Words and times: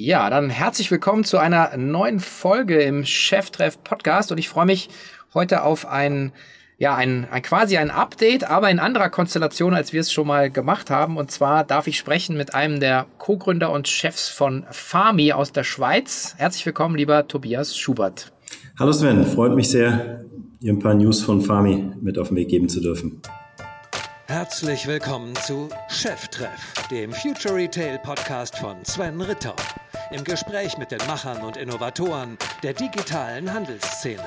Ja, 0.00 0.30
dann 0.30 0.48
herzlich 0.48 0.92
willkommen 0.92 1.24
zu 1.24 1.38
einer 1.38 1.76
neuen 1.76 2.20
Folge 2.20 2.80
im 2.80 3.04
Cheftreff 3.04 3.82
Podcast 3.82 4.30
und 4.30 4.38
ich 4.38 4.48
freue 4.48 4.64
mich 4.64 4.90
heute 5.34 5.64
auf 5.64 5.86
ein 5.86 6.30
ja, 6.76 6.94
ein, 6.94 7.26
ein 7.32 7.42
quasi 7.42 7.78
ein 7.78 7.90
Update, 7.90 8.48
aber 8.48 8.70
in 8.70 8.78
anderer 8.78 9.08
Konstellation, 9.08 9.74
als 9.74 9.92
wir 9.92 10.00
es 10.00 10.12
schon 10.12 10.28
mal 10.28 10.52
gemacht 10.52 10.88
haben. 10.88 11.16
Und 11.16 11.32
zwar 11.32 11.64
darf 11.64 11.88
ich 11.88 11.98
sprechen 11.98 12.36
mit 12.36 12.54
einem 12.54 12.78
der 12.78 13.06
Co-Gründer 13.18 13.72
und 13.72 13.88
Chefs 13.88 14.28
von 14.28 14.66
Farmi 14.70 15.32
aus 15.32 15.50
der 15.50 15.64
Schweiz. 15.64 16.36
Herzlich 16.38 16.64
willkommen, 16.64 16.94
lieber 16.94 17.26
Tobias 17.26 17.76
Schubert. 17.76 18.30
Hallo 18.78 18.92
Sven, 18.92 19.26
freut 19.26 19.56
mich 19.56 19.68
sehr, 19.68 20.24
ihr 20.60 20.74
ein 20.74 20.78
paar 20.78 20.94
News 20.94 21.22
von 21.22 21.40
Farmi 21.40 21.90
mit 22.00 22.18
auf 22.18 22.28
den 22.28 22.36
Weg 22.36 22.50
geben 22.50 22.68
zu 22.68 22.80
dürfen. 22.80 23.20
Herzlich 24.26 24.86
willkommen 24.86 25.34
zu 25.44 25.68
Cheftreff, 25.88 26.86
dem 26.88 27.12
Future 27.12 27.56
Retail 27.56 27.98
Podcast 27.98 28.56
von 28.58 28.76
Sven 28.84 29.20
Ritter. 29.20 29.56
Im 30.10 30.24
Gespräch 30.24 30.78
mit 30.78 30.90
den 30.90 31.00
Machern 31.06 31.42
und 31.42 31.58
Innovatoren 31.58 32.38
der 32.62 32.72
digitalen 32.72 33.52
Handelsszene. 33.52 34.24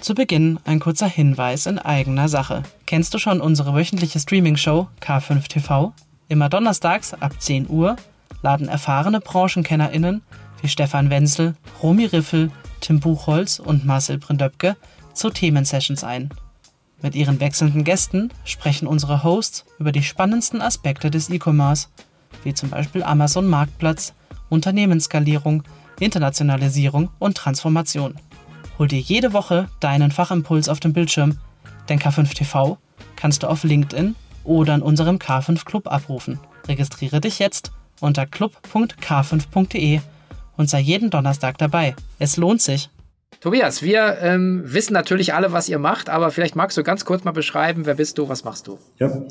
Zu 0.00 0.14
Beginn 0.14 0.60
ein 0.64 0.78
kurzer 0.78 1.08
Hinweis 1.08 1.66
in 1.66 1.80
eigener 1.80 2.28
Sache. 2.28 2.62
Kennst 2.86 3.12
du 3.12 3.18
schon 3.18 3.40
unsere 3.40 3.74
wöchentliche 3.74 4.20
Streaming-Show 4.20 4.86
K5 5.02 5.48
TV? 5.48 5.92
Immer 6.28 6.48
donnerstags 6.48 7.14
ab 7.14 7.32
10 7.42 7.68
Uhr 7.68 7.96
laden 8.42 8.68
erfahrene 8.68 9.20
BranchenkennerInnen 9.20 10.22
wie 10.62 10.68
Stefan 10.68 11.10
Wenzel, 11.10 11.56
Romy 11.82 12.04
Riffel, 12.04 12.52
Tim 12.80 13.00
Buchholz 13.00 13.58
und 13.58 13.84
Marcel 13.84 14.18
Brindöpke 14.18 14.76
zu 15.14 15.30
Themensessions 15.30 16.04
ein. 16.04 16.30
Mit 17.02 17.14
ihren 17.14 17.40
wechselnden 17.40 17.84
Gästen 17.84 18.30
sprechen 18.44 18.86
unsere 18.86 19.22
Hosts 19.22 19.64
über 19.78 19.92
die 19.92 20.02
spannendsten 20.02 20.62
Aspekte 20.62 21.10
des 21.10 21.28
E-Commerce, 21.28 21.88
wie 22.42 22.54
zum 22.54 22.70
Beispiel 22.70 23.02
Amazon 23.02 23.46
Marktplatz, 23.46 24.14
Unternehmensskalierung, 24.48 25.62
Internationalisierung 26.00 27.10
und 27.18 27.36
Transformation. 27.36 28.14
Hol 28.78 28.88
dir 28.88 29.00
jede 29.00 29.32
Woche 29.32 29.68
deinen 29.80 30.10
Fachimpuls 30.10 30.68
auf 30.68 30.80
dem 30.80 30.92
Bildschirm, 30.92 31.38
denn 31.88 31.98
K5 31.98 32.34
TV 32.34 32.78
kannst 33.16 33.42
du 33.42 33.48
auf 33.48 33.64
LinkedIn 33.64 34.14
oder 34.44 34.74
in 34.74 34.82
unserem 34.82 35.16
K5 35.16 35.64
Club 35.64 35.88
abrufen. 35.88 36.38
Registriere 36.68 37.20
dich 37.20 37.38
jetzt 37.38 37.72
unter 38.00 38.26
club.k5.de 38.26 40.00
und 40.56 40.70
sei 40.70 40.80
jeden 40.80 41.10
Donnerstag 41.10 41.58
dabei. 41.58 41.94
Es 42.18 42.36
lohnt 42.36 42.62
sich. 42.62 42.90
Tobias, 43.40 43.82
wir 43.82 44.18
ähm, 44.20 44.62
wissen 44.64 44.92
natürlich 44.92 45.34
alle, 45.34 45.52
was 45.52 45.68
ihr 45.68 45.78
macht, 45.78 46.08
aber 46.08 46.30
vielleicht 46.30 46.56
magst 46.56 46.76
du 46.76 46.82
ganz 46.82 47.04
kurz 47.04 47.24
mal 47.24 47.32
beschreiben, 47.32 47.86
wer 47.86 47.94
bist 47.94 48.18
du, 48.18 48.28
was 48.28 48.44
machst 48.44 48.66
du? 48.66 48.78
Ja, 48.98 49.22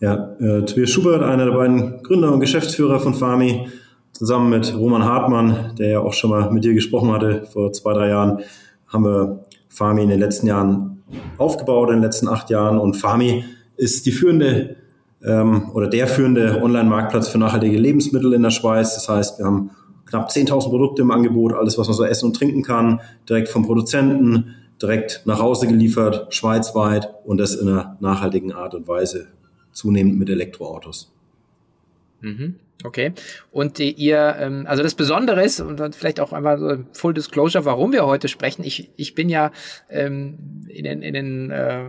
ja 0.00 0.36
äh, 0.40 0.64
Tobias 0.64 0.90
Schubert, 0.90 1.22
einer 1.22 1.46
der 1.46 1.52
beiden 1.52 2.02
Gründer 2.02 2.32
und 2.32 2.40
Geschäftsführer 2.40 3.00
von 3.00 3.14
Farmi, 3.14 3.68
zusammen 4.12 4.50
mit 4.50 4.76
Roman 4.76 5.04
Hartmann, 5.04 5.74
der 5.78 5.88
ja 5.88 6.00
auch 6.00 6.12
schon 6.12 6.30
mal 6.30 6.50
mit 6.50 6.64
dir 6.64 6.74
gesprochen 6.74 7.12
hatte 7.12 7.46
vor 7.52 7.72
zwei, 7.72 7.94
drei 7.94 8.08
Jahren, 8.08 8.40
haben 8.86 9.04
wir 9.04 9.44
Farmi 9.68 10.02
in 10.02 10.10
den 10.10 10.20
letzten 10.20 10.46
Jahren 10.46 11.02
aufgebaut, 11.38 11.88
in 11.88 11.96
den 11.96 12.02
letzten 12.02 12.28
acht 12.28 12.50
Jahren. 12.50 12.78
Und 12.78 12.94
Farmi 12.94 13.44
ist 13.76 14.04
die 14.06 14.12
führende 14.12 14.76
ähm, 15.24 15.70
oder 15.72 15.88
der 15.88 16.06
führende 16.06 16.60
Online-Marktplatz 16.62 17.28
für 17.28 17.38
nachhaltige 17.38 17.78
Lebensmittel 17.78 18.32
in 18.34 18.42
der 18.42 18.50
Schweiz. 18.50 18.94
Das 18.94 19.08
heißt, 19.08 19.38
wir 19.38 19.46
haben 19.46 19.70
knapp 20.10 20.28
10.000 20.28 20.68
Produkte 20.68 21.02
im 21.02 21.10
Angebot, 21.10 21.54
alles, 21.54 21.78
was 21.78 21.86
man 21.86 21.96
so 21.96 22.04
essen 22.04 22.26
und 22.26 22.36
trinken 22.36 22.62
kann, 22.62 23.00
direkt 23.28 23.48
vom 23.48 23.64
Produzenten, 23.64 24.56
direkt 24.82 25.22
nach 25.24 25.40
Hause 25.40 25.66
geliefert, 25.66 26.34
schweizweit 26.34 27.08
und 27.24 27.38
das 27.38 27.54
in 27.54 27.68
einer 27.68 27.96
nachhaltigen 28.00 28.52
Art 28.52 28.74
und 28.74 28.88
Weise, 28.88 29.28
zunehmend 29.72 30.18
mit 30.18 30.28
Elektroautos. 30.28 31.12
Mhm. 32.20 32.56
Okay. 32.82 33.12
Und 33.52 33.78
ihr, 33.78 34.36
ähm, 34.38 34.64
also 34.66 34.82
das 34.82 34.94
Besondere 34.94 35.44
ist, 35.44 35.60
und 35.60 35.78
dann 35.78 35.92
vielleicht 35.92 36.18
auch 36.18 36.32
einmal 36.32 36.58
so 36.58 36.78
Full 36.92 37.14
Disclosure, 37.14 37.64
warum 37.64 37.92
wir 37.92 38.06
heute 38.06 38.28
sprechen. 38.28 38.64
Ich, 38.64 38.90
ich 38.96 39.14
bin 39.14 39.28
ja 39.28 39.52
ähm, 39.90 40.64
in 40.68 40.84
den, 40.84 41.02
in 41.02 41.12
den 41.12 41.50
äh, 41.50 41.84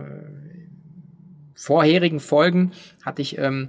vorherigen 1.54 2.20
Folgen 2.20 2.72
hatte 3.02 3.22
ich 3.22 3.38
ähm, 3.38 3.68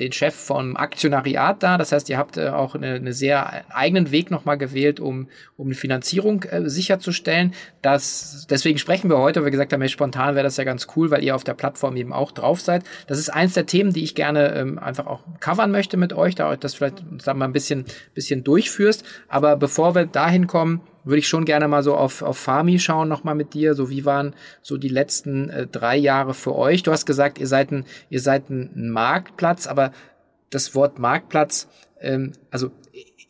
den 0.00 0.12
Chef 0.12 0.34
vom 0.34 0.76
Aktionariat 0.76 1.62
da. 1.62 1.78
Das 1.78 1.92
heißt, 1.92 2.08
ihr 2.08 2.18
habt 2.18 2.36
äh, 2.36 2.48
auch 2.48 2.74
eine, 2.74 2.94
eine 2.94 3.12
sehr 3.12 3.64
eigenen 3.74 4.10
Weg 4.10 4.30
nochmal 4.30 4.58
gewählt, 4.58 4.98
um, 4.98 5.28
um 5.56 5.68
eine 5.68 5.74
Finanzierung 5.74 6.42
äh, 6.44 6.68
sicherzustellen. 6.68 7.54
Das, 7.82 8.46
deswegen 8.50 8.78
sprechen 8.78 9.10
wir 9.10 9.18
heute, 9.18 9.40
weil 9.40 9.46
wir 9.46 9.50
gesagt 9.52 9.72
haben, 9.72 9.80
hey, 9.80 9.88
spontan 9.88 10.34
wäre 10.34 10.44
das 10.44 10.56
ja 10.56 10.64
ganz 10.64 10.88
cool, 10.96 11.10
weil 11.10 11.22
ihr 11.22 11.34
auf 11.34 11.44
der 11.44 11.54
Plattform 11.54 11.96
eben 11.96 12.12
auch 12.12 12.32
drauf 12.32 12.60
seid. 12.60 12.82
Das 13.06 13.18
ist 13.18 13.28
eins 13.28 13.54
der 13.54 13.66
Themen, 13.66 13.92
die 13.92 14.02
ich 14.02 14.14
gerne 14.14 14.54
ähm, 14.54 14.78
einfach 14.78 15.06
auch 15.06 15.20
covern 15.40 15.70
möchte 15.70 15.96
mit 15.96 16.12
euch, 16.12 16.34
da 16.34 16.48
euch 16.48 16.58
das 16.58 16.74
vielleicht 16.74 16.98
sagen 16.98 17.22
wir 17.24 17.34
mal 17.34 17.44
ein 17.46 17.52
bisschen, 17.52 17.84
bisschen 18.14 18.42
durchführst. 18.42 19.04
Aber 19.28 19.56
bevor 19.56 19.94
wir 19.94 20.06
dahin 20.06 20.46
kommen, 20.46 20.80
würde 21.04 21.18
ich 21.18 21.28
schon 21.28 21.44
gerne 21.44 21.68
mal 21.68 21.82
so 21.82 21.94
auf, 21.94 22.22
auf 22.22 22.38
Farmi 22.38 22.78
schauen, 22.78 23.08
nochmal 23.08 23.34
mit 23.34 23.54
dir. 23.54 23.74
So, 23.74 23.90
wie 23.90 24.04
waren 24.04 24.34
so 24.62 24.76
die 24.76 24.88
letzten 24.88 25.50
äh, 25.50 25.66
drei 25.66 25.96
Jahre 25.96 26.34
für 26.34 26.54
euch? 26.54 26.82
Du 26.82 26.92
hast 26.92 27.06
gesagt, 27.06 27.38
ihr 27.38 27.46
seid 27.46 27.70
ein, 27.72 27.84
ihr 28.08 28.20
seid 28.20 28.50
ein 28.50 28.90
Marktplatz, 28.90 29.66
aber 29.66 29.92
das 30.50 30.74
Wort 30.74 30.98
Marktplatz, 30.98 31.68
ähm, 32.00 32.32
also 32.50 32.70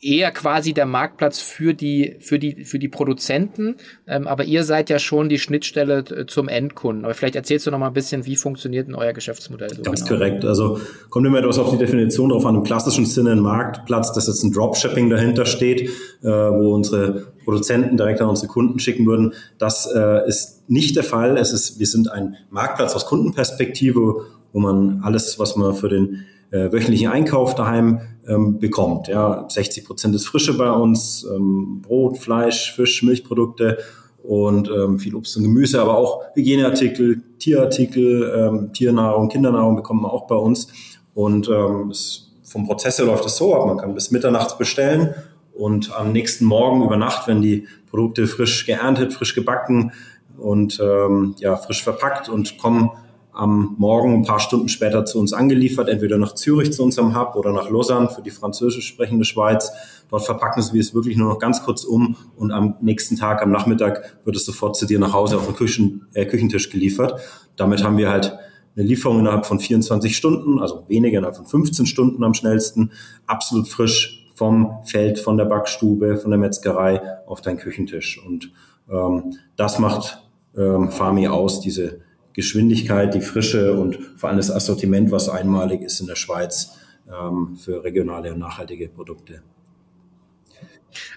eher 0.03 0.31
quasi 0.31 0.72
der 0.72 0.87
Marktplatz 0.87 1.41
für 1.41 1.75
die, 1.75 2.16
für 2.21 2.38
die, 2.38 2.65
für 2.65 2.78
die 2.78 2.88
Produzenten. 2.88 3.77
Ähm, 4.06 4.27
aber 4.27 4.44
ihr 4.44 4.65
seid 4.65 4.88
ja 4.88 4.99
schon 4.99 5.28
die 5.28 5.38
Schnittstelle 5.38 5.99
äh, 5.99 6.27
zum 6.27 6.49
Endkunden. 6.49 7.05
Aber 7.05 7.15
vielleicht 7.15 7.37
erzählst 7.37 7.66
du 7.66 7.71
noch 7.71 7.78
mal 7.78 7.88
ein 7.88 7.93
bisschen, 7.93 8.25
wie 8.25 8.37
funktioniert 8.37 8.88
denn 8.88 8.94
euer 8.94 9.12
Geschäftsmodell 9.12 9.75
so 9.75 9.83
Ganz 9.83 10.05
genau? 10.05 10.19
korrekt. 10.19 10.44
Also 10.44 10.81
kommt 11.11 11.27
immer 11.27 11.38
etwas 11.38 11.59
auf 11.59 11.71
die 11.71 11.78
Definition 11.78 12.31
drauf 12.31 12.47
an. 12.47 12.55
Im 12.55 12.65
klassischen 12.65 13.05
Sinne 13.05 13.33
ein 13.33 13.41
Marktplatz, 13.41 14.12
dass 14.12 14.27
jetzt 14.27 14.43
ein 14.43 14.53
Dropshipping 14.53 15.11
dahinter 15.11 15.44
steht, 15.44 15.83
äh, 16.22 16.28
wo 16.28 16.75
unsere 16.75 17.32
Produzenten 17.44 17.97
direkt 17.97 18.21
an 18.22 18.28
unsere 18.28 18.49
Kunden 18.49 18.78
schicken 18.78 19.06
würden. 19.06 19.34
Das 19.59 19.91
äh, 19.94 20.27
ist 20.27 20.69
nicht 20.69 20.97
der 20.97 21.05
Fall. 21.05 21.37
Es 21.37 21.53
ist, 21.53 21.78
wir 21.78 21.87
sind 21.87 22.11
ein 22.11 22.37
Marktplatz 22.50 22.94
aus 22.94 23.06
Kundenperspektive, 23.06 24.25
wo 24.53 24.61
man 24.61 25.00
alles, 25.03 25.38
was 25.38 25.56
man 25.56 25.75
für 25.75 25.88
den 25.88 26.25
äh, 26.50 26.72
wöchentlichen 26.72 27.09
Einkauf 27.09 27.55
daheim 27.55 28.00
ähm, 28.27 28.59
bekommt. 28.59 29.09
Ja, 29.09 29.47
60 29.49 29.84
Prozent 29.84 30.15
ist 30.15 30.27
Frische 30.27 30.56
bei 30.56 30.71
uns, 30.71 31.27
ähm, 31.34 31.83
Brot, 31.83 32.19
Fleisch, 32.19 32.75
Fisch, 32.75 33.03
Milchprodukte 33.03 33.78
und 34.22 34.69
ähm, 34.69 34.99
viel 34.99 35.15
Obst 35.15 35.37
und 35.37 35.44
Gemüse, 35.44 35.81
aber 35.81 35.97
auch 35.97 36.22
Hygieneartikel, 36.34 37.22
Tierartikel, 37.38 38.33
ähm, 38.37 38.72
Tiernahrung, 38.72 39.28
Kindernahrung 39.28 39.77
bekommt 39.77 40.03
man 40.03 40.11
auch 40.11 40.27
bei 40.27 40.34
uns. 40.34 40.69
Und 41.15 41.49
ähm, 41.49 41.91
es, 41.91 42.33
vom 42.43 42.67
Prozess 42.67 42.99
her 42.99 43.06
läuft 43.06 43.25
es 43.25 43.37
so 43.37 43.55
ab, 43.55 43.67
man 43.67 43.78
kann 43.78 43.94
bis 43.94 44.11
Mitternachts 44.11 44.59
bestellen 44.59 45.15
und 45.55 45.97
am 45.97 46.12
nächsten 46.12 46.44
Morgen 46.44 46.84
über 46.84 46.97
Nacht, 46.97 47.28
wenn 47.28 47.43
die 47.43 47.67
Produkte 47.91 48.27
frisch 48.27 48.67
geerntet, 48.67 49.12
frisch 49.12 49.34
gebacken 49.34 49.93
und 50.38 50.81
ähm, 50.82 51.34
ja, 51.38 51.56
frisch 51.56 51.82
verpackt 51.82 52.28
und 52.28 52.59
kommen 52.59 52.91
am 53.33 53.75
Morgen 53.79 54.15
ein 54.15 54.25
paar 54.25 54.41
Stunden 54.41 54.69
später 54.69 55.05
zu 55.05 55.19
uns 55.19 55.33
angeliefert, 55.33 55.89
entweder 55.89 56.19
nach 56.19 56.35
Zürich 56.35 56.73
zu 56.73 56.83
unserem 56.83 57.19
Hub 57.19 57.37
oder 57.37 57.53
nach 57.53 57.71
Lausanne 57.71 58.09
für 58.09 58.23
die 58.23 58.31
französisch 58.31 58.87
sprechende 58.87 59.25
Schweiz. 59.25 59.73
Dort 60.11 60.25
verpacken 60.25 60.63
wir 60.73 60.81
es 60.81 60.95
wirklich 60.95 61.17
nur 61.17 61.29
noch 61.29 61.39
ganz 61.39 61.63
kurz 61.63 61.85
um 61.85 62.17
und 62.37 62.51
am 62.51 62.75
nächsten 62.81 63.17
Tag, 63.17 63.43
am 63.43 63.51
Nachmittag, 63.51 64.19
wird 64.25 64.37
es 64.37 64.45
sofort 64.45 64.77
zu 64.77 64.87
dir 64.87 64.99
nach 64.99 65.13
Hause 65.13 65.37
auf 65.37 65.47
den 65.47 65.55
Küchen, 65.55 66.07
äh, 66.15 66.27
Küchentisch 66.27 66.71
geliefert. 66.71 67.21
Damit 67.57 67.85
haben 67.85 67.97
wir 67.97 68.11
halt 68.11 68.37
eine 68.77 68.87
Lieferung 68.87 69.21
innerhalb 69.21 69.47
von 69.47 69.61
24 69.61 70.17
Stunden, 70.17 70.59
also 70.61 70.85
weniger 70.89 71.19
innerhalb 71.19 71.37
von 71.37 71.47
15 71.47 71.87
Stunden 71.87 72.25
am 72.25 72.35
schnellsten, 72.35 72.91
absolut 73.27 73.69
frisch 73.69 74.29
vom 74.35 74.79
Feld, 74.85 75.19
von 75.19 75.37
der 75.37 75.45
Backstube, 75.45 76.17
von 76.17 76.31
der 76.31 76.41
Metzgerei 76.41 77.03
auf 77.27 77.41
deinen 77.41 77.59
Küchentisch. 77.59 78.25
Und 78.25 78.53
ähm, 78.91 79.37
das 79.57 79.79
macht 79.79 80.23
ähm, 80.57 80.91
Farmi 80.91 81.29
aus, 81.29 81.61
diese 81.61 82.01
Geschwindigkeit, 82.33 83.15
die 83.15 83.21
Frische 83.21 83.75
und 83.75 83.99
vor 84.17 84.29
allem 84.29 84.39
das 84.39 84.51
Assortiment, 84.51 85.11
was 85.11 85.29
einmalig 85.29 85.83
ist 85.83 86.01
in 86.01 86.07
der 86.07 86.17
Schweiz 86.17 86.79
ähm, 87.09 87.56
für 87.56 87.82
regionale 87.82 88.32
und 88.32 88.38
nachhaltige 88.38 88.88
Produkte. 88.88 89.43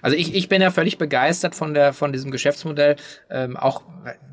Also 0.02 0.16
ich, 0.16 0.34
ich 0.34 0.48
bin 0.48 0.62
ja 0.62 0.70
völlig 0.70 0.98
begeistert 0.98 1.54
von 1.54 1.74
der 1.74 1.92
von 1.92 2.12
diesem 2.12 2.30
Geschäftsmodell, 2.30 2.96
ähm, 3.30 3.56
auch 3.56 3.82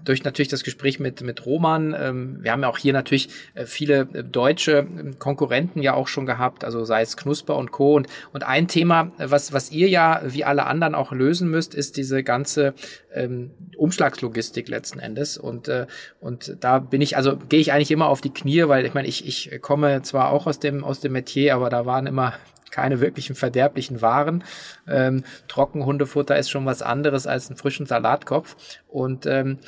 durch 0.04 0.24
natürlich 0.24 0.50
das 0.50 0.64
Gespräch 0.64 1.00
mit 1.00 1.22
mit 1.22 1.46
Roman. 1.46 1.96
Ähm, 1.98 2.38
wir 2.42 2.52
haben 2.52 2.62
ja 2.62 2.70
auch 2.70 2.78
hier 2.78 2.94
natürlich 2.94 3.30
äh, 3.54 3.66
viele 3.66 4.08
äh, 4.14 4.24
deutsche 4.24 4.80
ähm, 4.80 5.20
Konkurrenten 5.20 5.82
ja 5.82 5.94
auch 5.94 6.08
schon 6.08 6.26
gehabt, 6.26 6.64
also 6.64 6.84
sei 6.86 7.02
es 7.02 7.18
Knusper 7.18 7.56
und 7.58 7.72
Co. 7.72 7.96
Und 7.96 8.08
und 8.34 8.44
ein 8.44 8.68
Thema, 8.68 9.12
was 9.18 9.54
was 9.54 9.72
ihr 9.72 9.90
ja 9.90 10.22
wie 10.26 10.44
alle 10.44 10.66
anderen 10.66 10.96
auch 10.96 11.12
lösen 11.12 11.50
müsst, 11.50 11.76
ist 11.76 11.98
diese 11.98 12.24
ganze 12.24 12.74
ähm, 13.14 13.52
Umschlagslogistik 13.78 14.68
letzten 14.68 15.00
Endes. 15.00 15.38
Und 15.38 15.68
äh, 15.68 15.88
und 16.20 16.58
da 16.60 16.80
bin 16.80 17.02
ich 17.02 17.18
also 17.18 17.38
gehe 17.38 17.60
ich 17.60 17.72
eigentlich 17.72 17.92
immer 17.92 18.08
auf 18.08 18.22
die 18.22 18.34
Knie, 18.34 18.68
weil 18.68 18.86
ich 18.86 18.94
meine 18.94 19.08
ich 19.08 19.28
ich 19.28 19.62
komme 19.62 20.02
zwar 20.02 20.32
auch 20.32 20.48
aus 20.48 20.60
dem 20.60 20.84
aus 20.84 21.00
dem 21.00 21.14
Metier, 21.14 21.56
aber 21.56 21.70
da 21.70 21.86
waren 21.86 22.08
immer 22.08 22.34
keine 22.72 23.02
wirklichen 23.02 23.36
verderblichen 23.36 24.02
Waren. 24.02 24.44
Ähm, 24.88 25.24
Trockenhundefutter 25.48 26.38
ist 26.38 26.50
schon 26.50 26.66
was 26.66 26.82
anderes 26.82 27.28
als 27.28 27.50
einen 27.50 27.58
frischen 27.58 27.86
Salatkopf. 27.86 28.56
Und 28.88 29.26
ähm, 29.26 29.60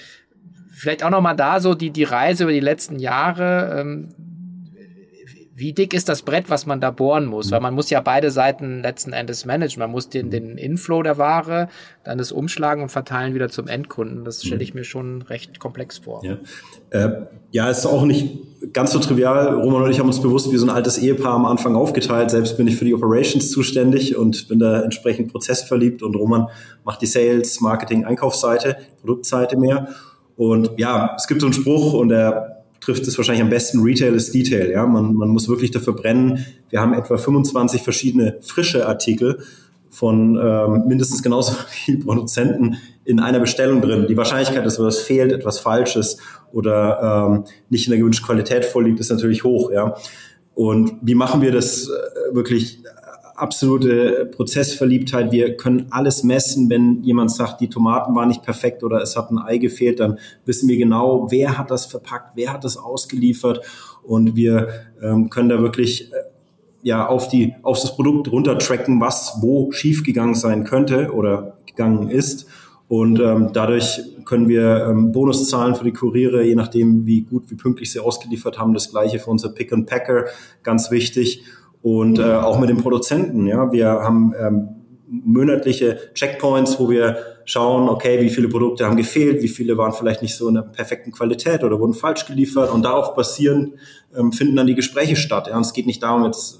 vielleicht 0.71 1.03
auch 1.03 1.09
noch 1.09 1.21
mal 1.21 1.35
da 1.35 1.59
so 1.59 1.75
die, 1.75 1.91
die 1.91 2.03
Reise 2.03 2.43
über 2.43 2.53
die 2.53 2.59
letzten 2.59 2.99
Jahre. 2.99 3.79
Ähm, 3.79 4.09
wie 5.55 5.71
dick 5.73 5.93
ist 5.93 6.09
das 6.09 6.23
Brett, 6.23 6.49
was 6.49 6.65
man 6.65 6.81
da 6.81 6.89
bohren 6.89 7.25
muss? 7.25 7.51
Weil 7.51 7.59
man 7.59 7.75
muss 7.75 7.91
ja 7.91 8.01
beide 8.01 8.31
Seiten 8.31 8.81
letzten 8.81 9.13
Endes 9.13 9.45
managen. 9.45 9.79
Man 9.79 9.91
muss 9.91 10.09
den, 10.09 10.31
den 10.31 10.57
Inflow 10.57 11.03
der 11.03 11.19
Ware, 11.19 11.69
dann 12.03 12.17
das 12.17 12.31
Umschlagen 12.31 12.81
und 12.81 12.89
Verteilen 12.89 13.35
wieder 13.35 13.49
zum 13.49 13.67
Endkunden. 13.67 14.25
Das 14.25 14.43
stelle 14.43 14.63
ich 14.63 14.73
mir 14.73 14.83
schon 14.83 15.21
recht 15.21 15.59
komplex 15.59 15.99
vor. 15.99 16.23
Ja, 16.23 16.37
äh, 16.89 17.25
ja 17.51 17.69
ist 17.69 17.85
auch 17.85 18.05
nicht 18.05 18.73
ganz 18.73 18.93
so 18.93 18.99
trivial. 18.99 19.53
Roman 19.53 19.83
und 19.83 19.91
ich 19.91 19.99
haben 19.99 20.07
uns 20.07 20.21
bewusst 20.21 20.51
wie 20.51 20.57
so 20.57 20.65
ein 20.65 20.71
altes 20.71 20.97
Ehepaar 20.97 21.33
am 21.33 21.45
Anfang 21.45 21.75
aufgeteilt. 21.75 22.31
Selbst 22.31 22.57
bin 22.57 22.67
ich 22.67 22.75
für 22.75 22.85
die 22.85 22.95
Operations 22.95 23.51
zuständig 23.51 24.17
und 24.17 24.47
bin 24.47 24.57
da 24.57 24.81
entsprechend 24.81 25.31
prozessverliebt 25.31 26.01
und 26.01 26.15
Roman 26.15 26.47
macht 26.83 27.01
die 27.01 27.07
Sales, 27.07 27.61
Marketing, 27.61 28.05
Einkaufsseite, 28.05 28.77
Produktseite 29.01 29.55
mehr. 29.57 29.87
Und 30.35 30.71
ja, 30.77 31.13
es 31.15 31.27
gibt 31.27 31.41
so 31.41 31.47
einen 31.47 31.53
Spruch 31.53 31.93
und 31.93 32.09
der 32.09 32.62
trifft 32.83 33.07
es 33.07 33.17
wahrscheinlich 33.17 33.43
am 33.43 33.49
besten, 33.49 33.81
Retail 33.81 34.13
ist 34.13 34.33
Detail. 34.33 34.69
Ja? 34.71 34.85
Man, 34.85 35.13
man 35.13 35.29
muss 35.29 35.47
wirklich 35.47 35.71
dafür 35.71 35.93
brennen. 35.93 36.45
Wir 36.69 36.81
haben 36.81 36.93
etwa 36.93 37.17
25 37.17 37.81
verschiedene 37.81 38.37
frische 38.41 38.87
Artikel 38.87 39.39
von 39.89 40.37
ähm, 40.41 40.87
mindestens 40.87 41.21
genauso 41.21 41.53
vielen 41.69 42.03
Produzenten 42.03 42.77
in 43.05 43.19
einer 43.19 43.39
Bestellung 43.39 43.81
drin. 43.81 44.07
Die 44.07 44.17
Wahrscheinlichkeit, 44.17 44.65
dass 44.65 44.75
etwas 44.75 44.99
fehlt, 44.99 45.31
etwas 45.31 45.59
Falsches 45.59 46.17
oder 46.51 47.31
ähm, 47.31 47.43
nicht 47.69 47.85
in 47.85 47.91
der 47.91 47.99
gewünschten 47.99 48.25
Qualität 48.25 48.65
vorliegt, 48.65 48.99
ist 48.99 49.11
natürlich 49.11 49.43
hoch. 49.43 49.71
Ja? 49.71 49.95
Und 50.55 50.93
wie 51.01 51.15
machen 51.15 51.41
wir 51.41 51.51
das 51.51 51.87
äh, 51.87 52.35
wirklich 52.35 52.79
absolute 53.43 54.31
Prozessverliebtheit. 54.33 55.31
Wir 55.31 55.57
können 55.57 55.87
alles 55.89 56.23
messen. 56.23 56.69
Wenn 56.69 57.03
jemand 57.03 57.29
sagt, 57.31 57.59
die 57.59 57.67
Tomaten 57.67 58.15
waren 58.15 58.29
nicht 58.29 58.41
perfekt 58.41 58.83
oder 58.83 59.01
es 59.01 59.17
hat 59.17 59.29
ein 59.31 59.37
Ei 59.37 59.57
gefehlt, 59.57 59.99
dann 59.99 60.17
wissen 60.45 60.69
wir 60.69 60.77
genau, 60.77 61.27
wer 61.29 61.57
hat 61.57 61.69
das 61.69 61.85
verpackt, 61.85 62.31
wer 62.35 62.53
hat 62.53 62.63
das 62.63 62.77
ausgeliefert. 62.77 63.61
Und 64.01 64.37
wir 64.37 64.69
ähm, 65.01 65.29
können 65.29 65.49
da 65.49 65.61
wirklich 65.61 66.11
äh, 66.11 66.15
ja 66.83 67.05
auf 67.05 67.27
die 67.27 67.53
auf 67.63 67.81
das 67.81 67.95
Produkt 67.95 68.31
runtertracken, 68.31 69.01
was 69.01 69.37
wo 69.41 69.71
schiefgegangen 69.71 70.35
sein 70.35 70.63
könnte 70.63 71.11
oder 71.11 71.57
gegangen 71.65 72.09
ist. 72.09 72.47
Und 72.87 73.19
ähm, 73.19 73.49
dadurch 73.53 74.01
können 74.23 74.47
wir 74.47 74.87
ähm, 74.87 75.11
Bonus 75.11 75.49
zahlen 75.49 75.75
für 75.75 75.83
die 75.83 75.91
Kuriere, 75.91 76.43
je 76.43 76.55
nachdem, 76.55 77.05
wie 77.05 77.21
gut, 77.21 77.49
wie 77.49 77.55
pünktlich 77.55 77.91
sie 77.91 77.99
ausgeliefert 77.99 78.57
haben. 78.57 78.73
Das 78.73 78.89
gleiche 78.89 79.19
für 79.19 79.29
unser 79.29 79.49
Pick 79.49 79.73
and 79.73 79.85
Packer, 79.85 80.25
ganz 80.63 80.91
wichtig 80.91 81.43
und 81.83 82.17
äh, 82.17 82.23
auch 82.23 82.59
mit 82.59 82.69
den 82.69 82.77
Produzenten. 82.77 83.45
Ja, 83.45 83.71
wir 83.71 83.87
haben 83.87 84.33
ähm, 84.39 84.69
monatliche 85.07 85.99
Checkpoints, 86.15 86.79
wo 86.79 86.89
wir 86.89 87.17
schauen, 87.45 87.89
okay, 87.89 88.21
wie 88.21 88.29
viele 88.29 88.47
Produkte 88.47 88.85
haben 88.85 88.95
gefehlt, 88.95 89.43
wie 89.43 89.49
viele 89.49 89.77
waren 89.77 89.91
vielleicht 89.91 90.21
nicht 90.21 90.35
so 90.35 90.47
in 90.47 90.55
der 90.55 90.61
perfekten 90.61 91.11
Qualität 91.11 91.63
oder 91.63 91.79
wurden 91.79 91.93
falsch 91.93 92.25
geliefert 92.25 92.71
und 92.71 92.83
darauf 92.83 93.13
basierend 93.15 93.73
ähm, 94.17 94.31
finden 94.31 94.55
dann 94.55 94.65
die 94.65 94.75
Gespräche 94.75 95.17
statt. 95.17 95.47
Ja, 95.47 95.57
und 95.57 95.65
es 95.65 95.73
geht 95.73 95.85
nicht 95.85 96.01
darum, 96.01 96.23
jetzt 96.23 96.59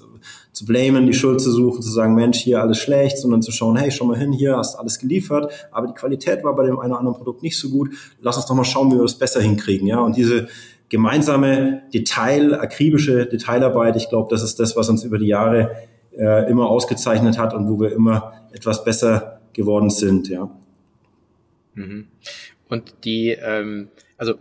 zu 0.52 0.66
blamen, 0.66 1.06
die 1.06 1.14
Schuld 1.14 1.40
zu 1.40 1.50
suchen, 1.50 1.82
zu 1.82 1.90
sagen, 1.90 2.14
Mensch, 2.14 2.38
hier 2.38 2.60
alles 2.60 2.78
schlecht, 2.78 3.18
sondern 3.18 3.42
zu 3.42 3.50
schauen, 3.50 3.76
hey, 3.76 3.90
schau 3.90 4.04
mal 4.04 4.18
hin, 4.18 4.32
hier 4.32 4.56
hast 4.56 4.76
alles 4.76 5.00
geliefert, 5.00 5.50
aber 5.72 5.88
die 5.88 5.94
Qualität 5.94 6.44
war 6.44 6.54
bei 6.54 6.64
dem 6.64 6.78
einen 6.78 6.92
oder 6.92 7.00
anderen 7.00 7.16
Produkt 7.16 7.42
nicht 7.42 7.58
so 7.58 7.70
gut. 7.70 7.90
Lass 8.20 8.36
uns 8.36 8.46
doch 8.46 8.54
mal 8.54 8.64
schauen, 8.64 8.92
wie 8.92 8.96
wir 8.96 9.02
das 9.02 9.18
besser 9.18 9.40
hinkriegen, 9.40 9.88
ja. 9.88 10.00
Und 10.00 10.16
diese 10.16 10.46
gemeinsame 10.94 11.82
Detail, 11.92 12.54
akribische 12.54 13.26
Detailarbeit, 13.26 13.96
ich 13.96 14.08
glaube, 14.08 14.28
das 14.30 14.44
ist 14.44 14.60
das, 14.60 14.76
was 14.76 14.88
uns 14.88 15.02
über 15.02 15.18
die 15.18 15.26
Jahre 15.26 15.72
äh, 16.16 16.48
immer 16.48 16.68
ausgezeichnet 16.70 17.36
hat 17.36 17.52
und 17.52 17.68
wo 17.68 17.80
wir 17.80 17.90
immer 17.90 18.32
etwas 18.52 18.84
besser 18.84 19.40
geworden 19.52 19.90
sind, 19.90 20.28
ja. 20.28 20.48
Mhm. 21.74 22.06
Und 22.68 22.94
die, 23.04 23.30
ähm, 23.30 23.88
also 24.16 24.34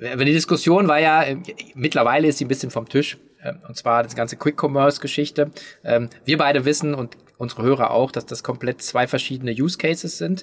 äh, 0.00 0.16
die 0.16 0.32
Diskussion 0.32 0.88
war 0.88 0.98
ja, 0.98 1.22
äh, 1.22 1.36
mittlerweile 1.76 2.26
ist 2.26 2.38
sie 2.38 2.44
ein 2.44 2.48
bisschen 2.48 2.72
vom 2.72 2.88
Tisch, 2.88 3.18
äh, 3.40 3.52
und 3.68 3.76
zwar 3.76 4.02
das 4.02 4.16
ganze 4.16 4.36
Quick-Commerce-Geschichte. 4.36 5.52
Ähm, 5.84 6.08
wir 6.24 6.38
beide 6.38 6.64
wissen 6.64 6.92
und 6.92 7.16
unsere 7.38 7.62
Hörer 7.62 7.92
auch, 7.92 8.10
dass 8.10 8.26
das 8.26 8.42
komplett 8.42 8.82
zwei 8.82 9.06
verschiedene 9.06 9.52
Use 9.52 9.78
Cases 9.78 10.18
sind. 10.18 10.42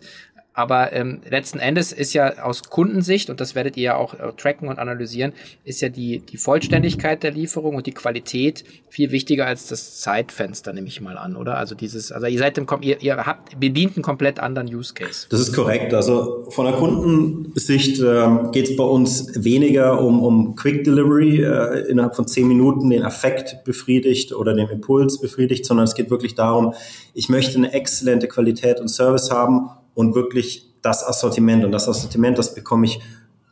Aber 0.53 0.91
ähm, 0.91 1.21
letzten 1.29 1.59
Endes 1.59 1.93
ist 1.93 2.13
ja 2.13 2.43
aus 2.43 2.63
Kundensicht, 2.63 3.29
und 3.29 3.39
das 3.39 3.55
werdet 3.55 3.77
ihr 3.77 3.83
ja 3.83 3.95
auch 3.95 4.15
äh, 4.15 4.33
tracken 4.35 4.67
und 4.67 4.79
analysieren, 4.79 5.31
ist 5.63 5.79
ja 5.81 5.89
die, 5.89 6.19
die 6.19 6.37
Vollständigkeit 6.37 7.23
der 7.23 7.31
Lieferung 7.31 7.75
und 7.75 7.85
die 7.85 7.93
Qualität 7.93 8.63
viel 8.89 9.11
wichtiger 9.11 9.45
als 9.45 9.67
das 9.67 9.99
Zeitfenster, 9.99 10.73
nehme 10.73 10.87
ich 10.87 10.99
mal 11.01 11.17
an, 11.17 11.35
oder? 11.35 11.57
Also 11.57 11.75
dieses, 11.75 12.11
also 12.11 12.27
ihr 12.27 12.39
seid 12.39 12.57
im, 12.57 12.67
ihr, 12.81 13.01
ihr 13.01 13.17
habt 13.17 13.59
bedient 13.59 13.95
einen 13.95 14.03
komplett 14.03 14.39
anderen 14.39 14.67
Use 14.67 14.93
Case. 14.93 15.27
Das 15.29 15.39
ist 15.39 15.53
korrekt. 15.53 15.93
Also 15.93 16.47
von 16.49 16.65
der 16.65 16.75
Kundensicht 16.75 17.99
äh, 17.99 18.27
geht 18.51 18.69
es 18.69 18.75
bei 18.75 18.83
uns 18.83 19.31
weniger 19.35 20.01
um, 20.01 20.21
um 20.21 20.55
Quick 20.55 20.83
Delivery, 20.83 21.43
äh, 21.43 21.89
innerhalb 21.89 22.15
von 22.15 22.27
zehn 22.27 22.47
Minuten 22.47 22.89
den 22.89 23.03
Affekt 23.03 23.63
befriedigt 23.63 24.33
oder 24.33 24.53
den 24.53 24.67
Impuls 24.67 25.21
befriedigt, 25.21 25.65
sondern 25.65 25.85
es 25.85 25.95
geht 25.95 26.09
wirklich 26.09 26.35
darum, 26.35 26.73
ich 27.13 27.29
möchte 27.29 27.57
eine 27.57 27.71
exzellente 27.71 28.27
Qualität 28.27 28.79
und 28.79 28.89
Service 28.89 29.31
haben 29.31 29.69
und 29.93 30.15
wirklich 30.15 30.69
das 30.81 31.05
Assortiment. 31.05 31.65
Und 31.65 31.71
das 31.71 31.87
Assortiment, 31.87 32.37
das 32.37 32.53
bekomme 32.55 32.85
ich 32.85 32.99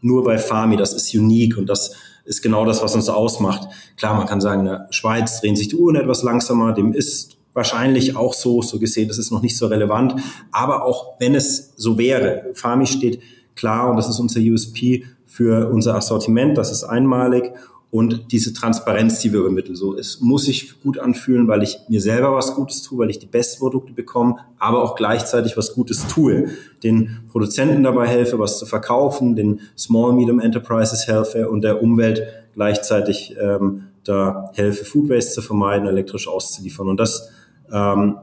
nur 0.02 0.24
bei 0.24 0.38
Farmi. 0.38 0.78
Das 0.78 0.94
ist 0.94 1.14
unique 1.14 1.58
und 1.58 1.68
das 1.68 1.96
ist 2.26 2.42
genau 2.42 2.66
das, 2.66 2.84
was 2.84 2.96
uns 2.96 3.10
ausmacht. 3.10 3.68
Klar, 3.96 4.16
man 4.16 4.28
kann 4.28 4.42
sagen, 4.42 4.62
in 4.62 4.66
der 4.68 4.88
Schweiz 4.92 5.42
drehen 5.42 5.56
sich 5.56 5.70
die 5.70 5.76
Uhren 5.76 5.96
etwas 5.96 6.24
langsamer. 6.24 6.74
Dem 6.74 6.94
ist 6.94 7.38
wahrscheinlich 7.54 8.16
auch 8.16 8.34
so, 8.34 8.62
so 8.62 8.80
gesehen, 8.80 9.08
das 9.08 9.18
ist 9.18 9.32
noch 9.32 9.42
nicht 9.42 9.58
so 9.58 9.68
relevant. 9.68 10.16
Aber 10.52 10.86
auch 10.86 11.16
wenn 11.20 11.36
es 11.36 11.74
so 11.76 11.98
wäre, 11.98 12.52
Farmi 12.54 12.86
steht 12.86 13.22
klar 13.56 13.90
und 13.90 13.98
das 13.98 14.08
ist 14.08 14.20
unser 14.20 14.40
USP 14.40 15.06
für 15.26 15.70
unser 15.70 15.96
Assortiment. 15.96 16.58
Das 16.58 16.72
ist 16.72 16.84
einmalig 16.84 17.52
und 17.98 18.32
diese 18.32 18.54
Transparenz, 18.54 19.22
die 19.22 19.34
wir 19.34 19.40
übermitteln. 19.40 19.76
So, 19.76 19.98
es 19.98 20.22
muss 20.22 20.46
sich 20.46 20.80
gut 20.84 21.00
anfühlen, 21.00 21.48
weil 21.48 21.64
ich 21.64 21.80
mir 21.90 22.00
selber 22.00 22.36
was 22.36 22.54
Gutes 22.54 22.84
tue, 22.84 23.00
weil 23.00 23.10
ich 23.10 23.18
die 23.18 23.26
besten 23.26 23.58
Produkte 23.58 23.92
bekomme, 23.92 24.36
aber 24.60 24.84
auch 24.84 24.96
gleichzeitig 24.96 25.58
was 25.58 25.74
Gutes 25.74 26.06
tue. 26.08 26.50
Den 26.84 27.22
Produzenten 27.32 27.82
dabei 27.82 28.06
helfe, 28.06 28.38
was 28.38 28.60
zu 28.60 28.68
verkaufen, 28.68 29.36
den 29.36 29.62
Small 29.76 30.14
Medium 30.14 30.40
Enterprises 30.40 31.08
helfe 31.08 31.50
und 31.50 31.64
der 31.64 31.82
Umwelt 31.82 32.22
gleichzeitig 32.54 33.36
ähm, 33.42 33.88
da 34.04 34.52
helfe, 34.54 34.86
Food 34.86 35.10
Waste 35.10 35.32
zu 35.34 35.42
vermeiden, 35.42 35.88
elektrisch 35.88 36.28
auszuliefern. 36.28 36.90
Und 36.90 37.00
das 37.00 37.30
ähm, 37.74 38.18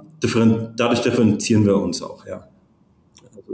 dadurch 0.76 1.00
differenzieren 1.00 1.66
wir 1.66 1.78
uns 1.78 2.00
auch, 2.00 2.24
ja. 2.26 2.46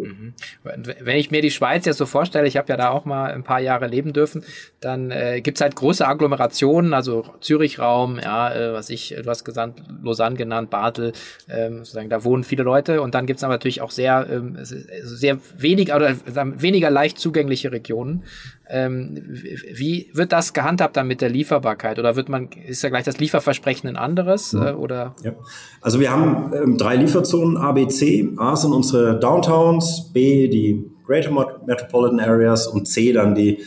Mhm. 0.02 0.35
Wenn 0.62 1.17
ich 1.17 1.31
mir 1.31 1.43
die 1.43 1.50
Schweiz 1.50 1.85
jetzt 1.87 1.99
so 1.99 2.06
vorstelle, 2.06 2.47
ich 2.47 2.56
habe 2.56 2.69
ja 2.69 2.76
da 2.76 2.91
auch 2.91 3.05
mal 3.05 3.32
ein 3.32 3.44
paar 3.44 3.61
Jahre 3.61 3.87
leben 3.87 4.12
dürfen, 4.12 4.44
dann 4.81 5.11
äh, 5.11 5.41
gibt 5.41 5.58
es 5.58 5.62
halt 5.62 5.76
große 5.76 6.06
Agglomerationen, 6.06 6.94
also 6.94 7.25
Zürichraum, 7.41 8.19
ja, 8.19 8.52
äh, 8.55 8.73
was 8.73 8.91
ich, 8.91 9.14
du 9.23 9.29
hast 9.29 9.44
gesagt, 9.44 9.82
Lausanne 10.02 10.36
genannt, 10.36 10.70
Basel, 10.70 11.13
ähm, 11.48 11.79
sozusagen, 11.79 12.10
da 12.10 12.24
wohnen 12.24 12.44
viele 12.44 12.63
Leute 12.63 13.03
und 13.03 13.15
dann 13.15 13.27
gibt 13.27 13.39
es 13.39 13.44
aber 13.44 13.55
natürlich 13.55 13.81
auch 13.81 13.91
sehr, 13.91 14.27
ähm, 14.31 14.56
sehr 14.60 15.39
wenig 15.56 15.93
oder 15.93 16.15
weniger 16.24 16.91
leicht 16.91 17.19
zugängliche 17.19 17.72
Regionen. 17.72 18.24
Ähm, 18.70 19.22
wie 19.74 20.10
wird 20.15 20.32
das 20.32 20.53
gehandhabt 20.53 20.96
dann 20.96 21.06
mit 21.06 21.20
der 21.20 21.29
Lieferbarkeit? 21.29 21.98
Oder 21.98 22.17
wird 22.17 22.29
man, 22.29 22.48
ist 22.67 22.82
ja 22.82 22.89
gleich 22.89 23.05
das 23.05 23.19
Lieferversprechen 23.19 23.89
ein 23.89 23.96
anderes? 23.96 24.53
Mhm. 24.53 24.62
Äh, 24.62 24.72
oder? 24.72 25.15
Ja. 25.22 25.32
Also 25.81 26.00
wir 26.00 26.10
haben 26.10 26.53
ähm, 26.55 26.79
drei 26.79 26.96
Lieferzonen 26.96 27.56
A, 27.56 27.72
B, 27.72 27.89
C. 27.89 28.29
A 28.36 28.56
sind 28.56 28.72
unsere 28.72 29.19
Downtowns, 29.19 30.10
B 30.12 30.48
die 30.48 30.91
Greater 31.06 31.32
Metropolitan 31.67 32.20
Areas 32.20 32.69
und 32.69 32.86
C 32.86 33.12
dann 33.12 33.34
die 33.34 33.58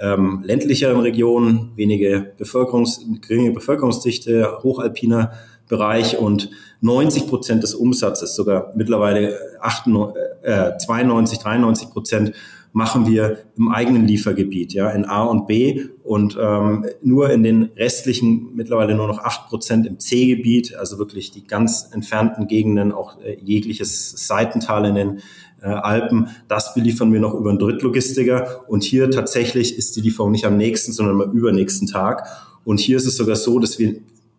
ähm, 0.00 0.40
ländlicheren 0.42 1.00
Regionen, 1.00 1.72
wenige 1.76 2.32
Bevölkerungs, 2.38 3.04
geringe 3.26 3.52
Bevölkerungsdichte, 3.52 4.62
hochalpiner 4.62 5.32
Bereich 5.68 6.16
und 6.16 6.50
90 6.80 7.26
Prozent 7.26 7.62
des 7.62 7.74
Umsatzes, 7.74 8.34
sogar 8.34 8.72
mittlerweile 8.76 9.38
98, 9.60 10.22
äh, 10.42 10.78
92, 10.78 11.38
93 11.38 11.90
Prozent 11.90 12.32
machen 12.76 13.06
wir 13.06 13.38
im 13.56 13.70
eigenen 13.70 14.06
Liefergebiet, 14.06 14.74
ja, 14.74 14.90
in 14.90 15.06
A 15.06 15.22
und 15.22 15.46
B 15.46 15.86
und 16.02 16.36
ähm, 16.38 16.84
nur 17.00 17.30
in 17.30 17.42
den 17.42 17.70
restlichen 17.74 18.54
mittlerweile 18.54 18.94
nur 18.94 19.06
noch 19.06 19.20
acht 19.20 19.48
Prozent 19.48 19.86
im 19.86 19.98
C-Gebiet, 19.98 20.74
also 20.74 20.98
wirklich 20.98 21.30
die 21.30 21.46
ganz 21.46 21.88
entfernten 21.90 22.48
Gegenden, 22.48 22.92
auch 22.92 23.18
äh, 23.22 23.38
jegliches 23.42 24.26
Seitental 24.26 24.84
in 24.84 24.94
den 24.94 25.18
äh, 25.62 25.68
Alpen, 25.68 26.28
das 26.48 26.74
beliefern 26.74 27.14
wir 27.14 27.20
noch 27.20 27.32
über 27.32 27.48
einen 27.48 27.58
Drittlogistiker 27.58 28.68
und 28.68 28.84
hier 28.84 29.10
tatsächlich 29.10 29.78
ist 29.78 29.96
die 29.96 30.02
Lieferung 30.02 30.32
nicht 30.32 30.44
am 30.44 30.58
nächsten, 30.58 30.92
sondern 30.92 31.18
am 31.18 31.32
übernächsten 31.32 31.88
Tag. 31.88 32.26
Und 32.64 32.78
hier 32.78 32.98
ist 32.98 33.06
es 33.06 33.16
sogar 33.16 33.36
so, 33.36 33.58
dass 33.58 33.78
wir 33.78 33.94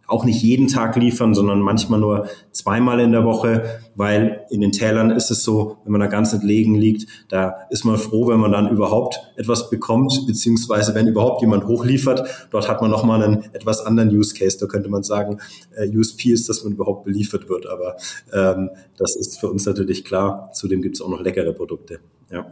auch 0.07 0.23
nicht 0.23 0.41
jeden 0.41 0.67
Tag 0.67 0.95
liefern, 0.95 1.35
sondern 1.35 1.59
manchmal 1.59 1.99
nur 1.99 2.27
zweimal 2.51 2.99
in 3.01 3.11
der 3.11 3.25
Woche, 3.25 3.79
weil 3.95 4.45
in 4.49 4.61
den 4.61 4.71
Tälern 4.71 5.11
ist 5.11 5.29
es 5.31 5.43
so, 5.43 5.77
wenn 5.83 5.91
man 5.91 6.01
da 6.01 6.07
ganz 6.07 6.31
entlegen 6.31 6.75
liegt, 6.75 7.07
da 7.27 7.55
ist 7.69 7.83
man 7.83 7.97
froh, 7.97 8.27
wenn 8.27 8.39
man 8.39 8.53
dann 8.53 8.69
überhaupt 8.69 9.19
etwas 9.35 9.69
bekommt, 9.69 10.25
beziehungsweise 10.25 10.95
wenn 10.95 11.07
überhaupt 11.07 11.41
jemand 11.41 11.67
hochliefert. 11.67 12.47
Dort 12.51 12.69
hat 12.69 12.81
man 12.81 12.89
nochmal 12.89 13.21
einen 13.21 13.43
etwas 13.53 13.81
anderen 13.85 14.09
Use 14.09 14.33
Case. 14.33 14.57
Da 14.57 14.65
könnte 14.65 14.89
man 14.89 15.03
sagen, 15.03 15.39
äh, 15.75 15.89
USP 15.89 16.31
ist, 16.31 16.47
dass 16.47 16.63
man 16.63 16.73
überhaupt 16.73 17.03
beliefert 17.03 17.49
wird, 17.49 17.67
aber 17.67 17.97
ähm, 18.33 18.69
das 18.97 19.15
ist 19.15 19.39
für 19.39 19.49
uns 19.49 19.65
natürlich 19.65 20.05
klar. 20.05 20.51
Zudem 20.53 20.81
gibt 20.81 20.95
es 20.95 21.01
auch 21.01 21.09
noch 21.09 21.21
leckere 21.21 21.51
Produkte. 21.51 21.99
Ja. 22.31 22.45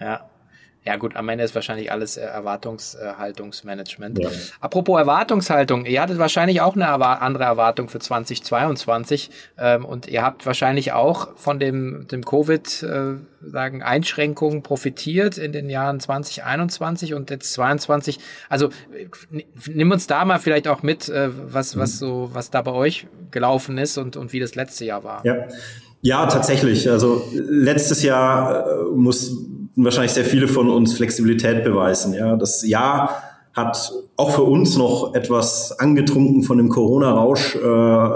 Ja, 0.00 0.28
Ja 0.86 0.96
gut, 0.96 1.16
am 1.16 1.28
Ende 1.28 1.42
ist 1.42 1.56
wahrscheinlich 1.56 1.90
alles 1.90 2.16
äh, 2.16 2.20
Erwartungshaltungsmanagement. 2.20 4.20
Ja. 4.20 4.30
Apropos 4.60 5.00
Erwartungshaltung, 5.00 5.84
ihr 5.84 6.00
hattet 6.00 6.18
wahrscheinlich 6.18 6.60
auch 6.60 6.76
eine 6.76 6.86
andere 6.86 7.42
Erwartung 7.42 7.88
für 7.88 7.98
2022 7.98 9.30
ähm, 9.58 9.84
und 9.84 10.06
ihr 10.06 10.22
habt 10.22 10.46
wahrscheinlich 10.46 10.92
auch 10.92 11.36
von 11.36 11.58
dem, 11.58 12.06
dem 12.06 12.24
Covid 12.24 12.84
äh, 12.84 13.14
sagen 13.44 13.82
Einschränkungen 13.82 14.62
profitiert 14.62 15.38
in 15.38 15.50
den 15.50 15.70
Jahren 15.70 15.98
2021 15.98 17.14
und 17.14 17.30
jetzt 17.30 17.52
22. 17.54 18.20
Also 18.48 18.68
nimm 19.66 19.90
uns 19.90 20.06
da 20.06 20.24
mal 20.24 20.38
vielleicht 20.38 20.68
auch 20.68 20.84
mit, 20.84 21.08
äh, 21.08 21.30
was 21.52 21.76
was 21.76 21.94
mhm. 21.94 22.06
so 22.06 22.30
was 22.32 22.52
da 22.52 22.62
bei 22.62 22.72
euch 22.72 23.08
gelaufen 23.32 23.76
ist 23.76 23.98
und 23.98 24.16
und 24.16 24.32
wie 24.32 24.38
das 24.38 24.54
letzte 24.54 24.84
Jahr 24.84 25.02
war. 25.02 25.26
Ja. 25.26 25.48
Ja, 26.02 26.26
tatsächlich. 26.26 26.88
Also 26.88 27.24
letztes 27.32 28.04
Jahr 28.04 28.64
äh, 28.64 28.84
muss 28.94 29.32
wahrscheinlich 29.76 30.12
sehr 30.12 30.24
viele 30.24 30.48
von 30.48 30.70
uns 30.70 30.94
Flexibilität 30.94 31.64
beweisen. 31.64 32.14
Ja, 32.14 32.36
das 32.36 32.66
Jahr 32.66 33.22
hat 33.52 33.92
auch 34.16 34.30
für 34.30 34.42
uns 34.42 34.76
noch 34.76 35.14
etwas 35.14 35.78
angetrunken 35.78 36.42
von 36.42 36.58
dem 36.58 36.68
Corona-Rausch 36.68 37.56
äh, 37.56 38.08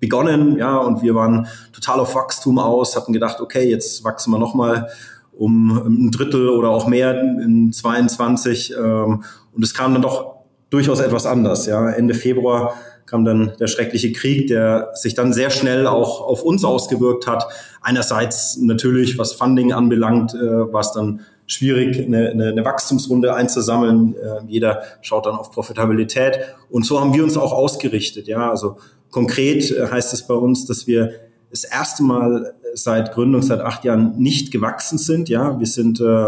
begonnen. 0.00 0.56
Ja, 0.56 0.78
und 0.78 1.02
wir 1.02 1.14
waren 1.14 1.46
total 1.72 2.00
auf 2.00 2.14
Wachstum 2.14 2.58
aus, 2.58 2.96
hatten 2.96 3.12
gedacht, 3.12 3.40
okay, 3.40 3.68
jetzt 3.68 4.02
wachsen 4.04 4.32
wir 4.32 4.38
nochmal 4.38 4.88
um 5.32 5.70
ein 5.70 6.10
Drittel 6.10 6.48
oder 6.48 6.70
auch 6.70 6.86
mehr 6.86 7.20
in 7.20 7.72
22. 7.72 8.74
Ähm, 8.76 9.22
und 9.52 9.64
es 9.64 9.74
kam 9.74 9.92
dann 9.92 10.02
doch 10.02 10.34
durchaus 10.70 11.00
etwas 11.00 11.26
anders. 11.26 11.66
Ja, 11.66 11.90
Ende 11.90 12.14
Februar 12.14 12.74
kam 13.10 13.24
dann 13.24 13.52
der 13.58 13.66
schreckliche 13.66 14.12
Krieg, 14.12 14.46
der 14.46 14.90
sich 14.94 15.14
dann 15.14 15.32
sehr 15.32 15.50
schnell 15.50 15.86
auch 15.88 16.20
auf 16.20 16.44
uns 16.44 16.64
ausgewirkt 16.64 17.26
hat. 17.26 17.44
Einerseits 17.82 18.56
natürlich, 18.58 19.18
was 19.18 19.32
Funding 19.32 19.72
anbelangt, 19.72 20.32
äh, 20.34 20.72
war 20.72 20.80
es 20.80 20.92
dann 20.92 21.20
schwierig, 21.46 21.98
eine, 21.98 22.30
eine, 22.30 22.48
eine 22.48 22.64
Wachstumsrunde 22.64 23.34
einzusammeln. 23.34 24.14
Äh, 24.14 24.46
jeder 24.46 24.82
schaut 25.00 25.26
dann 25.26 25.34
auf 25.34 25.50
Profitabilität. 25.50 26.38
Und 26.70 26.86
so 26.86 27.00
haben 27.00 27.12
wir 27.12 27.24
uns 27.24 27.36
auch 27.36 27.52
ausgerichtet. 27.52 28.28
Ja, 28.28 28.48
also 28.48 28.76
konkret 29.10 29.72
äh, 29.72 29.88
heißt 29.90 30.14
es 30.14 30.26
bei 30.26 30.34
uns, 30.34 30.66
dass 30.66 30.86
wir 30.86 31.12
das 31.50 31.64
erste 31.64 32.04
Mal 32.04 32.54
seit 32.74 33.12
Gründung, 33.12 33.42
seit 33.42 33.60
acht 33.60 33.84
Jahren 33.84 34.16
nicht 34.18 34.52
gewachsen 34.52 34.98
sind. 34.98 35.28
Ja, 35.28 35.58
wir 35.58 35.66
sind 35.66 36.00
äh, 36.00 36.26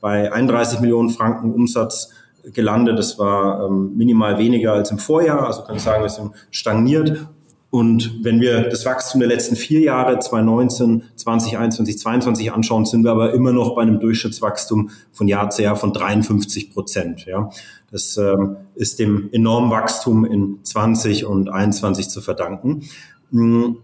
bei 0.00 0.32
31 0.32 0.78
Millionen 0.78 1.10
Franken 1.10 1.52
Umsatz 1.52 2.10
gelandet. 2.44 2.98
Das 2.98 3.18
war 3.18 3.66
ähm, 3.66 3.96
minimal 3.96 4.38
weniger 4.38 4.72
als 4.72 4.90
im 4.90 4.98
Vorjahr. 4.98 5.46
Also 5.46 5.62
kann 5.62 5.76
ich 5.76 5.82
sagen, 5.82 6.02
wir 6.02 6.10
sind 6.10 6.32
stagniert. 6.50 7.26
Und 7.70 8.24
wenn 8.24 8.40
wir 8.40 8.62
das 8.68 8.84
Wachstum 8.84 9.20
der 9.20 9.28
letzten 9.28 9.54
vier 9.54 9.80
Jahre, 9.80 10.18
2019, 10.18 11.04
2021, 11.14 11.98
2022 11.98 12.52
anschauen, 12.52 12.84
sind 12.84 13.04
wir 13.04 13.12
aber 13.12 13.32
immer 13.32 13.52
noch 13.52 13.76
bei 13.76 13.82
einem 13.82 14.00
Durchschnittswachstum 14.00 14.90
von 15.12 15.28
Jahr 15.28 15.50
zu 15.50 15.62
Jahr 15.62 15.76
von 15.76 15.92
53 15.92 16.72
Prozent. 16.72 17.26
Ja. 17.26 17.48
Das 17.92 18.16
ähm, 18.16 18.56
ist 18.74 18.98
dem 18.98 19.28
enormen 19.32 19.70
Wachstum 19.70 20.24
in 20.24 20.58
20 20.64 21.26
und 21.26 21.48
21 21.48 22.08
zu 22.08 22.20
verdanken. 22.20 22.82
Hm, 23.30 23.76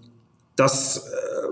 das 0.56 0.98
äh, 0.98 1.00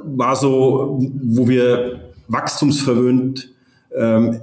war 0.04 0.34
so, 0.34 0.98
wo 1.22 1.46
wir 1.46 2.00
wachstumsverwöhnt 2.26 3.52
ähm, 3.94 4.40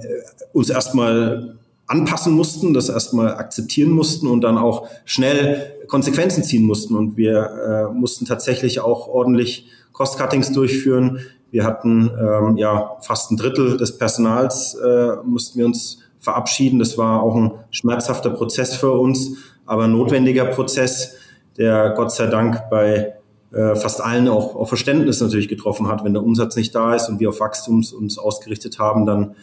uns 0.54 0.70
erstmal 0.70 1.58
anpassen 1.86 2.32
mussten, 2.32 2.74
das 2.74 2.88
erstmal 2.88 3.34
akzeptieren 3.34 3.90
mussten 3.90 4.26
und 4.26 4.40
dann 4.42 4.58
auch 4.58 4.88
schnell 5.04 5.72
Konsequenzen 5.88 6.42
ziehen 6.42 6.64
mussten. 6.64 6.96
Und 6.96 7.16
wir 7.16 7.90
äh, 7.90 7.92
mussten 7.92 8.24
tatsächlich 8.24 8.80
auch 8.80 9.08
ordentlich 9.08 9.66
Cost-Cuttings 9.92 10.52
durchführen. 10.52 11.20
Wir 11.50 11.64
hatten 11.64 12.10
ähm, 12.18 12.56
ja 12.56 12.96
fast 13.00 13.30
ein 13.30 13.36
Drittel 13.36 13.76
des 13.76 13.98
Personals 13.98 14.74
äh, 14.74 15.16
mussten 15.24 15.58
wir 15.58 15.66
uns 15.66 15.98
verabschieden. 16.18 16.78
Das 16.78 16.96
war 16.96 17.22
auch 17.22 17.36
ein 17.36 17.52
schmerzhafter 17.70 18.30
Prozess 18.30 18.74
für 18.74 18.92
uns, 18.92 19.36
aber 19.66 19.86
notwendiger 19.88 20.46
Prozess, 20.46 21.16
der 21.58 21.90
Gott 21.90 22.12
sei 22.12 22.26
Dank 22.26 22.70
bei 22.70 23.14
äh, 23.52 23.74
fast 23.76 24.02
allen 24.02 24.28
auch, 24.28 24.56
auch 24.56 24.68
Verständnis 24.68 25.20
natürlich 25.20 25.48
getroffen 25.48 25.88
hat. 25.88 26.04
Wenn 26.04 26.14
der 26.14 26.22
Umsatz 26.22 26.56
nicht 26.56 26.74
da 26.74 26.94
ist 26.94 27.10
und 27.10 27.20
wir 27.20 27.28
auf 27.28 27.40
Wachstums 27.40 27.92
uns 27.92 28.18
ausgerichtet 28.18 28.78
haben, 28.78 29.04
dann 29.04 29.34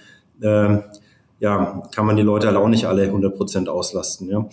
äh, 0.42 0.82
ja, 1.40 1.84
kann 1.94 2.06
man 2.06 2.16
die 2.16 2.24
Leute 2.24 2.48
halt 2.48 2.58
auch 2.58 2.68
nicht 2.68 2.86
alle 2.86 3.04
100 3.04 3.36
Prozent 3.36 3.70
auslasten. 3.70 4.30
Ja. 4.30 4.46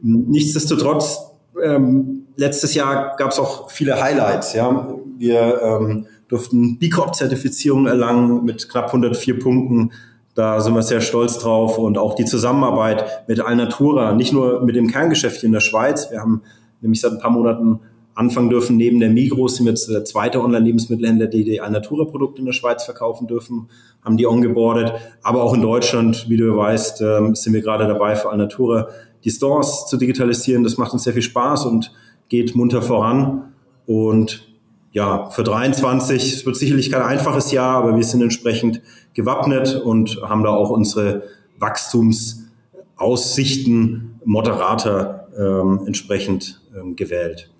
Nichtsdestotrotz, 0.00 1.32
ähm, 1.62 2.26
letztes 2.36 2.74
Jahr 2.74 3.16
gab 3.16 3.32
es 3.32 3.38
auch 3.38 3.70
viele 3.70 4.00
Highlights. 4.00 4.54
Ja. 4.54 4.88
Wir 5.16 5.60
ähm, 5.62 6.06
durften 6.28 6.78
B 6.78 6.88
Corp-Zertifizierung 6.88 7.86
erlangen 7.86 8.44
mit 8.44 8.68
knapp 8.68 8.86
104 8.86 9.38
Punkten. 9.40 9.92
Da 10.34 10.60
sind 10.60 10.74
wir 10.74 10.82
sehr 10.82 11.00
stolz 11.00 11.38
drauf 11.38 11.78
und 11.78 11.98
auch 11.98 12.14
die 12.14 12.24
Zusammenarbeit 12.24 13.24
mit 13.26 13.40
Alnatura, 13.40 14.12
nicht 14.12 14.32
nur 14.32 14.62
mit 14.64 14.76
dem 14.76 14.86
Kerngeschäft 14.86 15.42
in 15.42 15.50
der 15.50 15.60
Schweiz. 15.60 16.12
Wir 16.12 16.20
haben 16.20 16.42
nämlich 16.80 17.00
seit 17.00 17.12
ein 17.12 17.18
paar 17.18 17.32
Monaten 17.32 17.80
anfangen 18.18 18.50
dürfen. 18.50 18.76
Neben 18.76 18.98
der 18.98 19.10
Migros 19.10 19.56
sind 19.56 19.66
wir 19.66 19.70
jetzt 19.70 19.88
der 19.88 20.04
zweite 20.04 20.42
Online-Lebensmittelhändler, 20.42 21.28
die 21.28 21.44
die 21.44 21.60
Alnatura-Produkte 21.60 22.40
in 22.40 22.46
der 22.46 22.52
Schweiz 22.52 22.84
verkaufen 22.84 23.28
dürfen, 23.28 23.68
haben 24.04 24.16
die 24.16 24.26
ongeboardet. 24.26 24.92
Aber 25.22 25.44
auch 25.44 25.54
in 25.54 25.62
Deutschland, 25.62 26.28
wie 26.28 26.36
du 26.36 26.56
weißt, 26.56 27.00
ähm, 27.00 27.36
sind 27.36 27.52
wir 27.52 27.62
gerade 27.62 27.86
dabei 27.86 28.16
für 28.16 28.30
Alnatura 28.30 28.88
die 29.22 29.30
Stores 29.30 29.86
zu 29.86 29.96
digitalisieren. 29.96 30.64
Das 30.64 30.78
macht 30.78 30.92
uns 30.92 31.04
sehr 31.04 31.12
viel 31.12 31.22
Spaß 31.22 31.66
und 31.66 31.92
geht 32.28 32.56
munter 32.56 32.82
voran. 32.82 33.52
Und 33.86 34.48
ja, 34.90 35.30
für 35.30 35.44
23, 35.44 36.34
es 36.34 36.44
wird 36.44 36.56
sicherlich 36.56 36.90
kein 36.90 37.02
einfaches 37.02 37.52
Jahr, 37.52 37.76
aber 37.76 37.94
wir 37.96 38.02
sind 38.02 38.20
entsprechend 38.20 38.82
gewappnet 39.14 39.76
und 39.76 40.20
haben 40.22 40.42
da 40.42 40.50
auch 40.50 40.70
unsere 40.70 41.22
Wachstumsaussichten 41.60 44.18
moderater 44.24 45.28
ähm, 45.38 45.82
entsprechend 45.86 46.60
ähm, 46.76 46.96
gewählt. 46.96 47.52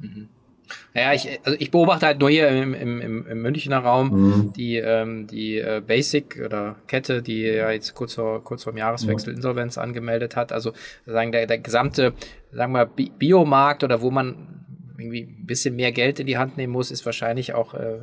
Mhm. 0.00 0.28
Ja, 0.94 1.12
ich, 1.12 1.40
also 1.44 1.56
ich 1.58 1.70
beobachte 1.70 2.06
halt 2.06 2.20
nur 2.20 2.30
hier 2.30 2.48
im, 2.48 2.74
im, 2.74 3.26
im 3.26 3.42
Münchner 3.42 3.78
Raum 3.78 4.10
mhm. 4.10 4.52
die, 4.52 4.76
ähm, 4.76 5.26
die 5.26 5.58
äh, 5.58 5.82
Basic 5.86 6.40
oder 6.44 6.76
Kette, 6.86 7.22
die 7.22 7.42
ja 7.42 7.70
jetzt 7.70 7.94
kurz 7.94 8.14
vor, 8.14 8.42
kurz 8.44 8.64
vor 8.64 8.72
dem 8.72 8.78
Jahreswechsel 8.78 9.32
mhm. 9.32 9.36
Insolvenz 9.36 9.78
angemeldet 9.78 10.36
hat. 10.36 10.52
Also 10.52 10.72
sagen 11.06 11.32
der, 11.32 11.46
der 11.46 11.58
gesamte, 11.58 12.12
sagen 12.52 12.72
wir, 12.72 12.86
Biomarkt 12.86 13.84
oder 13.84 14.02
wo 14.02 14.10
man 14.10 14.58
irgendwie 14.98 15.22
ein 15.22 15.46
bisschen 15.46 15.76
mehr 15.76 15.92
Geld 15.92 16.18
in 16.18 16.26
die 16.26 16.38
Hand 16.38 16.56
nehmen 16.56 16.72
muss, 16.72 16.90
ist 16.90 17.06
wahrscheinlich 17.06 17.54
auch 17.54 17.74
äh, 17.74 17.98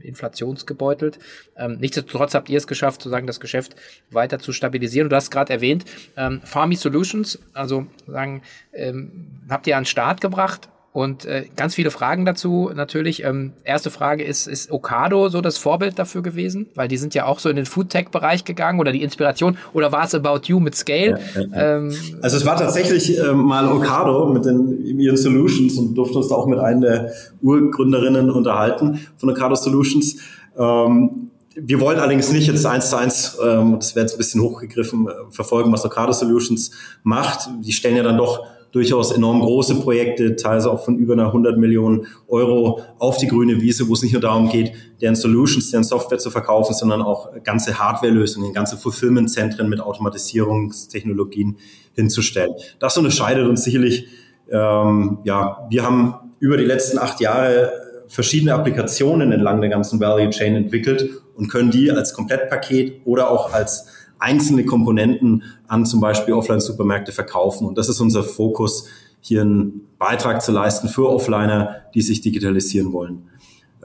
inflationsgebeutelt. 0.00 1.18
Ähm, 1.56 1.78
nichtsdestotrotz 1.80 2.34
habt 2.34 2.48
ihr 2.48 2.58
es 2.58 2.68
geschafft, 2.68 3.02
sozusagen 3.02 3.26
das 3.26 3.40
Geschäft 3.40 3.74
weiter 4.12 4.38
zu 4.38 4.52
stabilisieren. 4.52 5.10
Du 5.10 5.16
hast 5.16 5.32
gerade 5.32 5.52
erwähnt, 5.52 5.84
ähm, 6.16 6.40
Farmy 6.44 6.76
Solutions, 6.76 7.40
also 7.52 7.88
sagen, 8.06 8.42
ähm, 8.72 9.40
habt 9.50 9.66
ihr 9.66 9.76
an 9.76 9.82
den 9.82 9.86
Start 9.86 10.20
gebracht 10.20 10.68
und 10.96 11.26
äh, 11.26 11.44
ganz 11.56 11.74
viele 11.74 11.90
Fragen 11.90 12.24
dazu 12.24 12.70
natürlich. 12.74 13.22
Ähm, 13.22 13.52
erste 13.64 13.90
Frage 13.90 14.24
ist, 14.24 14.48
ist 14.48 14.72
Okado 14.72 15.28
so 15.28 15.42
das 15.42 15.58
Vorbild 15.58 15.98
dafür 15.98 16.22
gewesen? 16.22 16.68
Weil 16.74 16.88
die 16.88 16.96
sind 16.96 17.14
ja 17.14 17.26
auch 17.26 17.38
so 17.38 17.50
in 17.50 17.56
den 17.56 17.66
Foodtech-Bereich 17.66 18.46
gegangen 18.46 18.80
oder 18.80 18.92
die 18.92 19.02
Inspiration. 19.02 19.58
Oder 19.74 19.92
war 19.92 20.04
es 20.04 20.14
About 20.14 20.46
You 20.46 20.58
mit 20.58 20.74
Scale? 20.74 21.18
Ja, 21.34 21.40
ja, 21.42 21.48
ja. 21.52 21.76
Ähm, 21.76 21.94
also 22.22 22.38
es 22.38 22.46
war 22.46 22.56
tatsächlich 22.56 23.18
äh, 23.18 23.34
mal 23.34 23.70
Okado 23.70 24.32
mit 24.32 24.46
den 24.46 24.98
ihren 24.98 25.18
Solutions 25.18 25.76
und 25.76 25.94
durften 25.96 26.16
uns 26.16 26.28
da 26.28 26.34
auch 26.34 26.46
mit 26.46 26.60
einer 26.60 26.80
der 26.80 27.12
Urgründerinnen 27.42 28.30
unterhalten 28.30 29.06
von 29.18 29.28
Okado 29.28 29.54
Solutions. 29.54 30.16
Ähm, 30.58 31.30
wir 31.56 31.78
wollen 31.78 31.98
allerdings 31.98 32.32
nicht 32.32 32.46
jetzt 32.46 32.64
eins 32.64 32.88
zu 32.88 32.96
eins, 32.96 33.36
ähm, 33.44 33.76
das 33.78 33.94
wäre 33.94 34.06
jetzt 34.06 34.14
ein 34.14 34.18
bisschen 34.18 34.40
hochgegriffen, 34.40 35.08
äh, 35.08 35.12
verfolgen, 35.28 35.70
was 35.72 35.84
Okado 35.84 36.12
Solutions 36.12 36.70
macht. 37.02 37.50
Die 37.60 37.72
stellen 37.72 37.96
ja 37.96 38.02
dann 38.02 38.16
doch 38.16 38.55
durchaus 38.76 39.10
enorm 39.10 39.40
große 39.40 39.76
Projekte, 39.76 40.36
teilweise 40.36 40.70
auch 40.70 40.84
von 40.84 40.98
über 40.98 41.14
einer 41.14 41.28
100 41.28 41.56
Millionen 41.56 42.06
Euro 42.28 42.82
auf 42.98 43.16
die 43.16 43.26
grüne 43.26 43.62
Wiese, 43.62 43.88
wo 43.88 43.94
es 43.94 44.02
nicht 44.02 44.12
nur 44.12 44.20
darum 44.20 44.50
geht, 44.50 44.72
deren 45.00 45.16
Solutions, 45.16 45.70
deren 45.70 45.82
Software 45.82 46.18
zu 46.18 46.30
verkaufen, 46.30 46.74
sondern 46.74 47.00
auch 47.00 47.42
ganze 47.42 47.78
Hardware-Lösungen, 47.78 48.52
ganze 48.52 48.76
Fulfillment-Zentren 48.76 49.70
mit 49.70 49.80
Automatisierungstechnologien 49.80 51.56
hinzustellen. 51.94 52.52
Das 52.78 52.98
unterscheidet 52.98 53.48
uns 53.48 53.64
sicherlich. 53.64 54.08
Ähm, 54.50 55.18
ja, 55.24 55.66
wir 55.70 55.82
haben 55.82 56.14
über 56.38 56.58
die 56.58 56.66
letzten 56.66 56.98
acht 56.98 57.18
Jahre 57.20 57.72
verschiedene 58.08 58.52
Applikationen 58.52 59.32
entlang 59.32 59.62
der 59.62 59.70
ganzen 59.70 59.98
Value 60.00 60.28
Chain 60.28 60.54
entwickelt 60.54 61.22
und 61.34 61.48
können 61.48 61.70
die 61.70 61.90
als 61.90 62.12
Komplettpaket 62.12 63.00
oder 63.06 63.30
auch 63.30 63.54
als 63.54 63.86
einzelne 64.18 64.64
Komponenten 64.64 65.42
an 65.68 65.86
zum 65.86 66.00
Beispiel 66.00 66.34
Offline-Supermärkte 66.34 67.12
verkaufen. 67.12 67.66
Und 67.66 67.78
das 67.78 67.88
ist 67.88 68.00
unser 68.00 68.22
Fokus, 68.22 68.88
hier 69.20 69.40
einen 69.42 69.88
Beitrag 69.98 70.42
zu 70.42 70.52
leisten 70.52 70.88
für 70.88 71.08
Offliner, 71.08 71.76
die 71.94 72.02
sich 72.02 72.20
digitalisieren 72.20 72.92
wollen. 72.92 73.28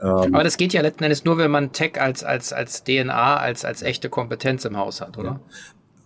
Ähm, 0.00 0.34
Aber 0.34 0.44
das 0.44 0.56
geht 0.56 0.72
ja 0.72 0.82
letzten 0.82 1.04
Endes 1.04 1.24
nur, 1.24 1.38
wenn 1.38 1.50
man 1.50 1.72
Tech 1.72 2.00
als, 2.00 2.22
als, 2.22 2.52
als 2.52 2.84
DNA, 2.84 3.36
als, 3.36 3.64
als 3.64 3.82
echte 3.82 4.08
Kompetenz 4.08 4.64
im 4.64 4.76
Haus 4.76 5.00
hat, 5.00 5.18
oder? 5.18 5.28
Ja. 5.28 5.40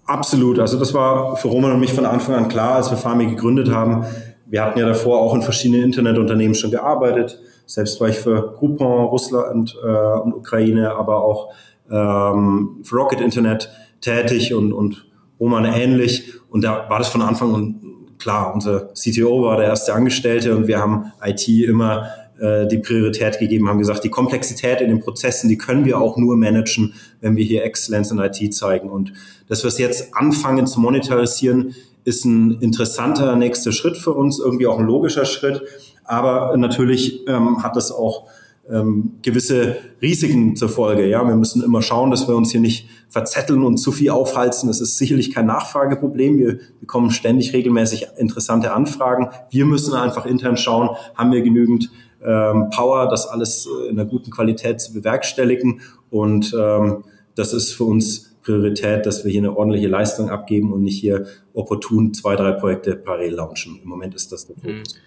Absolut. 0.06 0.61
Also 0.61 0.78
das 0.78 0.95
war 0.95 1.37
für 1.37 1.49
Roman 1.49 1.73
und 1.73 1.80
mich 1.80 1.92
von 1.92 2.06
Anfang 2.06 2.37
an 2.37 2.49
klar, 2.49 2.76
als 2.76 2.90
wir 2.90 2.97
Farmi 2.97 3.26
gegründet 3.26 3.71
haben. 3.71 4.06
Wir 4.47 4.64
hatten 4.64 4.78
ja 4.78 4.87
davor 4.87 5.21
auch 5.21 5.35
in 5.35 5.42
verschiedenen 5.42 5.83
Internetunternehmen 5.83 6.54
schon 6.54 6.71
gearbeitet. 6.71 7.40
Selbst 7.66 8.00
war 8.00 8.09
ich 8.09 8.16
für 8.16 8.52
Groupon, 8.52 9.06
Russland 9.06 9.76
äh, 9.83 9.87
und 10.21 10.33
Ukraine, 10.33 10.95
aber 10.95 11.25
auch 11.25 11.52
ähm, 11.90 12.80
für 12.85 12.97
Rocket 12.97 13.21
Internet 13.21 13.68
tätig 14.00 14.55
und, 14.55 14.73
und 14.73 15.07
Roman 15.41 15.65
ähnlich. 15.65 16.33
Und 16.49 16.65
da 16.65 16.88
war 16.88 16.99
das 16.99 17.09
von 17.09 17.23
Anfang 17.23 17.55
an 17.55 17.81
klar. 18.19 18.55
Unser 18.55 18.93
CTO 18.95 19.43
war 19.43 19.57
der 19.57 19.67
erste 19.67 19.95
Angestellte 19.95 20.57
und 20.57 20.67
wir 20.67 20.79
haben 20.79 21.12
IT 21.23 21.49
immer 21.49 22.09
äh, 22.38 22.67
die 22.67 22.79
Priorität 22.79 23.38
gegeben, 23.38 23.69
haben 23.69 23.79
gesagt, 23.79 24.05
die 24.05 24.11
Komplexität 24.11 24.81
in 24.81 24.88
den 24.88 25.00
Prozessen, 25.00 25.49
die 25.49 25.59
können 25.59 25.85
wir 25.85 26.00
auch 26.00 26.17
nur 26.17 26.37
managen, 26.37 26.95
wenn 27.21 27.37
wir 27.37 27.45
hier 27.45 27.65
Exzellenz 27.65 28.11
in 28.11 28.19
IT 28.19 28.55
zeigen. 28.55 28.91
Und 28.91 29.12
dass 29.49 29.62
wir 29.62 29.69
es 29.69 29.79
jetzt 29.79 30.15
anfangen 30.15 30.67
zu 30.67 30.81
monetarisieren, 30.81 31.75
ist 32.05 32.25
ein 32.25 32.61
interessanter 32.61 33.35
nächster 33.37 33.73
Schritt 33.73 33.97
für 33.97 34.12
uns, 34.12 34.38
irgendwie 34.38 34.67
auch 34.67 34.79
ein 34.79 34.87
logischer 34.87 35.25
Schritt. 35.25 35.62
Aber 36.05 36.57
natürlich 36.57 37.26
ähm, 37.26 37.62
hat 37.62 37.75
das 37.75 37.91
auch 37.91 38.29
ähm, 38.71 39.19
gewisse 39.23 39.77
Risiken 40.03 40.57
zur 40.57 40.69
Folge. 40.69 41.07
Ja, 41.07 41.27
wir 41.27 41.37
müssen 41.37 41.63
immer 41.63 41.83
schauen, 41.83 42.11
dass 42.11 42.27
wir 42.29 42.37
uns 42.37 42.51
hier 42.51 42.61
nicht 42.61 42.89
verzetteln 43.09 43.63
und 43.63 43.79
zu 43.79 43.93
viel 43.93 44.11
aufhalten. 44.11 44.67
Das 44.67 44.81
ist 44.81 44.99
sicherlich 44.99 45.33
kein 45.33 45.47
Nachfrageproblem. 45.47 46.39
Wir 46.39 46.59
bekommen 46.81 47.11
ständig 47.11 47.53
regelmäßig 47.53 48.09
interessante 48.17 48.73
Anfragen. 48.73 49.29
Wir 49.51 49.67
müssen 49.67 49.95
einfach 49.95 50.27
intern 50.27 50.57
schauen, 50.57 50.91
haben 51.15 51.33
wir 51.33 51.43
genügend 51.43 51.91
ähm, 52.25 52.71
Power, 52.71 53.09
das 53.09 53.27
alles 53.27 53.67
äh, 53.67 53.89
in 53.91 53.99
einer 53.99 54.09
guten 54.09 54.31
Qualität 54.31 54.81
zu 54.81 54.93
bewerkstelligen. 54.93 55.81
Und 56.11 56.55
ähm, 56.59 57.05
das 57.35 57.53
ist 57.53 57.73
für 57.73 57.85
uns 57.85 58.37
Priorität, 58.43 59.07
dass 59.07 59.25
wir 59.25 59.33
hier 59.33 59.41
eine 59.41 59.57
ordentliche 59.57 59.89
Leistung 59.89 60.31
abgeben 60.31 60.73
und 60.73 60.83
nicht 60.83 61.01
hier 61.01 61.27
opportun 61.53 62.15
zwei, 62.15 62.37
drei 62.37 62.53
Projekte 62.53 62.95
parallel 62.95 63.35
launchen. 63.35 63.81
Im 63.83 63.89
Moment 63.89 64.15
ist 64.15 64.31
das 64.31 64.47
der 64.47 64.55
Fokus. 64.57 64.95
Mhm. 64.95 65.01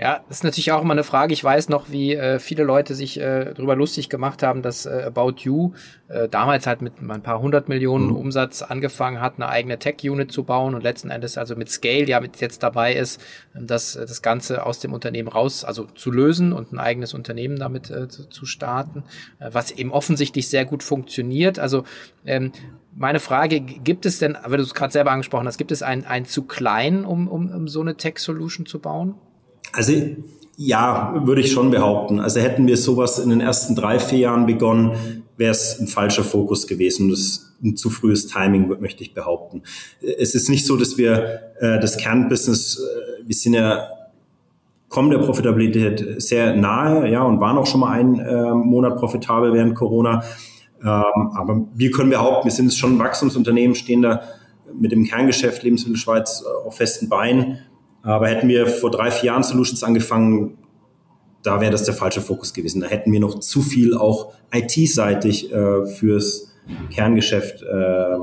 Ja, 0.00 0.20
das 0.28 0.38
ist 0.38 0.44
natürlich 0.44 0.70
auch 0.70 0.80
immer 0.80 0.92
eine 0.92 1.02
Frage. 1.02 1.32
Ich 1.32 1.42
weiß 1.42 1.70
noch, 1.70 1.90
wie 1.90 2.14
äh, 2.14 2.38
viele 2.38 2.62
Leute 2.62 2.94
sich 2.94 3.18
äh, 3.18 3.52
darüber 3.52 3.74
lustig 3.74 4.08
gemacht 4.08 4.44
haben, 4.44 4.62
dass 4.62 4.86
äh, 4.86 5.02
About 5.04 5.38
You 5.38 5.72
äh, 6.06 6.28
damals 6.28 6.68
halt 6.68 6.82
mit 6.82 7.02
ein 7.02 7.22
paar 7.22 7.40
hundert 7.40 7.68
Millionen 7.68 8.10
mhm. 8.10 8.16
Umsatz 8.16 8.62
angefangen 8.62 9.20
hat, 9.20 9.34
eine 9.36 9.48
eigene 9.48 9.76
Tech-Unit 9.76 10.30
zu 10.30 10.44
bauen 10.44 10.76
und 10.76 10.84
letzten 10.84 11.10
Endes 11.10 11.36
also 11.36 11.56
mit 11.56 11.68
Scale 11.68 12.04
ja 12.04 12.20
mit 12.20 12.40
jetzt 12.40 12.62
dabei 12.62 12.94
ist, 12.94 13.20
ähm, 13.56 13.66
das, 13.66 13.96
äh, 13.96 14.06
das 14.06 14.22
Ganze 14.22 14.64
aus 14.64 14.78
dem 14.78 14.92
Unternehmen 14.92 15.26
raus, 15.26 15.64
also 15.64 15.86
zu 15.86 16.12
lösen 16.12 16.52
und 16.52 16.72
ein 16.72 16.78
eigenes 16.78 17.12
Unternehmen 17.12 17.58
damit 17.58 17.90
äh, 17.90 18.06
zu, 18.06 18.28
zu 18.28 18.46
starten, 18.46 19.02
äh, 19.40 19.50
was 19.50 19.72
eben 19.72 19.90
offensichtlich 19.90 20.48
sehr 20.48 20.64
gut 20.64 20.84
funktioniert. 20.84 21.58
Also 21.58 21.82
ähm, 22.24 22.52
meine 22.94 23.18
Frage, 23.18 23.60
gibt 23.60 24.06
es 24.06 24.20
denn, 24.20 24.38
weil 24.44 24.58
du 24.58 24.62
es 24.62 24.74
gerade 24.74 24.92
selber 24.92 25.10
angesprochen 25.10 25.48
hast, 25.48 25.58
gibt 25.58 25.72
es 25.72 25.82
ein, 25.82 26.06
ein 26.06 26.24
zu 26.24 26.44
klein, 26.44 27.04
um, 27.04 27.26
um, 27.26 27.50
um 27.50 27.66
so 27.66 27.80
eine 27.80 27.96
Tech-Solution 27.96 28.64
zu 28.64 28.78
bauen? 28.78 29.16
Also 29.72 29.92
ja, 30.56 31.22
würde 31.24 31.40
ich 31.40 31.52
schon 31.52 31.70
behaupten. 31.70 32.18
Also 32.18 32.40
hätten 32.40 32.66
wir 32.66 32.76
sowas 32.76 33.18
in 33.18 33.30
den 33.30 33.40
ersten 33.40 33.76
drei, 33.76 34.00
vier 34.00 34.18
Jahren 34.18 34.46
begonnen, 34.46 35.24
wäre 35.36 35.52
es 35.52 35.78
ein 35.78 35.86
falscher 35.86 36.24
Fokus 36.24 36.66
gewesen. 36.66 37.10
Das 37.10 37.20
ist 37.20 37.52
ein 37.62 37.76
zu 37.76 37.90
frühes 37.90 38.26
Timing, 38.26 38.68
möchte 38.80 39.02
ich 39.02 39.14
behaupten. 39.14 39.62
Es 40.00 40.34
ist 40.34 40.48
nicht 40.48 40.66
so, 40.66 40.76
dass 40.76 40.98
wir 40.98 41.52
äh, 41.60 41.78
das 41.80 41.96
Kernbusiness, 41.96 42.78
äh, 42.78 43.26
wir 43.26 43.34
sind 43.34 43.54
ja 43.54 43.88
kommen 44.88 45.10
der 45.10 45.18
Profitabilität 45.18 46.22
sehr 46.22 46.56
nahe, 46.56 47.10
ja, 47.10 47.22
und 47.22 47.40
waren 47.40 47.58
auch 47.58 47.66
schon 47.66 47.80
mal 47.80 47.92
einen 47.92 48.18
äh, 48.18 48.54
Monat 48.54 48.96
profitabel 48.96 49.52
während 49.52 49.74
Corona. 49.74 50.24
Ähm, 50.80 51.30
aber 51.34 51.66
wir 51.74 51.90
können 51.90 52.10
behaupten, 52.10 52.46
wir 52.46 52.52
sind 52.52 52.72
schon 52.72 52.94
ein 52.94 52.98
Wachstumsunternehmen, 52.98 53.74
stehen 53.74 54.02
da 54.02 54.22
mit 54.72 54.92
dem 54.92 55.04
Kerngeschäft 55.04 55.62
Lebensmittelschweiz 55.62 56.42
äh, 56.42 56.66
auf 56.66 56.76
festen 56.76 57.08
Beinen 57.08 57.58
aber 58.02 58.28
hätten 58.28 58.48
wir 58.48 58.66
vor 58.66 58.90
drei, 58.90 59.10
vier 59.10 59.28
Jahren 59.28 59.42
Solutions 59.42 59.82
angefangen, 59.82 60.58
da 61.42 61.60
wäre 61.60 61.72
das 61.72 61.84
der 61.84 61.94
falsche 61.94 62.20
Fokus 62.20 62.52
gewesen. 62.52 62.80
Da 62.80 62.88
hätten 62.88 63.12
wir 63.12 63.20
noch 63.20 63.40
zu 63.40 63.62
viel 63.62 63.96
auch 63.96 64.32
IT-seitig 64.52 65.52
äh, 65.52 65.86
fürs 65.86 66.52
Kerngeschäft 66.90 67.62
äh, 67.62 68.16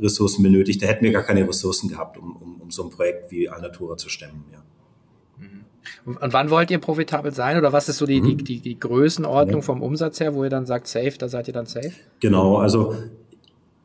Ressourcen 0.00 0.42
benötigt. 0.42 0.82
Da 0.82 0.86
hätten 0.86 1.04
wir 1.04 1.12
gar 1.12 1.22
keine 1.22 1.46
Ressourcen 1.48 1.88
gehabt, 1.88 2.18
um, 2.18 2.36
um, 2.36 2.60
um 2.60 2.70
so 2.70 2.84
ein 2.84 2.90
Projekt 2.90 3.30
wie 3.30 3.48
Alnatura 3.48 3.96
zu 3.96 4.08
stemmen. 4.08 4.44
Ja. 4.52 4.62
Mhm. 5.38 6.16
Und 6.16 6.32
wann 6.32 6.50
wollt 6.50 6.70
ihr 6.70 6.78
profitabel 6.78 7.32
sein 7.32 7.58
oder 7.58 7.72
was 7.72 7.88
ist 7.88 7.98
so 7.98 8.06
die, 8.06 8.20
mhm. 8.20 8.38
die, 8.38 8.44
die, 8.44 8.60
die 8.60 8.78
Größenordnung 8.78 9.62
vom 9.62 9.82
Umsatz 9.82 10.20
her, 10.20 10.34
wo 10.34 10.44
ihr 10.44 10.50
dann 10.50 10.66
sagt, 10.66 10.88
safe, 10.88 11.14
da 11.18 11.28
seid 11.28 11.48
ihr 11.48 11.54
dann 11.54 11.66
safe? 11.66 11.92
Genau, 12.20 12.56
also 12.56 12.94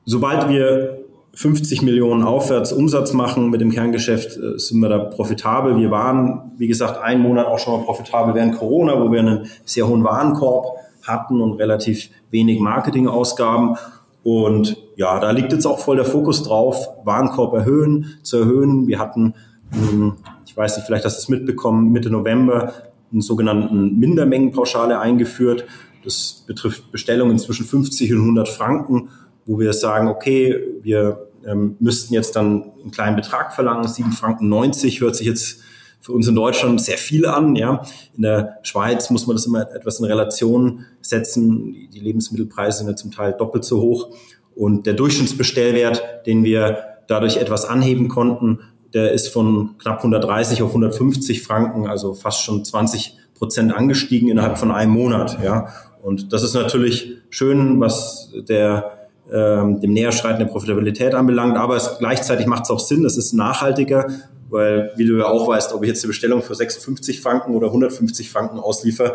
sobald 0.06 0.50
wir 0.50 1.09
50 1.40 1.84
Millionen 1.84 2.24
aufwärts 2.24 2.74
Umsatz 2.74 3.14
machen 3.14 3.50
mit 3.50 3.62
dem 3.62 3.72
Kerngeschäft, 3.72 4.36
äh, 4.36 4.60
sind 4.60 4.82
wir 4.82 4.90
da 4.90 5.00
profitabel. 5.00 5.78
Wir 5.78 5.90
waren, 5.90 6.52
wie 6.58 6.68
gesagt, 6.68 7.02
einen 7.02 7.22
Monat 7.22 7.48
auch 7.48 7.60
schon 7.60 7.80
mal 7.80 7.86
profitabel 7.86 8.36
während 8.36 8.58
Corona, 8.58 9.00
wo 9.00 9.10
wir 9.10 9.22
einen 9.22 9.46
sehr 9.64 9.88
hohen 9.88 10.04
Warenkorb 10.04 10.76
hatten 11.08 11.40
und 11.40 11.54
relativ 11.54 12.10
wenig 12.30 12.60
Marketingausgaben. 12.60 13.78
Und 14.22 14.76
ja, 14.98 15.18
da 15.22 15.32
liegt 15.32 15.54
jetzt 15.54 15.66
auch 15.66 15.80
voll 15.80 15.96
der 15.96 16.04
Fokus 16.04 16.44
drauf, 16.44 16.90
Warenkorb 17.06 17.54
erhöhen, 17.54 18.18
zu 18.22 18.40
erhöhen. 18.40 18.90
Wir 18.90 19.00
hatten, 19.00 19.34
hm, 19.72 20.16
ich 20.46 20.58
weiß 20.58 20.76
nicht, 20.76 20.88
vielleicht 20.88 21.06
hast 21.06 21.20
du 21.20 21.22
es 21.22 21.30
mitbekommen, 21.30 21.94
Mitte 21.94 22.10
November 22.10 22.74
einen 23.14 23.22
sogenannten 23.22 23.98
Mindermengenpauschale 23.98 25.00
eingeführt. 25.00 25.64
Das 26.04 26.44
betrifft 26.46 26.92
Bestellungen 26.92 27.40
zwischen 27.40 27.66
50 27.66 28.12
und 28.12 28.20
100 28.20 28.50
Franken 28.50 29.08
wo 29.50 29.60
wir 29.60 29.74
sagen, 29.74 30.08
okay, 30.08 30.56
wir 30.84 31.28
ähm, 31.46 31.76
müssten 31.80 32.14
jetzt 32.14 32.36
dann 32.36 32.72
einen 32.82 32.92
kleinen 32.92 33.16
Betrag 33.16 33.54
verlangen, 33.54 33.88
7 33.88 34.12
Franken 34.12 34.50
90 34.50 35.02
hört 35.02 35.16
sich 35.16 35.28
jetzt 35.28 35.62
für 36.02 36.14
uns 36.14 36.28
in 36.28 36.36
Deutschland 36.36 36.82
sehr 36.82 36.98
viel 36.98 37.26
an. 37.26 37.56
Ja. 37.56 37.84
In 38.16 38.24
der 38.24 38.60
Schweiz 38.64 39.10
muss 39.10 39.28
man 39.28 39.36
das 39.36 39.46
immer 39.46 39.70
etwas 39.74 40.00
in 40.00 40.06
Relation 40.06 40.86
setzen. 41.02 41.90
Die 41.94 42.00
Lebensmittelpreise 42.00 42.80
sind 42.80 42.88
ja 42.88 42.96
zum 42.96 43.12
Teil 43.12 43.34
doppelt 43.34 43.66
so 43.66 43.82
hoch. 43.82 44.10
Und 44.56 44.86
der 44.86 44.94
Durchschnittsbestellwert, 44.94 46.26
den 46.26 46.44
wir 46.44 46.84
dadurch 47.08 47.38
etwas 47.38 47.66
anheben 47.66 48.08
konnten, 48.08 48.60
der 48.94 49.12
ist 49.12 49.30
von 49.30 49.78
knapp 49.78 50.00
130 50.00 50.64
auf 50.64 50.70
150 50.70 51.44
Franken, 51.44 51.88
also 51.88 52.14
fast 52.14 52.44
schon 52.44 52.66
20 52.66 53.18
Prozent 53.36 53.74
angestiegen 53.74 54.30
innerhalb 54.30 54.58
von 54.58 54.72
einem 54.72 54.92
Monat. 54.92 55.38
Ja. 55.44 55.70
Und 56.02 56.34
das 56.34 56.44
ist 56.44 56.54
natürlich 56.54 57.18
schön, 57.30 57.80
was 57.80 58.34
der 58.48 58.99
ähm, 59.32 59.80
dem 59.80 59.92
Näherschreiten 59.92 60.40
der 60.40 60.48
Profitabilität 60.48 61.14
anbelangt. 61.16 61.58
Aber 61.58 61.76
es, 61.76 61.98
gleichzeitig 62.00 62.46
macht 62.46 62.64
es 62.64 62.72
auch 62.72 62.80
Sinn, 62.80 63.06
es 63.06 63.18
ist 63.18 63.34
nachhaltiger, 63.34 64.08
weil, 64.50 64.92
wie 64.96 65.06
du 65.06 65.18
ja 65.18 65.26
auch 65.26 65.48
weißt, 65.48 65.74
ob 65.74 65.84
ich 65.84 65.90
jetzt 65.90 66.04
eine 66.04 66.10
Bestellung 66.10 66.42
für 66.42 66.56
56 66.56 67.22
Franken 67.22 67.56
oder 67.56 67.68
150 67.68 68.30
Franken 68.30 68.60
ausliefer, 68.60 69.14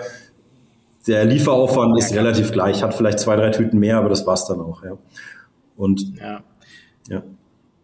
der 1.07 1.25
Lieferaufwand 1.27 1.99
ist 1.99 2.15
relativ 2.15 2.51
gleich, 2.53 2.83
hat 2.83 2.95
vielleicht 2.95 3.19
zwei, 3.19 3.37
drei 3.37 3.51
Tüten 3.51 3.79
mehr, 3.79 3.99
aber 3.99 4.09
das 4.09 4.27
war's 4.27 4.47
dann 4.47 4.61
auch. 4.61 4.83
Ja. 4.83 4.97
Und 5.77 6.17
ja. 6.19 6.43
ja. 7.09 7.23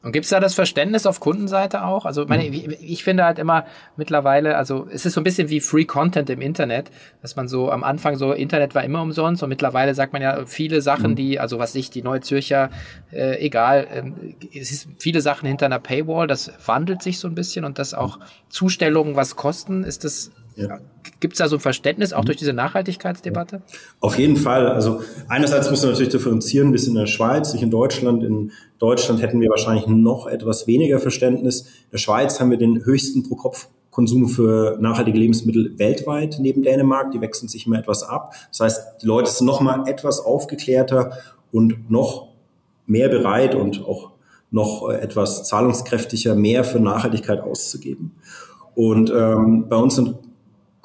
Und 0.02 0.12
gibt 0.12 0.24
es 0.24 0.30
da 0.30 0.40
das 0.40 0.54
Verständnis 0.54 1.04
auf 1.04 1.20
Kundenseite 1.20 1.84
auch? 1.84 2.06
Also 2.06 2.24
meine, 2.26 2.46
ich, 2.46 2.66
ich 2.80 3.04
finde 3.04 3.24
halt 3.24 3.38
immer 3.38 3.66
mittlerweile, 3.96 4.56
also 4.56 4.86
es 4.90 5.04
ist 5.04 5.12
so 5.12 5.20
ein 5.20 5.24
bisschen 5.24 5.50
wie 5.50 5.60
Free 5.60 5.84
Content 5.84 6.30
im 6.30 6.40
Internet, 6.40 6.90
dass 7.20 7.36
man 7.36 7.48
so 7.48 7.70
am 7.70 7.84
Anfang 7.84 8.16
so, 8.16 8.32
Internet 8.32 8.74
war 8.74 8.82
immer 8.82 9.02
umsonst 9.02 9.42
und 9.42 9.50
mittlerweile 9.50 9.94
sagt 9.94 10.14
man 10.14 10.22
ja 10.22 10.46
viele 10.46 10.80
Sachen, 10.80 11.10
mhm. 11.10 11.16
die, 11.16 11.40
also 11.40 11.58
was 11.58 11.74
ich, 11.74 11.90
die 11.90 12.02
Neue 12.02 12.20
Zürcher, 12.20 12.70
äh, 13.12 13.44
egal, 13.44 13.86
ähm, 13.92 14.36
es 14.54 14.70
ist 14.70 14.88
viele 14.98 15.20
Sachen 15.20 15.46
hinter 15.46 15.66
einer 15.66 15.80
Paywall, 15.80 16.26
das 16.26 16.50
wandelt 16.64 17.02
sich 17.02 17.18
so 17.18 17.28
ein 17.28 17.34
bisschen 17.34 17.66
und 17.66 17.78
das 17.78 17.92
auch 17.92 18.18
Zustellungen 18.48 19.16
was 19.16 19.36
kosten, 19.36 19.84
ist 19.84 20.04
das 20.04 20.30
ja. 20.56 20.78
Gibt 21.20 21.34
es 21.34 21.38
da 21.38 21.48
so 21.48 21.56
ein 21.56 21.60
Verständnis 21.60 22.12
auch 22.12 22.22
mhm. 22.22 22.26
durch 22.26 22.38
diese 22.38 22.52
Nachhaltigkeitsdebatte? 22.52 23.62
Auf 24.00 24.18
jeden 24.18 24.36
Fall. 24.36 24.68
Also 24.68 25.00
einerseits 25.28 25.70
muss 25.70 25.82
man 25.82 25.92
natürlich 25.92 26.12
differenzieren, 26.12 26.72
wir 26.72 26.78
sind 26.78 26.94
in 26.94 27.00
der 27.00 27.06
Schweiz, 27.06 27.52
nicht 27.52 27.62
in 27.62 27.70
Deutschland. 27.70 28.22
In 28.22 28.52
Deutschland 28.78 29.20
hätten 29.22 29.40
wir 29.40 29.50
wahrscheinlich 29.50 29.86
noch 29.86 30.26
etwas 30.26 30.66
weniger 30.66 30.98
Verständnis. 30.98 31.62
In 31.62 31.90
der 31.92 31.98
Schweiz 31.98 32.40
haben 32.40 32.50
wir 32.50 32.58
den 32.58 32.84
höchsten 32.84 33.22
Pro-Kopf-Konsum 33.22 34.28
für 34.28 34.78
nachhaltige 34.80 35.18
Lebensmittel 35.18 35.78
weltweit 35.78 36.38
neben 36.40 36.62
Dänemark. 36.62 37.12
Die 37.12 37.20
wechseln 37.20 37.48
sich 37.48 37.66
immer 37.66 37.78
etwas 37.78 38.02
ab. 38.02 38.34
Das 38.50 38.60
heißt, 38.60 39.02
die 39.02 39.06
Leute 39.06 39.30
sind 39.30 39.46
noch 39.46 39.60
mal 39.60 39.86
etwas 39.88 40.20
aufgeklärter 40.20 41.12
und 41.52 41.90
noch 41.90 42.28
mehr 42.86 43.08
bereit 43.08 43.54
und 43.54 43.84
auch 43.84 44.10
noch 44.50 44.90
etwas 44.90 45.44
zahlungskräftiger 45.44 46.34
mehr 46.34 46.64
für 46.64 46.80
Nachhaltigkeit 46.80 47.40
auszugeben. 47.40 48.16
Und 48.74 49.10
ähm, 49.10 49.66
bei 49.68 49.76
uns 49.76 49.96
sind 49.96 50.16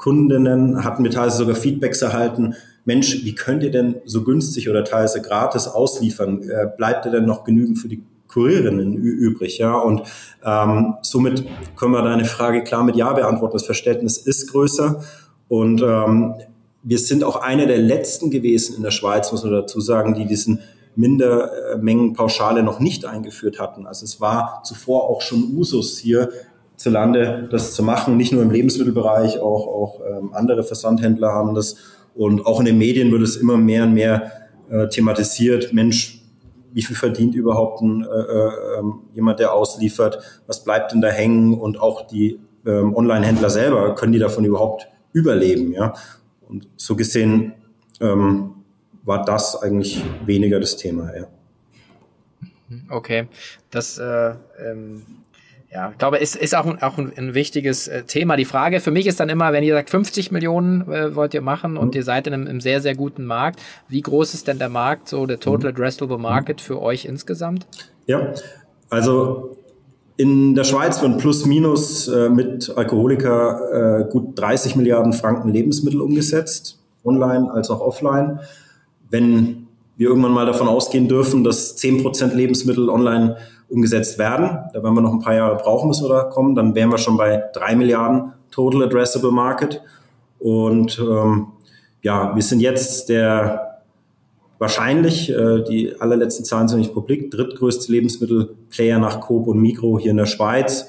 Kundinnen 0.06 0.84
hatten 0.84 1.04
wir 1.04 1.10
teilweise 1.10 1.38
sogar 1.38 1.56
Feedbacks 1.56 2.04
erhalten, 2.04 2.54
Mensch, 2.84 3.26
wie 3.26 3.34
könnt 3.34 3.64
ihr 3.64 3.72
denn 3.72 3.96
so 4.06 4.24
günstig 4.24 4.70
oder 4.70 4.84
teilweise 4.84 5.20
gratis 5.20 5.68
ausliefern? 5.68 6.44
Äh, 6.48 6.68
bleibt 6.78 7.08
ihr 7.08 7.12
denn 7.12 7.26
noch 7.26 7.44
genügend 7.44 7.80
für 7.80 7.88
die 7.88 8.04
Kurierinnen 8.28 8.94
übrig? 8.94 9.58
Ja, 9.58 9.74
und 9.74 10.04
ähm, 10.46 10.94
somit 11.02 11.44
können 11.76 11.94
wir 11.94 12.04
deine 12.04 12.26
Frage 12.26 12.64
klar 12.64 12.84
mit 12.84 12.96
Ja 12.96 13.14
beantworten. 13.14 13.54
Das 13.54 13.66
Verständnis 13.66 14.20
ist 14.20 14.52
größer 14.52 15.02
und 15.48 15.82
ähm, 15.82 16.36
wir 16.84 17.00
sind 17.00 17.24
auch 17.24 17.38
eine 17.38 17.66
der 17.66 17.80
letzten 17.80 18.30
gewesen 18.30 18.76
in 18.76 18.84
der 18.84 18.92
Schweiz, 18.92 19.32
muss 19.32 19.44
man 19.44 19.54
dazu 19.54 19.82
sagen, 19.82 20.14
die 20.14 20.28
diesen 20.28 20.60
Mindermengenpauschale 20.96 22.62
noch 22.62 22.80
nicht 22.80 23.06
eingeführt 23.06 23.60
hatten. 23.60 23.88
Also 23.88 24.06
es 24.06 24.22
war 24.22 24.62
zuvor 24.64 25.10
auch 25.10 25.24
schon 25.24 25.56
Usus 25.56 25.98
hier 25.98 26.30
zu 26.78 26.90
Lande, 26.90 27.48
das 27.52 27.74
zu 27.74 27.84
machen. 27.84 28.18
Nicht 28.18 28.32
nur 28.32 28.42
im 28.42 28.52
Lebensmittelbereich, 28.52 29.40
auch, 29.40 29.68
auch 29.68 30.02
ähm, 30.06 30.34
andere 30.34 30.64
Versandhändler 30.64 31.32
haben 31.32 31.56
das. 31.56 31.78
Und 32.14 32.46
auch 32.46 32.60
in 32.60 32.66
den 32.66 32.78
Medien 32.78 33.12
wird 33.12 33.22
es 33.22 33.36
immer 33.36 33.58
mehr 33.58 33.84
und 33.84 33.94
mehr 33.94 34.32
äh, 34.70 34.88
thematisiert. 34.88 35.74
Mensch, 35.74 36.22
wie 36.74 36.82
viel 36.82 36.96
verdient 36.96 37.36
überhaupt 37.36 37.82
ein, 37.82 38.04
äh, 38.04 38.08
äh, 38.08 38.84
jemand, 39.14 39.40
der 39.40 39.54
ausliefert, 39.54 40.20
was 40.48 40.64
bleibt 40.64 40.92
denn 40.92 41.02
da 41.02 41.10
hängen 41.10 41.54
und 41.54 41.80
auch 41.80 42.08
die 42.08 42.40
ähm, 42.66 42.96
Online-Händler 42.96 43.50
selber, 43.50 43.96
können 43.96 44.14
die 44.14 44.20
davon 44.20 44.44
überhaupt 44.44 44.88
überleben, 45.14 45.72
ja. 45.72 45.94
Und 46.48 46.68
so 46.76 46.96
gesehen 46.96 47.54
ähm, 48.02 48.56
war 49.04 49.24
das 49.24 49.62
eigentlich 49.62 50.04
weniger 50.26 50.60
das 50.60 50.76
Thema, 50.78 51.12
ja. 51.16 51.28
Okay, 52.90 53.28
das 53.70 53.98
äh, 54.00 54.34
ähm, 54.60 55.04
ja, 55.76 55.90
ich 55.92 55.98
glaube, 55.98 56.18
ist, 56.18 56.38
ist 56.38 56.56
auch, 56.56 56.66
ein, 56.66 56.82
auch 56.82 56.98
ein, 56.98 57.34
wichtiges 57.34 57.90
äh, 57.90 58.04
Thema. 58.04 58.38
Die 58.38 58.46
Frage 58.46 58.80
für 58.80 58.92
mich 58.92 59.08
ist 59.08 59.20
dann 59.20 59.28
immer, 59.28 59.52
wenn 59.52 59.62
ihr 59.62 59.74
sagt, 59.74 59.90
50 59.90 60.32
Millionen 60.32 60.90
äh, 60.90 61.14
wollt 61.16 61.34
ihr 61.34 61.42
machen 61.42 61.74
mhm. 61.74 61.80
und 61.80 61.96
ihr 61.96 62.04
seid 62.04 62.28
in 62.28 62.34
einem, 62.34 62.48
einem, 62.48 62.62
sehr, 62.62 62.80
sehr 62.80 62.96
guten 62.96 63.26
Markt, 63.26 63.60
wie 63.90 64.02
groß 64.02 64.34
ist 64.34 64.48
denn 64.48 64.58
der 64.58 64.70
Markt, 64.70 65.10
so 65.10 65.26
der 65.26 65.38
Total 65.38 65.72
mhm. 65.72 65.76
Addressable 65.76 66.18
Market 66.18 66.62
für 66.62 66.82
euch 66.82 67.04
insgesamt? 67.04 67.68
Ja, 68.06 68.34
also 68.90 69.58
in 70.16 70.56
der 70.56 70.64
Schweiz 70.64 71.02
werden 71.02 71.18
plus 71.18 71.46
minus 71.46 72.08
äh, 72.08 72.30
mit 72.30 72.72
Alkoholiker 72.78 74.06
äh, 74.06 74.10
gut 74.10 74.40
30 74.40 74.78
Milliarden 74.78 75.12
Franken 75.12 75.50
Lebensmittel 75.50 76.00
umgesetzt, 76.00 76.80
online 77.04 77.52
als 77.52 77.70
auch 77.70 77.82
offline. 77.82 78.40
Wenn 79.10 79.68
wir 79.98 80.08
irgendwann 80.08 80.32
mal 80.32 80.46
davon 80.46 80.70
ausgehen 80.70 81.10
dürfen, 81.10 81.44
dass 81.44 81.78
10% 81.78 82.34
Lebensmittel 82.34 82.90
online 82.90 83.36
umgesetzt 83.70 84.18
werden, 84.20 84.60
da 84.74 84.84
werden 84.84 84.96
wir 84.96 85.02
noch 85.02 85.14
ein 85.14 85.20
paar 85.20 85.34
Jahre 85.34 85.56
brauchen, 85.56 85.90
bis 85.90 86.02
wir 86.02 86.10
da 86.10 86.24
kommen, 86.24 86.56
dann 86.56 86.76
wären 86.76 86.90
wir 86.90 86.98
schon 86.98 87.18
bei 87.18 87.44
3 87.54 87.76
Milliarden 87.76 88.34
Total 88.52 88.84
Addressable 88.84 89.32
Market. 89.32 89.82
Und 90.40 91.00
ähm, 91.00 91.48
ja, 92.02 92.36
wir 92.36 92.44
sind 92.44 92.60
jetzt 92.60 93.10
der 93.10 93.82
wahrscheinlich, 94.60 95.30
äh, 95.30 95.64
die 95.64 96.00
allerletzten 96.00 96.46
Zahlen 96.46 96.68
sind 96.68 96.80
nicht 96.80 96.94
publik, 96.94 97.32
drittgrößte 97.32 97.92
Lebensmittelplayer 97.92 99.00
nach 99.00 99.22
Coop 99.22 99.48
und 99.48 99.60
Mikro 99.60 100.00
hier 100.00 100.12
in 100.12 100.18
der 100.18 100.26
Schweiz. 100.26 100.88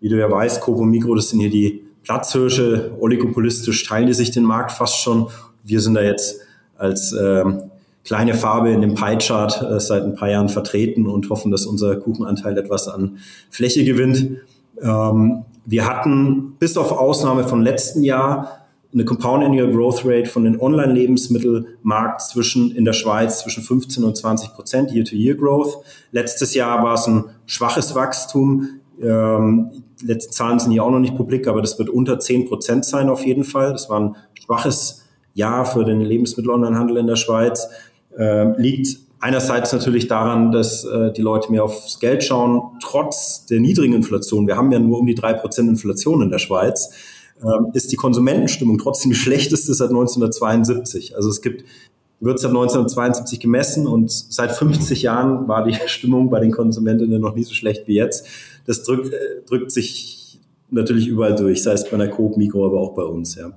Wie 0.00 0.08
du 0.08 0.18
ja 0.18 0.30
weißt, 0.30 0.60
Coop 0.60 0.78
und 0.78 0.90
Mikro, 0.90 1.14
das 1.14 1.30
sind 1.30 1.40
hier 1.40 1.50
die 1.50 1.84
Platzhirsche, 2.02 2.92
oligopolistisch 3.00 3.84
teilen 3.84 4.06
die 4.06 4.12
sich 4.12 4.30
den 4.30 4.44
Markt 4.44 4.72
fast 4.72 4.98
schon. 4.98 5.28
Wir 5.62 5.80
sind 5.80 5.94
da 5.94 6.02
jetzt 6.02 6.40
als 6.76 7.12
ähm, 7.12 7.70
kleine 8.04 8.34
Farbe 8.34 8.70
in 8.70 8.80
dem 8.80 8.94
Pie-Chart 8.94 9.62
äh, 9.62 9.80
seit 9.80 10.04
ein 10.04 10.14
paar 10.14 10.30
Jahren 10.30 10.48
vertreten 10.48 11.06
und 11.06 11.30
hoffen, 11.30 11.50
dass 11.50 11.66
unser 11.66 11.96
Kuchenanteil 11.96 12.56
etwas 12.56 12.86
an 12.88 13.18
Fläche 13.50 13.84
gewinnt. 13.84 14.38
Ähm, 14.80 15.44
wir 15.64 15.86
hatten 15.86 16.56
bis 16.58 16.76
auf 16.76 16.92
Ausnahme 16.92 17.44
von 17.44 17.62
letzten 17.62 18.02
Jahr 18.02 18.64
eine 18.92 19.04
Compound 19.04 19.42
Annual 19.42 19.72
Growth 19.72 20.02
Rate 20.04 20.26
von 20.26 20.44
den 20.44 20.60
Online-Lebensmittelmarkt 20.60 22.20
zwischen 22.22 22.70
in 22.76 22.84
der 22.84 22.92
Schweiz 22.92 23.40
zwischen 23.40 23.62
15 23.62 24.04
und 24.04 24.16
20 24.16 24.52
Prozent 24.52 24.92
Year-to-Year 24.92 25.34
Growth. 25.34 25.78
Letztes 26.12 26.54
Jahr 26.54 26.82
war 26.84 26.94
es 26.94 27.06
ein 27.08 27.24
schwaches 27.46 27.94
Wachstum. 27.96 28.80
Ähm, 29.02 29.70
letzte 30.02 30.30
Zahlen 30.30 30.60
sind 30.60 30.70
hier 30.70 30.84
auch 30.84 30.92
noch 30.92 31.00
nicht 31.00 31.16
publik, 31.16 31.48
aber 31.48 31.60
das 31.60 31.78
wird 31.78 31.88
unter 31.88 32.20
10 32.20 32.46
Prozent 32.46 32.84
sein 32.84 33.08
auf 33.08 33.26
jeden 33.26 33.42
Fall. 33.42 33.72
Das 33.72 33.90
war 33.90 33.98
ein 33.98 34.16
schwaches 34.34 35.02
Jahr 35.32 35.66
für 35.66 35.84
den 35.84 36.00
Lebensmittel-Online-Handel 36.00 36.98
in 36.98 37.08
der 37.08 37.16
Schweiz 37.16 37.68
äh, 38.18 38.60
liegt 38.60 38.98
einerseits 39.20 39.72
natürlich 39.72 40.06
daran, 40.06 40.52
dass 40.52 40.84
äh, 40.84 41.12
die 41.12 41.22
Leute 41.22 41.50
mehr 41.50 41.64
aufs 41.64 41.98
Geld 41.98 42.22
schauen, 42.22 42.60
trotz 42.82 43.46
der 43.46 43.60
niedrigen 43.60 43.94
Inflation. 43.94 44.46
Wir 44.46 44.56
haben 44.56 44.70
ja 44.70 44.78
nur 44.78 44.98
um 44.98 45.06
die 45.06 45.14
drei 45.14 45.32
Prozent 45.32 45.68
Inflation 45.70 46.22
in 46.22 46.30
der 46.30 46.38
Schweiz. 46.38 46.90
Ähm, 47.42 47.68
ist 47.72 47.90
die 47.90 47.96
Konsumentenstimmung 47.96 48.78
trotzdem 48.78 49.12
die 49.12 49.16
schlechteste 49.18 49.72
seit 49.74 49.88
1972. 49.88 51.16
Also 51.16 51.30
es 51.30 51.40
gibt 51.40 51.64
wird 52.20 52.38
seit 52.38 52.50
1972 52.50 53.40
gemessen 53.40 53.86
und 53.86 54.10
seit 54.10 54.52
50 54.52 55.02
Jahren 55.02 55.48
war 55.48 55.64
die 55.64 55.74
Stimmung 55.86 56.30
bei 56.30 56.40
den 56.40 56.52
Konsumentinnen 56.52 57.20
noch 57.20 57.34
nie 57.34 57.42
so 57.42 57.54
schlecht 57.54 57.86
wie 57.86 57.94
jetzt. 57.94 58.26
Das 58.66 58.82
drückt, 58.82 59.12
äh, 59.12 59.18
drückt 59.46 59.70
sich 59.70 60.40
natürlich 60.70 61.06
überall 61.06 61.34
durch, 61.34 61.62
sei 61.62 61.72
es 61.72 61.88
bei 61.88 61.96
der 61.96 62.10
Coop, 62.10 62.36
Mikro, 62.36 62.66
aber 62.66 62.80
auch 62.80 62.94
bei 62.94 63.02
uns. 63.02 63.36
Ja. 63.36 63.52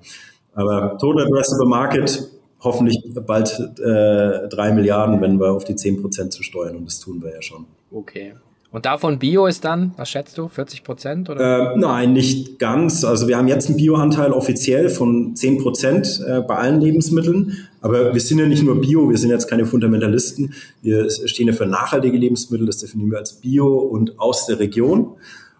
Aber 0.54 0.98
Total 0.98 1.26
Addressable 1.26 1.67
Market 1.67 2.30
hoffentlich 2.62 3.04
bald 3.26 3.50
äh, 3.80 4.48
drei 4.50 4.72
Milliarden, 4.72 5.22
wenn 5.22 5.39
wir 5.39 5.52
auf 5.52 5.63
die 5.63 5.76
zehn 5.76 6.02
Prozent 6.02 6.34
zu 6.34 6.43
steuern. 6.43 6.76
Und 6.76 6.86
das 6.86 7.00
tun 7.00 7.22
wir 7.22 7.34
ja 7.34 7.41
schon. 7.41 7.65
Okay. 7.91 8.34
Und 8.70 8.86
davon 8.86 9.17
Bio 9.17 9.46
ist 9.46 9.63
dann, 9.63 9.93
was 9.96 10.10
schätzt 10.10 10.38
du, 10.38 10.50
40 10.50 10.84
Prozent? 10.84 11.30
Äh, 11.30 11.78
nein, 11.78 12.12
nicht 12.13 12.60
ganz. 12.60 13.06
Also 13.06 13.28
wir 13.28 13.38
haben 13.38 13.48
jetzt 13.48 13.70
einen 13.70 13.78
Bioanteil 13.78 14.32
offiziell 14.34 14.89
von 14.89 15.36
10 15.36 15.60
Prozent 15.60 16.22
äh, 16.28 16.41
bei 16.41 16.58
allen 16.58 16.82
Lebensmitteln. 16.82 17.54
Aber 17.82 18.13
wir 18.13 18.20
sind 18.20 18.39
ja 18.39 18.46
nicht 18.46 18.63
nur 18.63 18.82
Bio, 18.82 19.10
wir 19.10 19.17
sind 19.17 19.30
jetzt 19.30 19.48
keine 19.48 19.65
Fundamentalisten. 19.65 20.54
Wir 20.82 21.10
stehen 21.10 21.48
ja 21.48 21.54
für 21.54 21.65
nachhaltige 21.65 22.17
Lebensmittel, 22.17 22.65
das 22.65 22.80
definieren 22.80 23.12
wir 23.12 23.20
als 23.20 23.34
Bio 23.34 23.78
und 23.78 24.20
aus 24.20 24.48
der 24.48 24.60
Region. 24.60 25.15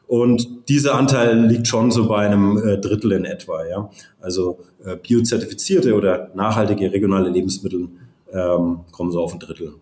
Und 0.08 0.70
dieser 0.70 0.96
Anteil 0.96 1.38
liegt 1.46 1.67
schon 1.67 1.91
so 1.91 2.08
bei 2.08 2.26
einem 2.26 2.58
äh, 2.58 2.78
Drittel 2.78 3.12
in 3.12 3.26
etwa. 3.26 3.65
Ja? 3.65 3.89
Also 4.22 4.60
äh, 4.86 4.96
biozertifizierte 4.96 5.93
oder 5.93 6.32
nachhaltige 6.34 6.91
regionale 6.91 7.30
Lebensmittel 7.30 7.89
ähm, 8.32 8.82
kommen 8.91 9.12
so 9.12 9.22
auf 9.22 9.34
ein 9.34 9.39
Drittel. 9.39 9.74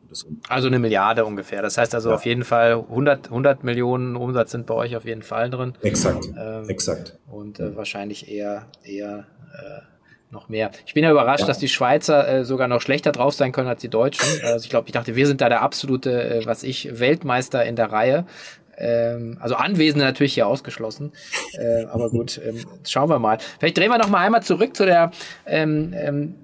Also 0.49 0.67
eine 0.67 0.79
Milliarde 0.79 1.25
ungefähr. 1.25 1.61
Das 1.61 1.77
heißt 1.77 1.95
also 1.95 2.09
ja. 2.09 2.15
auf 2.15 2.25
jeden 2.25 2.43
Fall 2.43 2.73
100, 2.73 3.27
100 3.27 3.63
Millionen 3.63 4.15
Umsatz 4.15 4.51
sind 4.51 4.65
bei 4.65 4.73
euch 4.73 4.95
auf 4.95 5.05
jeden 5.05 5.23
Fall 5.23 5.49
drin. 5.49 5.73
Exakt, 5.81 6.29
ähm, 6.37 6.69
exakt. 6.69 7.17
Und 7.27 7.59
äh, 7.59 7.75
wahrscheinlich 7.75 8.31
eher, 8.31 8.67
eher 8.83 9.25
äh, 9.53 9.81
noch 10.31 10.49
mehr. 10.49 10.71
Ich 10.85 10.93
bin 10.93 11.03
ja 11.03 11.11
überrascht, 11.11 11.41
ja. 11.41 11.47
dass 11.47 11.59
die 11.59 11.67
Schweizer 11.67 12.27
äh, 12.27 12.45
sogar 12.45 12.67
noch 12.67 12.81
schlechter 12.81 13.11
drauf 13.11 13.33
sein 13.33 13.51
können 13.51 13.67
als 13.67 13.81
die 13.81 13.89
Deutschen. 13.89 14.25
Also 14.43 14.63
ich 14.63 14.69
glaube, 14.69 14.87
ich 14.87 14.93
dachte, 14.93 15.15
wir 15.15 15.27
sind 15.27 15.41
da 15.41 15.49
der 15.49 15.61
absolute, 15.61 16.41
äh, 16.41 16.45
was 16.45 16.63
ich, 16.63 16.99
Weltmeister 16.99 17.65
in 17.65 17.75
der 17.75 17.91
Reihe. 17.91 18.25
Ähm, 18.77 19.37
also 19.39 19.55
Anwesende 19.55 20.05
natürlich 20.05 20.33
hier 20.33 20.47
ausgeschlossen. 20.47 21.13
Äh, 21.53 21.85
aber 21.85 22.09
gut, 22.09 22.39
ähm, 22.45 22.65
schauen 22.87 23.09
wir 23.09 23.19
mal. 23.19 23.37
Vielleicht 23.59 23.77
drehen 23.77 23.89
wir 23.89 23.97
noch 23.97 24.09
mal 24.09 24.19
einmal 24.19 24.43
zurück 24.43 24.75
zu 24.75 24.85
der 24.85 25.11
ähm, 25.45 25.93
ähm, 25.95 26.35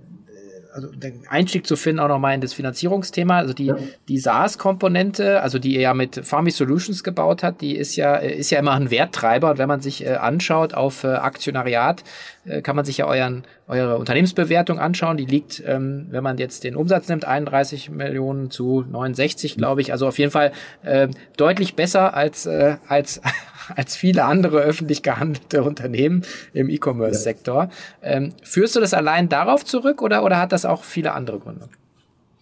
also 0.73 0.87
den 0.89 1.23
Einstieg 1.27 1.67
zu 1.67 1.75
finden 1.75 1.99
auch 1.99 2.07
nochmal 2.07 2.35
in 2.35 2.41
das 2.41 2.53
Finanzierungsthema. 2.53 3.37
Also 3.37 3.53
die, 3.53 3.67
ja. 3.67 3.77
die 4.07 4.17
SaaS-Komponente, 4.17 5.41
also 5.41 5.59
die 5.59 5.75
er 5.75 5.81
ja 5.81 5.93
mit 5.93 6.25
Farmy 6.25 6.51
Solutions 6.51 7.03
gebaut 7.03 7.43
hat, 7.43 7.61
die 7.61 7.75
ist 7.75 7.95
ja, 7.95 8.15
ist 8.15 8.51
ja 8.51 8.59
immer 8.59 8.73
ein 8.73 8.91
Werttreiber. 8.91 9.51
Und 9.51 9.57
wenn 9.57 9.67
man 9.67 9.81
sich 9.81 10.05
äh, 10.05 10.15
anschaut 10.15 10.73
auf 10.73 11.03
äh, 11.03 11.07
Aktionariat, 11.07 12.03
äh, 12.45 12.61
kann 12.61 12.75
man 12.75 12.85
sich 12.85 12.97
ja 12.97 13.05
euren, 13.05 13.43
eure 13.67 13.97
Unternehmensbewertung 13.97 14.79
anschauen. 14.79 15.17
Die 15.17 15.25
liegt, 15.25 15.61
ähm, 15.65 16.07
wenn 16.09 16.23
man 16.23 16.37
jetzt 16.37 16.63
den 16.63 16.75
Umsatz 16.75 17.07
nimmt, 17.07 17.25
31 17.25 17.89
Millionen 17.89 18.49
zu 18.49 18.85
69, 18.89 19.57
glaube 19.57 19.81
ich. 19.81 19.91
Also 19.91 20.07
auf 20.07 20.17
jeden 20.17 20.31
Fall 20.31 20.51
äh, 20.83 21.07
deutlich 21.37 21.75
besser 21.75 22.13
als, 22.13 22.45
äh, 22.45 22.77
als, 22.87 23.21
als 23.75 23.95
viele 23.95 24.25
andere 24.25 24.59
öffentlich 24.59 25.03
gehandelte 25.03 25.63
Unternehmen 25.63 26.23
im 26.53 26.69
E-Commerce-Sektor. 26.69 27.69
Ähm, 28.01 28.33
führst 28.43 28.75
du 28.75 28.79
das 28.79 28.93
allein 28.93 29.29
darauf 29.29 29.65
zurück 29.65 30.01
oder, 30.01 30.23
oder 30.23 30.39
hat 30.39 30.51
das 30.51 30.65
auch 30.65 30.83
viele 30.83 31.13
andere 31.13 31.39
Gründe? 31.39 31.69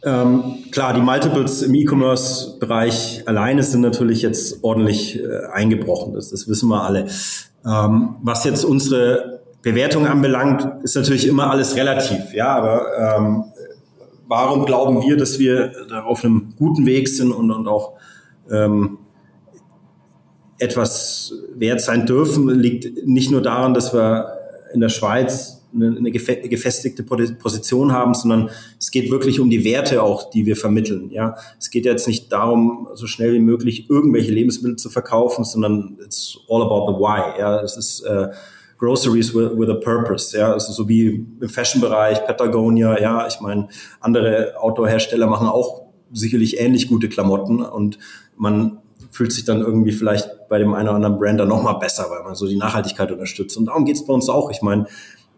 Ähm, 0.01 0.60
klar, 0.71 0.93
die 0.93 1.01
Multiples 1.01 1.62
im 1.62 1.75
E-Commerce-Bereich 1.75 3.23
alleine 3.27 3.63
sind 3.63 3.82
natürlich 3.82 4.21
jetzt 4.21 4.63
ordentlich 4.63 5.19
äh, 5.19 5.47
eingebrochen. 5.51 6.13
Das, 6.13 6.29
das 6.29 6.47
wissen 6.47 6.69
wir 6.69 6.84
alle. 6.84 7.08
Ähm, 7.65 8.15
was 8.21 8.45
jetzt 8.45 8.63
unsere 8.63 9.41
Bewertung 9.62 10.08
anbelangt, 10.08 10.84
ist 10.84 10.95
natürlich 10.95 11.27
immer 11.27 11.51
alles 11.51 11.75
relativ. 11.75 12.34
Ja, 12.34 12.55
aber 12.55 13.17
ähm, 13.17 13.43
warum 14.27 14.65
glauben 14.65 15.01
wir, 15.01 15.17
dass 15.17 15.38
wir 15.38 15.73
auf 16.05 16.23
einem 16.23 16.53
guten 16.58 16.86
Weg 16.86 17.10
sind 17.10 17.34
und, 17.34 17.51
und 17.51 17.67
auch 17.67 17.93
ähm, 18.49 18.99
etwas 20.60 21.34
wert 21.56 21.82
sein 21.82 22.06
dürfen, 22.06 22.50
liegt 22.50 23.08
nicht 23.08 23.32
nur 23.32 23.41
daran, 23.41 23.74
dass 23.74 23.93
wir 23.93 24.38
in 24.74 24.82
der 24.82 24.89
Schweiz 24.89 25.60
eine, 25.74 26.12
gefestigte 26.12 27.04
Position 27.04 27.91
haben, 27.91 28.13
sondern 28.13 28.50
es 28.80 28.91
geht 28.91 29.12
wirklich 29.12 29.39
um 29.39 29.50
die 29.50 29.63
Werte 29.63 30.02
auch, 30.02 30.30
die 30.32 30.45
wir 30.45 30.56
vermitteln. 30.56 31.12
Ja, 31.12 31.36
es 31.60 31.69
geht 31.69 31.86
jetzt 31.86 32.08
nicht 32.08 32.32
darum, 32.32 32.88
so 32.93 33.08
schnell 33.08 33.34
wie 33.34 33.39
möglich 33.39 33.89
irgendwelche 33.89 34.32
Lebensmittel 34.32 34.78
zu 34.78 34.89
verkaufen, 34.89 35.45
sondern 35.45 35.98
it's 36.04 36.39
all 36.50 36.63
about 36.63 36.91
the 36.91 37.00
why. 37.00 37.39
Ja, 37.39 37.62
es 37.62 37.78
ist 37.78 38.02
äh, 38.02 38.30
Groceries 38.80 39.36
with, 39.36 39.52
with 39.58 39.69
a 39.69 39.76
purpose. 39.76 40.36
Ja, 40.38 40.54
also 40.54 40.72
so 40.72 40.88
wie 40.88 41.26
im 41.39 41.50
Fashion-Bereich, 41.50 42.26
Patagonia. 42.26 43.00
Ja, 43.00 43.28
ich 43.28 43.39
meine, 43.39 43.67
andere 44.00 44.54
Outdoor-Hersteller 44.60 45.28
machen 45.28 45.48
auch 45.48 45.84
sicherlich 46.12 46.60
ähnlich 46.60 46.88
gute 46.88 47.10
Klamotten 47.10 47.62
und 47.62 48.00
man 48.36 48.80
fühlt 49.19 49.34
sich 49.34 49.43
dann 49.43 49.60
irgendwie 49.60 49.91
vielleicht 49.91 50.47
bei 50.47 50.60
dem 50.60 50.73
einen 50.73 50.88
oder 50.88 50.95
anderen 50.95 51.19
Brand 51.19 51.41
dann 51.41 51.49
nochmal 51.49 51.77
besser, 51.77 52.05
weil 52.10 52.23
man 52.23 52.36
so 52.36 52.47
die 52.47 52.55
Nachhaltigkeit 52.55 53.12
unterstützt. 53.12 53.58
Und 53.58 53.65
darum 53.65 53.84
geht 53.84 53.97
es 53.97 54.05
bei 54.05 54.13
uns 54.13 54.29
auch. 54.29 54.49
Ich 54.49 54.62
meine, 54.62 54.86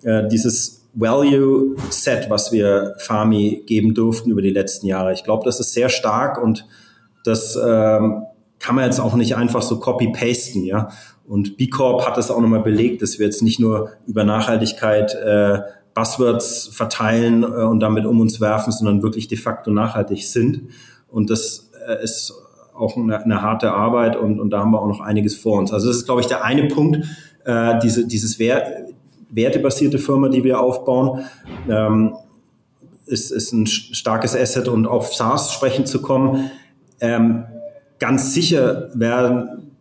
äh, 0.04 0.28
dieses 0.28 0.88
Value 0.94 1.76
Set, 1.90 2.30
was 2.30 2.52
wir 2.52 2.94
Farmi 3.00 3.64
geben 3.66 3.96
durften 3.96 4.30
über 4.30 4.44
die 4.44 4.52
letzten 4.52 4.86
Jahre, 4.86 5.14
ich 5.14 5.24
glaube, 5.24 5.46
das 5.46 5.60
ist 5.60 5.74
sehr 5.74 5.90
stark 5.90 6.38
und 6.44 6.68
das 7.26 7.56
ähm, 7.56 8.22
kann 8.60 8.76
man 8.76 8.86
jetzt 8.86 9.00
auch 9.00 9.16
nicht 9.16 9.36
einfach 9.36 9.64
so 9.64 9.80
copy-pasten, 9.80 10.64
ja. 10.64 10.90
Und 11.28 11.58
B 11.58 11.68
Corp 11.68 12.06
hat 12.06 12.18
das 12.18 12.30
auch 12.30 12.40
nochmal 12.40 12.62
belegt, 12.62 13.02
dass 13.02 13.18
wir 13.18 13.26
jetzt 13.26 13.42
nicht 13.42 13.60
nur 13.60 13.94
über 14.06 14.24
Nachhaltigkeit 14.24 15.16
äh, 15.16 15.58
Buzzwords 15.96 16.68
verteilen 16.72 17.42
äh, 17.42 17.48
und 17.48 17.80
damit 17.80 18.06
um 18.06 18.20
uns 18.20 18.40
werfen, 18.40 18.72
sondern 18.72 19.02
wirklich 19.02 19.28
de 19.28 19.40
facto 19.40 19.72
nachhaltig 19.72 20.28
sind. 20.28 20.70
Und 21.08 21.32
das 21.32 21.72
äh, 21.88 22.04
ist 22.04 22.32
auch 22.76 22.98
eine, 22.98 23.24
eine 23.24 23.42
harte 23.42 23.72
Arbeit 23.72 24.16
und, 24.16 24.40
und 24.40 24.50
da 24.50 24.60
haben 24.60 24.72
wir 24.72 24.82
auch 24.82 24.88
noch 24.88 25.02
einiges 25.02 25.36
vor 25.36 25.60
uns. 25.60 25.72
Also 25.72 25.88
das 25.88 25.98
ist, 25.98 26.06
glaube 26.06 26.22
ich, 26.22 26.28
der 26.28 26.44
eine 26.44 26.68
Punkt, 26.68 27.06
äh, 27.46 27.80
diese, 27.80 28.08
dieses 28.08 28.40
Wert, 28.40 28.68
wertebasierte 29.30 29.98
Firma, 29.98 30.30
die 30.30 30.44
wir 30.44 30.60
aufbauen, 30.60 31.22
ähm, 31.70 32.16
ist, 33.06 33.32
ist 33.32 33.52
ein 33.52 33.68
starkes 33.68 34.36
Asset 34.36 34.68
und 34.68 34.88
auf 34.88 35.14
SaaS 35.14 35.54
sprechen 35.54 35.86
zu 35.86 36.02
kommen. 36.02 36.52
Ähm, 37.00 37.46
ganz 38.00 38.34
sicher 38.34 38.90
werden 38.94 39.72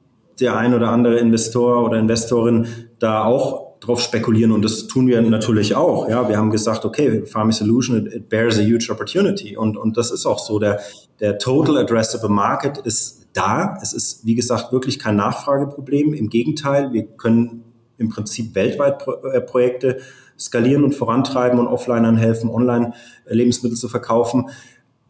der 0.41 0.57
ein 0.57 0.75
oder 0.75 0.89
andere 0.89 1.19
Investor 1.19 1.85
oder 1.85 1.99
Investorin 1.99 2.67
da 2.99 3.25
auch 3.25 3.70
drauf 3.81 4.01
spekulieren 4.01 4.53
und 4.53 4.63
das 4.63 4.87
tun 4.87 5.07
wir 5.07 5.21
natürlich 5.23 5.75
auch. 5.75 6.09
Ja, 6.09 6.29
wir 6.29 6.37
haben 6.37 6.51
gesagt, 6.51 6.85
okay, 6.85 7.25
Farming 7.25 7.53
Solution, 7.53 8.07
it, 8.07 8.13
it 8.13 8.29
bears 8.29 8.59
a 8.59 8.63
huge 8.63 8.91
opportunity 8.91 9.57
und, 9.57 9.77
und 9.77 9.97
das 9.97 10.11
ist 10.11 10.27
auch 10.27 10.39
so. 10.39 10.59
Der, 10.59 10.81
der 11.19 11.39
Total 11.39 11.79
Addressable 11.79 12.29
Market 12.29 12.79
ist 12.79 13.27
da. 13.33 13.79
Es 13.83 13.93
ist, 13.93 14.27
wie 14.27 14.35
gesagt, 14.35 14.73
wirklich 14.73 14.99
kein 14.99 15.17
Nachfrageproblem. 15.17 16.15
Im 16.15 16.29
Gegenteil, 16.29 16.93
wir 16.93 17.05
können 17.05 17.65
im 17.97 18.09
Prinzip 18.09 18.55
weltweit 18.55 18.99
Pro 18.99 19.13
äh, 19.27 19.41
Projekte 19.41 19.99
skalieren 20.39 20.85
und 20.85 20.95
vorantreiben 20.95 21.59
und 21.59 21.67
Offlinern 21.67 22.17
helfen, 22.17 22.51
online 22.51 22.93
äh, 23.27 23.35
Lebensmittel 23.35 23.77
zu 23.77 23.89
verkaufen. 23.89 24.49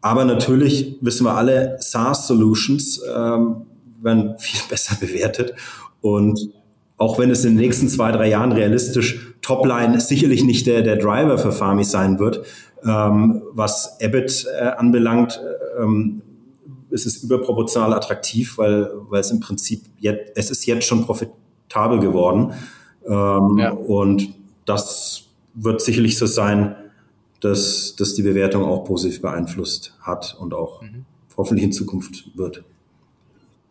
Aber 0.01 0.25
natürlich 0.25 0.97
wissen 1.01 1.25
wir 1.25 1.35
alle, 1.35 1.77
SaaS-Solutions 1.79 3.01
ähm, 3.15 3.65
werden 4.01 4.37
viel 4.39 4.61
besser 4.69 4.95
bewertet. 4.99 5.53
Und 6.01 6.51
auch 7.01 7.17
wenn 7.17 7.31
es 7.31 7.43
in 7.43 7.55
den 7.55 7.61
nächsten 7.61 7.89
zwei, 7.89 8.11
drei 8.11 8.29
Jahren 8.29 8.51
realistisch 8.51 9.33
Topline 9.41 9.99
sicherlich 9.99 10.43
nicht 10.43 10.67
der, 10.67 10.83
der 10.83 10.97
Driver 10.97 11.39
für 11.39 11.51
Farmi 11.51 11.83
sein 11.83 12.19
wird, 12.19 12.45
ähm, 12.85 13.41
was 13.53 13.97
EBIT 13.99 14.45
äh, 14.45 14.65
anbelangt, 14.67 15.41
äh, 15.41 15.81
ähm, 15.81 16.21
ist 16.91 17.07
es 17.07 17.23
überproportional 17.23 17.93
attraktiv, 17.95 18.59
weil, 18.59 18.91
weil 19.09 19.21
es 19.21 19.31
im 19.31 19.39
Prinzip 19.39 19.81
jetzt, 19.97 20.31
es 20.35 20.51
ist 20.51 20.67
jetzt 20.67 20.85
schon 20.85 21.03
profitabel 21.03 21.99
geworden. 21.99 22.53
Ähm, 23.07 23.57
ja. 23.57 23.71
Und 23.71 24.35
das 24.65 25.23
wird 25.55 25.81
sicherlich 25.81 26.19
so 26.19 26.27
sein, 26.27 26.75
dass, 27.39 27.95
dass 27.95 28.13
die 28.13 28.21
Bewertung 28.21 28.63
auch 28.63 28.83
positiv 28.83 29.23
beeinflusst 29.23 29.95
hat 30.01 30.37
und 30.39 30.53
auch 30.53 30.83
mhm. 30.83 31.05
hoffentlich 31.35 31.65
in 31.65 31.71
Zukunft 31.71 32.37
wird. 32.37 32.63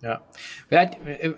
Ja. 0.02 0.22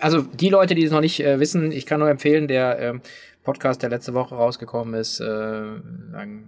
Also 0.01 0.23
die 0.23 0.49
Leute, 0.49 0.75
die 0.75 0.85
es 0.85 0.93
noch 0.93 1.01
nicht 1.01 1.21
äh, 1.21 1.41
wissen, 1.41 1.73
ich 1.73 1.87
kann 1.87 2.01
nur 2.01 2.09
empfehlen, 2.09 2.47
der 2.47 2.79
ähm, 2.79 3.01
Podcast, 3.45 3.83
der 3.83 3.91
letzte 3.91 4.15
Woche 4.15 4.37
rausgekommen 4.37 4.95
ist, 4.95 5.19
äh, 5.19 5.63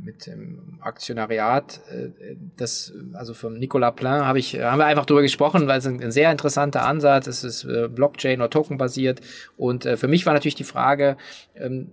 mit 0.04 0.26
dem 0.26 0.78
Aktionariat, 0.80 1.80
äh, 1.90 2.36
das, 2.56 2.92
also 3.14 3.34
von 3.34 3.58
Nicolas 3.58 3.96
Plein, 3.96 4.24
habe 4.24 4.38
ich, 4.38 4.60
haben 4.60 4.78
wir 4.78 4.86
einfach 4.86 5.04
drüber 5.04 5.22
gesprochen, 5.22 5.66
weil 5.66 5.78
es 5.78 5.86
ein, 5.86 6.00
ein 6.00 6.12
sehr 6.12 6.30
interessanter 6.30 6.86
Ansatz, 6.86 7.26
es 7.26 7.42
ist 7.42 7.64
äh, 7.64 7.88
Blockchain 7.88 8.40
oder 8.40 8.50
Token 8.50 8.78
basiert. 8.78 9.20
Und 9.56 9.86
äh, 9.86 9.96
für 9.96 10.06
mich 10.06 10.24
war 10.24 10.34
natürlich 10.34 10.54
die 10.54 10.64
Frage, 10.64 11.16
ähm, 11.56 11.90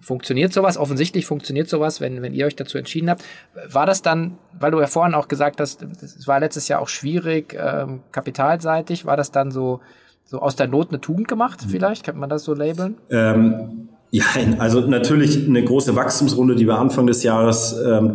funktioniert 0.00 0.52
sowas? 0.52 0.76
Offensichtlich 0.76 1.24
funktioniert 1.24 1.70
sowas, 1.70 2.02
wenn, 2.02 2.20
wenn 2.20 2.34
ihr 2.34 2.44
euch 2.44 2.56
dazu 2.56 2.76
entschieden 2.76 3.08
habt. 3.08 3.24
War 3.70 3.86
das 3.86 4.02
dann, 4.02 4.36
weil 4.52 4.72
du 4.72 4.80
ja 4.80 4.86
vorhin 4.86 5.14
auch 5.14 5.28
gesagt 5.28 5.58
hast, 5.58 5.82
es 5.82 6.28
war 6.28 6.38
letztes 6.38 6.68
Jahr 6.68 6.80
auch 6.80 6.88
schwierig, 6.88 7.56
ähm, 7.58 8.02
kapitalseitig, 8.12 9.06
war 9.06 9.16
das 9.16 9.30
dann 9.30 9.50
so, 9.50 9.80
so 10.26 10.40
aus 10.40 10.54
der 10.54 10.68
Not 10.68 10.90
eine 10.90 11.00
Tugend 11.00 11.28
gemacht, 11.28 11.60
vielleicht? 11.66 12.04
Kann 12.04 12.18
man 12.18 12.28
das 12.28 12.44
so 12.44 12.52
labeln? 12.52 12.96
Ähm 13.08 13.88
ja, 14.14 14.26
also 14.58 14.80
natürlich 14.82 15.44
eine 15.44 15.64
große 15.64 15.96
Wachstumsrunde, 15.96 16.54
die 16.54 16.68
wir 16.68 16.78
Anfang 16.78 17.08
des 17.08 17.24
Jahres 17.24 17.74
ähm, 17.84 18.12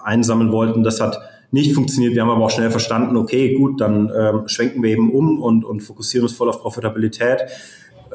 einsammeln 0.00 0.52
wollten. 0.52 0.84
Das 0.84 1.00
hat 1.00 1.18
nicht 1.50 1.74
funktioniert. 1.74 2.14
Wir 2.14 2.22
haben 2.22 2.30
aber 2.30 2.44
auch 2.44 2.52
schnell 2.52 2.70
verstanden, 2.70 3.16
okay, 3.16 3.52
gut, 3.52 3.80
dann 3.80 4.12
ähm, 4.16 4.46
schwenken 4.46 4.80
wir 4.84 4.90
eben 4.90 5.12
um 5.12 5.42
und, 5.42 5.64
und 5.64 5.80
fokussieren 5.80 6.22
uns 6.24 6.36
voll 6.36 6.48
auf 6.48 6.60
Profitabilität. 6.60 7.46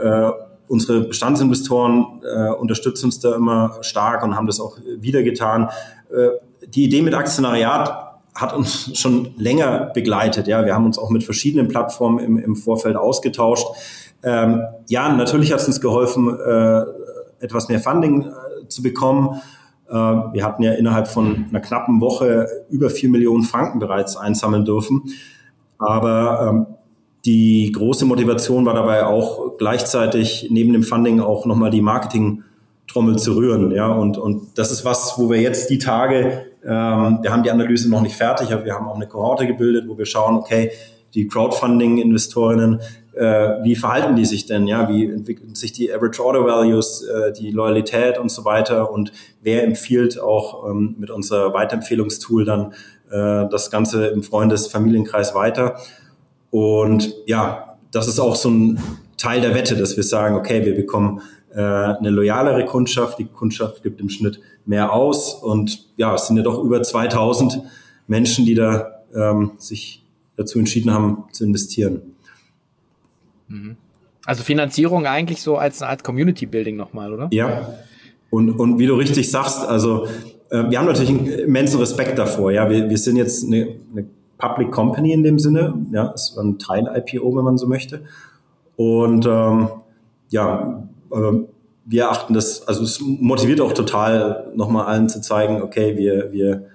Äh, 0.01 0.29
unsere 0.69 1.01
Bestandsinvestoren 1.01 2.21
äh, 2.23 2.51
unterstützen 2.53 3.07
uns 3.07 3.19
da 3.19 3.35
immer 3.35 3.79
stark 3.81 4.23
und 4.23 4.37
haben 4.37 4.47
das 4.47 4.61
auch 4.61 4.77
wieder 4.99 5.21
getan. 5.21 5.67
Äh, 6.09 6.29
die 6.67 6.85
Idee 6.85 7.01
mit 7.01 7.15
Aktionariat 7.15 8.21
hat 8.33 8.55
uns 8.55 8.97
schon 8.97 9.31
länger 9.35 9.91
begleitet. 9.93 10.47
Ja, 10.47 10.65
wir 10.65 10.73
haben 10.73 10.85
uns 10.85 10.97
auch 10.97 11.09
mit 11.09 11.25
verschiedenen 11.25 11.67
Plattformen 11.67 12.19
im, 12.19 12.37
im 12.37 12.55
Vorfeld 12.55 12.95
ausgetauscht. 12.95 13.67
Ähm, 14.23 14.63
ja, 14.87 15.13
natürlich 15.13 15.51
hat 15.51 15.61
es 15.61 15.67
uns 15.67 15.79
geholfen, 15.79 16.29
äh, 16.29 16.83
etwas 17.39 17.69
mehr 17.69 17.79
Funding 17.79 18.23
äh, 18.23 18.67
zu 18.67 18.81
bekommen. 18.81 19.41
Äh, 19.89 19.93
wir 19.93 20.43
hatten 20.43 20.63
ja 20.63 20.73
innerhalb 20.73 21.07
von 21.07 21.45
einer 21.49 21.59
knappen 21.59 22.01
Woche 22.01 22.47
über 22.69 22.89
vier 22.89 23.09
Millionen 23.09 23.43
Franken 23.43 23.79
bereits 23.79 24.17
einsammeln 24.17 24.65
dürfen. 24.65 25.03
Aber 25.77 26.49
ähm, 26.49 26.65
die 27.25 27.71
große 27.71 28.05
Motivation 28.05 28.65
war 28.65 28.73
dabei 28.73 29.05
auch 29.05 29.57
gleichzeitig 29.57 30.47
neben 30.51 30.73
dem 30.73 30.83
Funding 30.83 31.19
auch 31.19 31.45
nochmal 31.45 31.69
die 31.69 31.81
Marketing-Trommel 31.81 33.17
zu 33.17 33.33
rühren. 33.33 33.71
Ja, 33.71 33.91
und, 33.91 34.17
und 34.17 34.57
das 34.57 34.71
ist 34.71 34.85
was, 34.85 35.15
wo 35.17 35.29
wir 35.29 35.41
jetzt 35.41 35.69
die 35.69 35.79
Tage, 35.79 36.45
ähm, 36.63 37.19
wir 37.21 37.31
haben 37.31 37.43
die 37.43 37.51
Analyse 37.51 37.89
noch 37.89 38.01
nicht 38.01 38.15
fertig, 38.15 38.53
aber 38.53 38.65
wir 38.65 38.73
haben 38.73 38.87
auch 38.87 38.95
eine 38.95 39.07
Kohorte 39.07 39.47
gebildet, 39.47 39.87
wo 39.87 39.97
wir 39.97 40.05
schauen, 40.05 40.35
okay, 40.35 40.71
die 41.13 41.27
Crowdfunding-Investorinnen, 41.27 42.81
äh, 43.19 43.63
wie 43.63 43.75
verhalten 43.75 44.15
die 44.15 44.23
sich 44.23 44.45
denn? 44.45 44.65
Ja, 44.65 44.87
wie 44.87 45.05
entwickeln 45.05 45.53
sich 45.53 45.73
die 45.73 45.93
Average 45.93 46.23
Order 46.23 46.45
Values, 46.45 47.03
äh, 47.03 47.33
die 47.33 47.51
Loyalität 47.51 48.17
und 48.17 48.31
so 48.31 48.45
weiter? 48.45 48.91
Und 48.91 49.11
wer 49.41 49.65
empfiehlt 49.65 50.21
auch 50.21 50.69
ähm, 50.69 50.95
mit 50.97 51.09
unserer 51.09 51.53
Weiterempfehlungstool 51.53 52.45
dann 52.45 52.73
äh, 53.11 53.49
das 53.49 53.69
Ganze 53.71 54.07
im 54.07 54.23
Freundes-Familienkreis 54.23 55.35
weiter? 55.35 55.75
Und 56.49 57.13
ja, 57.25 57.77
das 57.91 58.07
ist 58.07 58.19
auch 58.19 58.37
so 58.37 58.49
ein 58.49 58.79
Teil 59.17 59.41
der 59.41 59.53
Wette, 59.53 59.75
dass 59.75 59.97
wir 59.97 60.03
sagen, 60.03 60.35
okay, 60.35 60.63
wir 60.63 60.73
bekommen 60.73 61.21
äh, 61.53 61.59
eine 61.59 62.11
loyalere 62.11 62.63
Kundschaft, 62.63 63.19
die 63.19 63.25
Kundschaft 63.25 63.83
gibt 63.83 63.99
im 63.99 64.07
Schnitt 64.07 64.39
mehr 64.65 64.93
aus 64.93 65.33
und 65.33 65.89
ja, 65.97 66.15
es 66.15 66.27
sind 66.27 66.37
ja 66.37 66.43
doch 66.43 66.63
über 66.63 66.81
2000 66.81 67.63
Menschen, 68.07 68.45
die 68.45 68.55
da 68.55 69.03
ähm, 69.13 69.51
sich 69.57 70.05
dazu 70.37 70.57
entschieden 70.57 70.93
haben 70.93 71.25
zu 71.33 71.43
investieren. 71.43 72.08
Mhm. 73.49 73.77
Also 74.25 74.43
Finanzierung 74.43 75.05
eigentlich 75.05 75.41
so 75.41 75.57
als 75.57 75.81
eine 75.81 75.91
Art 75.91 76.03
Community 76.03 76.45
Building 76.45 76.75
nochmal, 76.75 77.13
oder? 77.13 77.27
Ja. 77.31 77.73
Und, 78.29 78.51
und 78.51 78.79
wie 78.79 78.85
du 78.85 78.95
richtig 78.95 79.29
sagst, 79.31 79.65
also 79.65 80.05
äh, 80.49 80.69
wir 80.69 80.79
haben 80.79 80.85
natürlich 80.85 81.09
einen 81.09 81.27
immensen 81.27 81.79
Respekt 81.79 82.17
davor. 82.17 82.51
Ja, 82.51 82.69
wir, 82.69 82.89
wir 82.89 82.97
sind 82.97 83.15
jetzt 83.15 83.45
eine, 83.45 83.75
eine 83.91 84.05
Public 84.37 84.71
Company 84.71 85.13
in 85.13 85.23
dem 85.23 85.39
Sinne. 85.39 85.73
Ja, 85.91 86.11
es 86.13 86.35
war 86.35 86.43
ein 86.43 86.59
Teil 86.59 86.87
IPO, 86.95 87.35
wenn 87.35 87.43
man 87.43 87.57
so 87.57 87.67
möchte. 87.67 88.01
Und 88.75 89.25
ähm, 89.25 89.69
ja, 90.29 90.83
äh, 91.11 91.31
wir 91.85 92.11
achten 92.11 92.33
das, 92.33 92.67
also 92.67 92.83
es 92.83 93.01
motiviert 93.01 93.61
auch 93.61 93.73
total, 93.73 94.51
nochmal 94.55 94.85
allen 94.85 95.09
zu 95.09 95.21
zeigen, 95.21 95.61
okay, 95.61 95.97
wir, 95.97 96.31
wir 96.31 96.65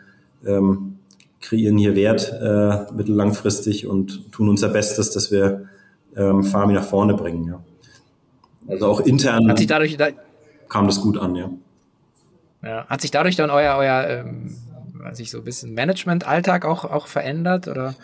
ähm, 0.44 0.96
kreieren 1.40 1.78
hier 1.78 1.94
Wert 1.94 2.32
äh, 2.42 2.92
mittellangfristig 2.92 3.86
und 3.86 4.32
tun 4.32 4.48
unser 4.48 4.68
Bestes, 4.68 5.10
dass 5.10 5.30
wir 5.30 5.68
ähm, 6.16 6.44
Farmi 6.44 6.74
nach 6.74 6.84
vorne 6.84 7.14
bringen. 7.14 7.48
Ja. 7.48 7.60
Also 8.68 8.86
auch 8.86 9.00
intern 9.00 9.48
Hat 9.48 9.58
sich 9.58 9.66
dadurch, 9.66 9.96
da 9.96 10.08
kam 10.68 10.86
das 10.86 11.00
gut 11.00 11.18
an, 11.18 11.34
ja. 11.34 11.50
ja. 12.62 12.86
Hat 12.86 13.00
sich 13.00 13.10
dadurch 13.10 13.36
dann 13.36 13.50
euer, 13.50 13.76
euer 13.76 14.06
ähm, 14.08 14.56
weiß 15.04 15.20
ich, 15.20 15.30
so 15.30 15.38
ein 15.38 15.44
bisschen 15.44 15.74
Management-Alltag 15.74 16.64
auch, 16.64 16.84
auch 16.84 17.06
verändert? 17.06 17.68
Oder? 17.68 17.94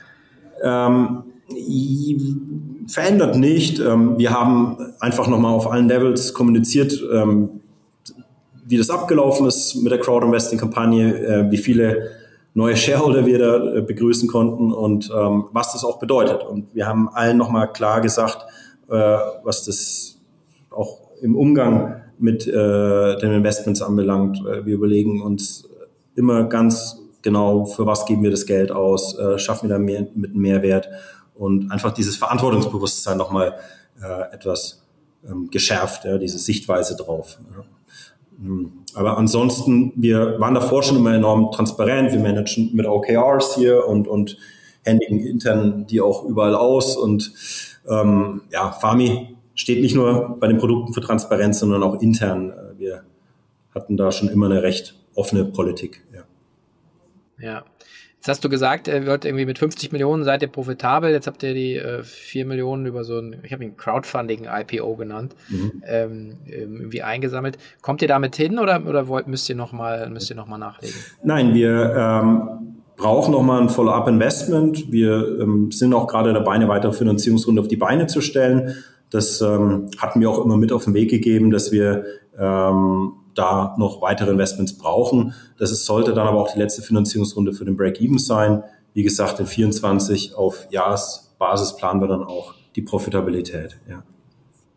Ähm, 0.62 1.24
verändert 2.86 3.36
nicht. 3.36 3.80
Ähm, 3.80 4.18
wir 4.18 4.30
haben 4.30 4.76
einfach 5.00 5.26
nochmal 5.26 5.54
auf 5.54 5.70
allen 5.70 5.88
Levels 5.88 6.34
kommuniziert, 6.34 7.02
ähm, 7.12 7.60
wie 8.66 8.76
das 8.76 8.90
abgelaufen 8.90 9.46
ist 9.46 9.76
mit 9.76 9.90
der 9.90 9.98
Crowd-Investing-Kampagne, 9.98 11.26
äh, 11.26 11.50
wie 11.50 11.56
viele 11.56 12.10
neue 12.54 12.76
Shareholder 12.76 13.26
wir 13.26 13.38
da 13.38 13.74
äh, 13.76 13.82
begrüßen 13.82 14.28
konnten 14.28 14.72
und 14.72 15.10
ähm, 15.14 15.46
was 15.52 15.72
das 15.72 15.84
auch 15.84 15.98
bedeutet. 15.98 16.42
Und 16.42 16.74
wir 16.74 16.86
haben 16.86 17.08
allen 17.08 17.36
nochmal 17.36 17.72
klar 17.72 18.00
gesagt, 18.00 18.44
äh, 18.88 18.94
was 19.42 19.64
das 19.64 20.18
auch 20.70 20.98
im 21.20 21.36
Umgang 21.36 22.02
mit 22.18 22.46
äh, 22.46 23.16
den 23.18 23.32
Investments 23.32 23.82
anbelangt. 23.82 24.38
Äh, 24.46 24.64
wir 24.66 24.74
überlegen 24.74 25.22
uns 25.22 25.68
immer 26.14 26.44
ganz 26.44 26.98
genau, 27.22 27.64
für 27.64 27.86
was 27.86 28.04
geben 28.06 28.22
wir 28.22 28.30
das 28.30 28.46
Geld 28.46 28.72
aus, 28.72 29.18
äh, 29.18 29.38
schaffen 29.38 29.68
wir 29.68 29.76
da 29.76 29.78
mehr, 29.78 30.06
mit 30.14 30.34
Mehrwert 30.34 30.88
und 31.34 31.70
einfach 31.70 31.92
dieses 31.92 32.16
Verantwortungsbewusstsein 32.16 33.16
nochmal 33.16 33.54
äh, 34.02 34.34
etwas 34.34 34.86
ähm, 35.28 35.48
geschärft, 35.50 36.04
ja, 36.04 36.18
diese 36.18 36.38
Sichtweise 36.38 36.96
drauf. 36.96 37.38
Ja. 37.56 37.64
Hm. 38.42 38.72
Aber 38.94 39.18
ansonsten, 39.18 39.92
wir 39.96 40.40
waren 40.40 40.54
davor 40.54 40.82
schon 40.82 40.96
immer 40.96 41.14
enorm 41.14 41.52
transparent. 41.52 42.12
Wir 42.12 42.18
managen 42.20 42.70
mit 42.74 42.86
OKRs 42.86 43.54
hier 43.54 43.86
und, 43.86 44.08
und 44.08 44.36
händigen 44.82 45.20
intern 45.20 45.86
die 45.86 46.00
auch 46.00 46.24
überall 46.24 46.54
aus. 46.54 46.96
Und 46.96 47.32
ähm, 47.88 48.42
ja, 48.50 48.72
Fami 48.72 49.36
steht 49.54 49.80
nicht 49.80 49.94
nur 49.94 50.36
bei 50.40 50.48
den 50.48 50.58
Produkten 50.58 50.92
für 50.92 51.00
Transparenz, 51.00 51.60
sondern 51.60 51.82
auch 51.82 52.00
intern. 52.00 52.52
Wir 52.78 53.04
hatten 53.74 53.96
da 53.96 54.10
schon 54.10 54.28
immer 54.28 54.46
eine 54.46 54.62
recht 54.62 54.94
offene 55.14 55.44
Politik. 55.44 56.02
Ja. 56.12 56.24
Ja. 57.38 57.64
Jetzt 58.20 58.28
hast 58.28 58.44
du 58.44 58.50
gesagt, 58.50 58.86
ihr 58.86 59.06
wollt 59.06 59.24
irgendwie 59.24 59.46
mit 59.46 59.58
50 59.58 59.92
Millionen 59.92 60.24
seid 60.24 60.42
ihr 60.42 60.48
profitabel. 60.48 61.10
Jetzt 61.10 61.26
habt 61.26 61.42
ihr 61.42 61.54
die 61.54 61.76
äh, 61.76 62.02
4 62.02 62.44
Millionen 62.44 62.84
über 62.84 63.02
so 63.02 63.16
ein, 63.18 63.36
ich 63.44 63.50
habe 63.54 63.64
ihn 63.64 63.78
Crowdfunding-IPO 63.78 64.94
genannt, 64.96 65.34
mhm. 65.48 65.82
ähm, 65.86 66.36
irgendwie 66.44 67.00
eingesammelt. 67.00 67.56
Kommt 67.80 68.02
ihr 68.02 68.08
damit 68.08 68.36
hin 68.36 68.58
oder, 68.58 68.86
oder 68.86 69.08
wollt, 69.08 69.26
müsst 69.26 69.48
ihr 69.48 69.56
nochmal 69.56 70.10
noch 70.10 70.58
nachlegen? 70.58 70.94
Nein, 71.22 71.54
wir 71.54 71.94
ähm, 71.96 72.82
brauchen 72.98 73.32
nochmal 73.32 73.62
ein 73.62 73.70
Follow-up-Investment. 73.70 74.92
Wir 74.92 75.40
ähm, 75.40 75.72
sind 75.72 75.94
auch 75.94 76.06
gerade 76.06 76.34
dabei, 76.34 76.52
eine 76.52 76.68
weitere 76.68 76.92
Finanzierungsrunde 76.92 77.62
auf 77.62 77.68
die 77.68 77.76
Beine 77.76 78.06
zu 78.06 78.20
stellen. 78.20 78.74
Das 79.08 79.40
ähm, 79.40 79.88
hatten 79.96 80.20
wir 80.20 80.28
auch 80.28 80.44
immer 80.44 80.58
mit 80.58 80.72
auf 80.72 80.84
den 80.84 80.92
Weg 80.92 81.08
gegeben, 81.08 81.50
dass 81.50 81.72
wir 81.72 82.04
ähm, 82.38 83.12
da 83.34 83.74
noch 83.78 84.02
weitere 84.02 84.30
Investments 84.30 84.76
brauchen. 84.76 85.34
Das 85.58 85.70
ist, 85.70 85.86
sollte 85.86 86.14
dann 86.14 86.26
aber 86.26 86.40
auch 86.40 86.52
die 86.52 86.58
letzte 86.58 86.82
Finanzierungsrunde 86.82 87.52
für 87.52 87.64
den 87.64 87.76
Break-Even 87.76 88.18
sein. 88.18 88.62
Wie 88.92 89.02
gesagt, 89.02 89.40
in 89.40 89.46
24 89.46 90.34
auf 90.34 90.66
Jahresbasis 90.70 91.76
planen 91.76 92.00
wir 92.00 92.08
dann 92.08 92.24
auch 92.24 92.54
die 92.76 92.82
Profitabilität. 92.82 93.78
Ja. 93.88 94.02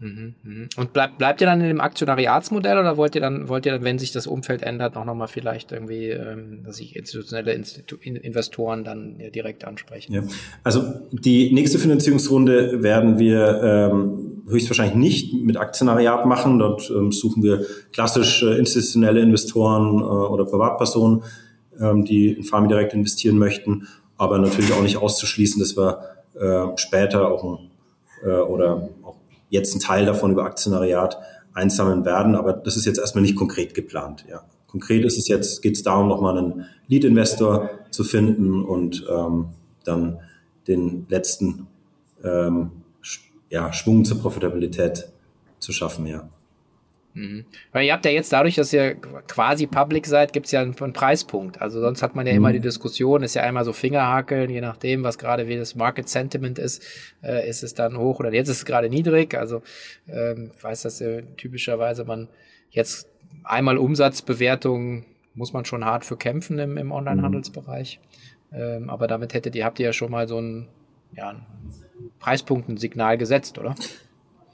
Mhm, 0.03 0.35
mhm. 0.43 0.69
Und 0.75 0.91
bleibt, 0.91 1.17
bleibt 1.17 1.39
ihr 1.39 1.47
dann 1.47 1.61
in 1.61 1.67
dem 1.67 1.79
Aktionariatsmodell 1.79 2.77
oder 2.77 2.97
wollt 2.97 3.15
ihr 3.15 3.21
dann, 3.21 3.47
wollt 3.47 3.65
ihr 3.65 3.71
dann, 3.71 3.83
wenn 3.83 3.99
sich 3.99 4.11
das 4.11 4.27
Umfeld 4.27 4.61
ändert, 4.61 4.97
auch 4.97 5.05
nochmal 5.05 5.29
vielleicht 5.29 5.71
irgendwie, 5.71 6.09
ähm, 6.09 6.63
dass 6.65 6.77
sich 6.77 6.95
institutionelle 6.95 7.53
Institu 7.53 7.95
Investoren 8.03 8.83
dann 8.83 9.17
direkt 9.33 9.63
ansprechen? 9.65 10.13
Ja. 10.13 10.23
Also 10.63 10.83
die 11.11 11.53
nächste 11.53 11.79
Finanzierungsrunde 11.79 12.83
werden 12.83 13.17
wir 13.17 13.61
ähm, 13.63 14.32
höchstwahrscheinlich 14.47 14.95
nicht 14.95 15.33
mit 15.33 15.57
Aktionariat 15.57 16.25
machen. 16.25 16.59
Dort 16.59 16.89
ähm, 16.89 17.11
suchen 17.11 17.43
wir 17.43 17.65
klassisch 17.91 18.43
äh, 18.43 18.57
institutionelle 18.57 19.21
Investoren 19.21 19.99
äh, 19.99 20.03
oder 20.03 20.45
Privatpersonen, 20.45 21.23
ähm, 21.79 22.05
die 22.05 22.31
in 22.31 22.43
Farmi 22.43 22.67
direkt 22.67 22.93
investieren 22.93 23.37
möchten, 23.37 23.87
aber 24.17 24.37
natürlich 24.39 24.73
auch 24.73 24.81
nicht 24.81 24.97
auszuschließen, 24.97 25.59
dass 25.59 25.77
wir 25.77 25.99
äh, 26.39 26.77
später 26.77 27.31
auch 27.31 27.43
ein, 27.43 27.71
äh, 28.23 28.39
oder 28.39 28.89
auch 29.03 29.15
jetzt 29.49 29.73
einen 29.73 29.81
Teil 29.81 30.05
davon 30.05 30.31
über 30.31 30.43
Aktionariat 30.45 31.17
einsammeln 31.53 32.05
werden. 32.05 32.35
Aber 32.35 32.53
das 32.53 32.75
ist 32.75 32.85
jetzt 32.85 32.99
erstmal 32.99 33.21
nicht 33.21 33.35
konkret 33.35 33.73
geplant. 33.73 34.25
Ja. 34.29 34.43
Konkret 34.67 35.05
ist 35.05 35.17
es 35.17 35.27
jetzt, 35.27 35.61
geht 35.61 35.75
es 35.75 35.83
darum, 35.83 36.07
nochmal 36.07 36.37
einen 36.37 36.65
Lead-Investor 36.87 37.69
zu 37.91 38.03
finden 38.03 38.63
und 38.63 39.05
ähm, 39.09 39.49
dann 39.83 40.17
den 40.67 41.05
letzten 41.09 41.67
ähm, 42.23 42.71
ja, 43.53 43.71
Schwung 43.71 44.03
zur 44.03 44.19
Profitabilität 44.19 45.09
zu 45.59 45.71
schaffen, 45.71 46.07
ja. 46.07 46.27
Mhm. 47.13 47.45
Weil 47.71 47.85
ihr 47.85 47.93
habt 47.93 48.03
ja 48.03 48.09
jetzt 48.09 48.33
dadurch, 48.33 48.55
dass 48.55 48.73
ihr 48.73 48.95
quasi 48.95 49.67
public 49.67 50.07
seid, 50.07 50.33
gibt 50.33 50.47
es 50.47 50.51
ja 50.51 50.61
einen, 50.61 50.75
einen, 50.75 50.93
Preispunkt. 50.93 51.61
Also 51.61 51.79
sonst 51.79 52.01
hat 52.01 52.15
man 52.15 52.25
ja 52.25 52.33
mhm. 52.33 52.37
immer 52.37 52.51
die 52.51 52.59
Diskussion, 52.59 53.21
ist 53.21 53.35
ja 53.35 53.43
einmal 53.43 53.63
so 53.63 53.71
Fingerhakeln, 53.71 54.49
je 54.49 54.59
nachdem, 54.59 55.03
was 55.03 55.19
gerade 55.19 55.47
wie 55.47 55.55
das 55.55 55.75
Market 55.75 56.09
Sentiment 56.09 56.57
ist, 56.57 56.83
äh, 57.21 57.47
ist 57.47 57.61
es 57.61 57.75
dann 57.75 57.95
hoch 57.95 58.19
oder 58.19 58.33
jetzt 58.33 58.49
ist 58.49 58.57
es 58.57 58.65
gerade 58.65 58.89
niedrig. 58.89 59.35
Also 59.35 59.61
ähm, 60.07 60.49
ich 60.57 60.63
weiß, 60.63 60.81
dass 60.81 60.99
ja 60.99 61.21
typischerweise 61.37 62.05
man 62.05 62.29
jetzt 62.71 63.07
einmal 63.43 63.77
Umsatzbewertung 63.77 65.05
muss 65.35 65.53
man 65.53 65.65
schon 65.65 65.85
hart 65.85 66.05
für 66.05 66.17
kämpfen 66.17 66.57
im, 66.57 66.77
im 66.77 66.91
Online-Handelsbereich. 66.91 67.99
Mhm. 68.49 68.57
Ähm, 68.57 68.89
aber 68.89 69.05
damit 69.05 69.35
hättet 69.35 69.53
ihr, 69.53 69.65
habt 69.65 69.79
ihr 69.79 69.85
ja 69.85 69.93
schon 69.93 70.09
mal 70.09 70.27
so 70.27 70.41
ein, 70.41 70.67
ja, 71.15 71.29
ein 71.29 71.45
Preispunkt, 72.19 72.69
ein 72.69 72.77
Signal 72.77 73.17
gesetzt, 73.17 73.57
oder? 73.57 73.75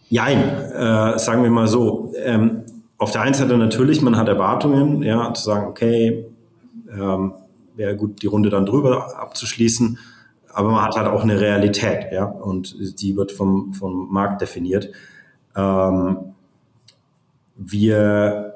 Jein, 0.10 0.40
äh, 0.40 1.20
sagen 1.20 1.44
wir 1.44 1.52
mal 1.52 1.68
so. 1.68 2.14
Ähm, 2.18 2.64
auf 2.98 3.12
der 3.12 3.22
einen 3.22 3.34
Seite 3.34 3.58
natürlich, 3.58 4.02
man 4.02 4.18
hat 4.18 4.28
Erwartungen, 4.28 5.04
ja, 5.04 5.34
zu 5.34 5.44
sagen, 5.44 5.68
okay, 5.68 6.26
ähm, 6.92 7.34
wäre 7.76 7.96
gut, 7.96 8.22
die 8.22 8.28
Runde 8.28 8.50
dann 8.50 8.66
drüber 8.66 9.20
abzuschließen, 9.20 10.00
aber 10.52 10.72
man 10.72 10.84
hat 10.84 10.96
halt 10.96 11.08
auch 11.08 11.24
eine 11.24 11.40
Realität, 11.40 12.12
ja, 12.12 12.26
und 12.26 12.76
die 13.02 13.16
wird 13.16 13.32
vom, 13.32 13.74
vom 13.74 14.12
Markt 14.12 14.42
definiert. 14.42 14.92
Ähm, 15.56 16.34
wir 17.56 18.56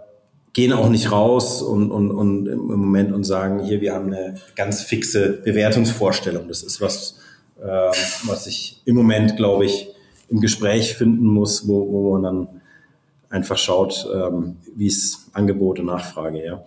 gehen 0.54 0.74
auch 0.74 0.89
nicht 0.89 1.12
raus 1.12 1.62
und, 1.62 1.92
und, 1.92 2.12
und 2.12 2.48
im 2.48 2.68
Moment 2.68 3.12
und 3.12 3.24
sagen, 3.24 3.60
hier, 3.60 3.82
wir 3.82 3.94
haben 3.94 4.08
eine 4.08 4.36
ganz 4.56 4.82
fixe 4.82 5.42
Bewertungsvorstellung. 5.44 6.48
Das 6.48 6.63
ist 6.63 6.80
was, 6.80 7.20
was 7.63 8.47
ich 8.47 8.82
im 8.86 8.95
Moment, 8.95 9.38
glaube 9.38 9.65
ich, 9.65 9.88
im 10.30 10.39
Gespräch 10.39 10.95
finden 10.95 11.28
muss, 11.28 11.67
wo, 11.67 11.91
wo 11.91 12.12
man 12.13 12.23
dann 12.23 12.47
einfach 13.30 13.58
schaut, 13.58 14.08
ähm, 14.13 14.58
wie 14.76 14.88
es 14.88 15.30
Angebot 15.34 15.80
und 15.80 15.88
Nachfrage, 15.88 16.43
ja. 16.43 16.63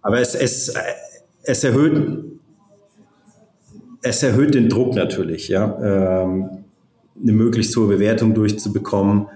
Aber 0.00 0.20
es, 0.20 0.34
es, 0.34 0.74
es 1.42 1.64
erhöht, 1.64 2.24
es 4.02 4.22
erhöht 4.22 4.54
den 4.54 4.68
Druck 4.68 4.94
natürlich, 4.94 5.48
ja, 5.48 6.22
ähm, 6.22 6.64
eine 7.20 7.32
möglichst 7.32 7.76
hohe 7.76 7.88
Bewertung 7.88 8.34
durchzubekommen. 8.34 9.28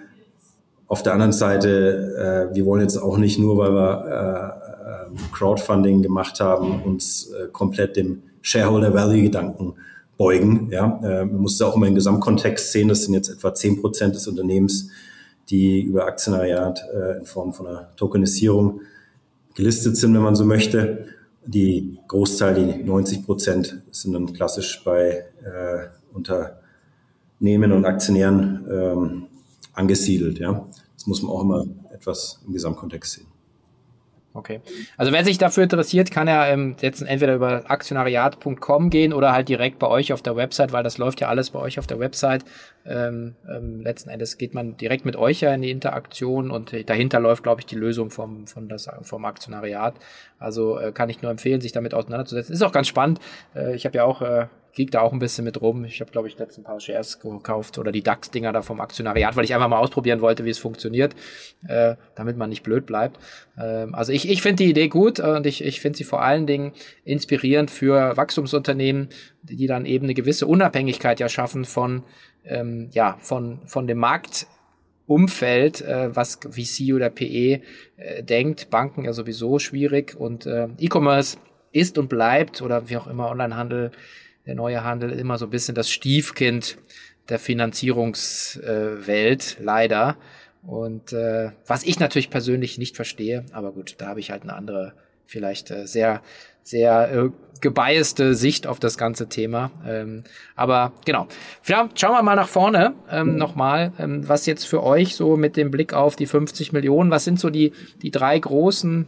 Auf 0.89 1.03
der 1.03 1.13
anderen 1.13 1.33
Seite, 1.33 2.51
äh, 2.51 2.55
wir 2.55 2.65
wollen 2.67 2.83
jetzt 2.83 2.97
auch 2.97 3.17
nicht 3.17 3.39
nur, 3.39 3.59
weil 3.59 3.73
wir 3.73 4.05
äh, 4.07 5.15
äh 5.15 5.33
Crowdfunding 5.33 6.03
gemacht 6.03 6.41
haben, 6.41 6.83
uns 6.83 7.31
äh, 7.31 7.49
komplett 7.53 7.97
dem 7.97 8.23
Shareholder 8.43 8.93
Value 8.93 9.23
Gedanken 9.23 9.75
beugen. 10.17 10.69
Ja, 10.71 11.01
äh, 11.03 11.25
man 11.25 11.43
muss 11.43 11.55
es 11.55 11.63
auch 11.63 11.77
immer 11.77 11.87
im 11.87 11.95
Gesamtkontext 11.95 12.73
sehen. 12.73 12.89
Das 12.89 13.05
sind 13.05 13.15
jetzt 13.15 13.29
etwa 13.29 13.55
zehn 13.55 13.81
Prozent 13.81 14.15
des 14.15 14.27
Unternehmens, 14.27 14.91
die 15.49 15.83
über 15.83 16.07
Aktionariat 16.07 16.81
äh, 16.95 17.19
in 17.19 17.27
Form 17.27 17.53
von 17.53 17.67
einer 17.67 17.95
Tokenisierung 17.97 18.81
gelistet 19.55 19.97
sind, 19.97 20.15
wenn 20.15 20.23
man 20.23 20.37
so 20.37 20.45
möchte. 20.45 21.07
Die 21.45 21.99
Großteil, 22.09 22.55
die 22.55 22.83
90 22.83 23.25
Prozent, 23.25 23.83
sind 23.93 24.13
dann 24.13 24.33
klassisch 24.33 24.83
bei 24.85 25.25
äh, 25.45 25.89
Unternehmen 26.13 27.73
und 27.73 27.85
Aktionären 27.85 28.67
ähm, 28.71 29.23
angesiedelt. 29.73 30.39
Ja, 30.39 30.67
das 30.95 31.07
muss 31.07 31.23
man 31.23 31.31
auch 31.31 31.43
immer 31.43 31.67
etwas 31.93 32.41
im 32.47 32.53
Gesamtkontext 32.53 33.13
sehen. 33.13 33.36
Okay. 34.37 34.61
Also 34.99 35.13
wer 35.13 35.25
sich 35.25 35.39
dafür 35.39 35.63
interessiert, 35.63 36.11
kann 36.11 36.29
ja 36.29 36.47
ähm, 36.47 36.77
jetzt 36.83 37.01
entweder 37.01 37.35
über 37.35 37.71
aktionariat.com 37.71 38.91
gehen 38.91 39.15
oder 39.15 39.33
halt 39.33 39.49
direkt 39.49 39.79
bei 39.79 39.87
euch 39.87 40.13
auf 40.13 40.21
der 40.21 40.37
Website, 40.37 40.73
weil 40.73 40.85
das 40.85 40.99
läuft 40.99 41.23
ja 41.23 41.29
alles 41.29 41.51
bei 41.51 41.59
euch 41.59 41.79
auf 41.79 41.87
der 41.87 41.99
Website. 41.99 42.45
Ähm, 42.85 43.35
ähm, 43.49 43.81
letzten 43.81 44.11
Endes 44.11 44.37
geht 44.37 44.53
man 44.53 44.77
direkt 44.77 45.07
mit 45.07 45.17
euch 45.17 45.41
ja 45.41 45.55
in 45.55 45.63
die 45.63 45.71
Interaktion 45.71 46.51
und 46.51 46.75
dahinter 46.87 47.19
läuft, 47.19 47.45
glaube 47.45 47.63
ich, 47.63 47.67
die 47.67 47.77
Lösung 47.77 48.11
vom, 48.11 48.47
von 48.47 48.69
das, 48.69 48.91
vom 49.03 49.25
Aktionariat. 49.25 49.95
Also 50.39 50.79
äh, 50.79 50.93
kann 50.93 51.09
ich 51.09 51.23
nur 51.23 51.31
empfehlen, 51.31 51.63
sich 51.63 51.73
damit 51.73 51.95
auseinanderzusetzen. 51.95 52.53
Ist 52.53 52.63
auch 52.63 52.73
ganz 52.73 52.89
spannend. 52.89 53.21
Äh, 53.55 53.75
ich 53.75 53.87
habe 53.87 53.97
ja 53.97 54.05
auch 54.05 54.21
äh, 54.21 54.49
geek 54.77 54.91
da 54.91 55.01
auch 55.01 55.13
ein 55.13 55.19
bisschen 55.19 55.45
mit 55.45 55.61
rum. 55.61 55.85
Ich 55.87 56.01
habe, 56.01 56.11
glaube 56.13 56.29
ich, 56.29 56.39
letzten 56.39 56.63
paar 56.63 56.79
Shares 56.81 57.19
gekauft 57.19 57.79
oder 57.79 57.93
die 57.93 58.03
DAX-Dinger 58.03 58.53
da 58.53 58.61
vom 58.61 58.81
Aktionariat, 58.81 59.35
weil 59.35 59.45
ich 59.45 59.55
einfach 59.55 59.69
mal 59.69 59.79
ausprobieren 59.79 60.21
wollte, 60.21 60.45
wie 60.45 60.51
es 60.51 60.59
funktioniert, 60.59 61.17
äh, 61.67 61.97
damit 62.15 62.37
man 62.37 62.51
nicht 62.51 62.63
blöd 62.63 62.85
bleibt. 62.85 63.19
Ähm, 63.59 63.95
also 63.95 64.13
ich, 64.13 64.29
ich 64.29 64.43
finde 64.43 64.65
die 64.65 64.71
Idee 64.71 64.89
gut 64.89 65.19
und 65.19 65.47
ich, 65.47 65.65
ich 65.65 65.81
finde 65.81 65.97
sie 65.97 66.05
vor 66.05 66.21
allen 66.23 66.47
Dingen 66.47 66.73
inspirierend 67.05 67.71
für 67.71 68.19
Wachstumsunternehmen, 68.19 69.09
die 69.43 69.67
dann 69.67 69.87
eben 69.87 70.05
eine 70.05 70.15
gewisse 70.15 70.47
Unabhängigkeit 70.47 71.21
ja 71.21 71.31
schaffen 71.31 71.65
von, 71.65 72.03
ähm, 72.45 72.91
ja, 72.93 73.17
von, 73.21 73.61
von 73.67 73.87
dem 73.87 73.99
Markt. 73.99 74.47
Umfeld, 75.09 75.83
äh, 75.83 76.15
was 76.17 76.41
VC 76.51 76.93
oder 76.93 77.11
PE 77.11 77.61
äh, 77.97 78.25
denkt, 78.25 78.71
Banken 78.71 79.05
ja 79.05 79.13
sowieso 79.13 79.61
schwierig 79.61 80.17
und 80.19 80.47
äh, 80.47 80.67
E-Commerce 80.79 81.39
ist 81.71 81.97
und 81.97 82.09
bleibt 82.09 82.61
oder 82.61 82.89
wie 82.89 82.97
auch 82.97 83.07
immer 83.07 83.31
Onlinehandel 83.31 83.93
der 84.47 84.55
neue 84.55 84.85
Handel 84.85 85.13
immer 85.13 85.39
so 85.39 85.47
ein 85.47 85.51
bisschen 85.51 85.75
das 85.75 85.91
Stiefkind 85.91 86.77
der 87.29 87.39
Finanzierungswelt, 87.39 89.57
äh, 89.59 89.63
leider. 89.63 90.17
Und 90.63 91.13
äh, 91.13 91.51
was 91.67 91.85
ich 91.85 92.01
natürlich 92.01 92.31
persönlich 92.31 92.79
nicht 92.79 92.97
verstehe, 92.97 93.45
aber 93.53 93.73
gut, 93.73 93.97
da 93.99 94.07
habe 94.07 94.21
ich 94.21 94.31
halt 94.31 94.43
eine 94.43 94.55
andere, 94.55 94.95
vielleicht 95.25 95.71
äh, 95.71 95.87
sehr, 95.87 96.23
sehr 96.63 97.13
äh, 97.13 97.29
gebiaste 97.61 98.35
Sicht 98.35 98.67
auf 98.67 98.81
das 98.81 98.99
ganze 98.99 99.29
Thema. 99.29 99.71
Ähm, 99.87 100.25
aber 100.57 100.93
genau. 101.05 101.29
Vielleicht 101.63 102.01
schauen 102.01 102.13
wir 102.13 102.23
mal 102.23 102.37
nach 102.37 102.49
vorne 102.49 102.95
ähm, 103.11 103.37
nochmal, 103.37 103.93
ähm, 103.99 104.29
was 104.29 104.47
jetzt 104.47 104.65
für 104.65 104.83
euch 104.83 105.15
so 105.15 105.37
mit 105.37 105.57
dem 105.57 105.71
Blick 105.71 105.95
auf 105.95 106.17
die 106.17 106.27
50 106.27 106.73
Millionen, 106.73 107.11
was 107.11 107.25
sind 107.25 107.39
so 107.39 107.51
die, 107.51 107.73
die 108.03 108.11
drei 108.11 108.39
großen 108.39 109.07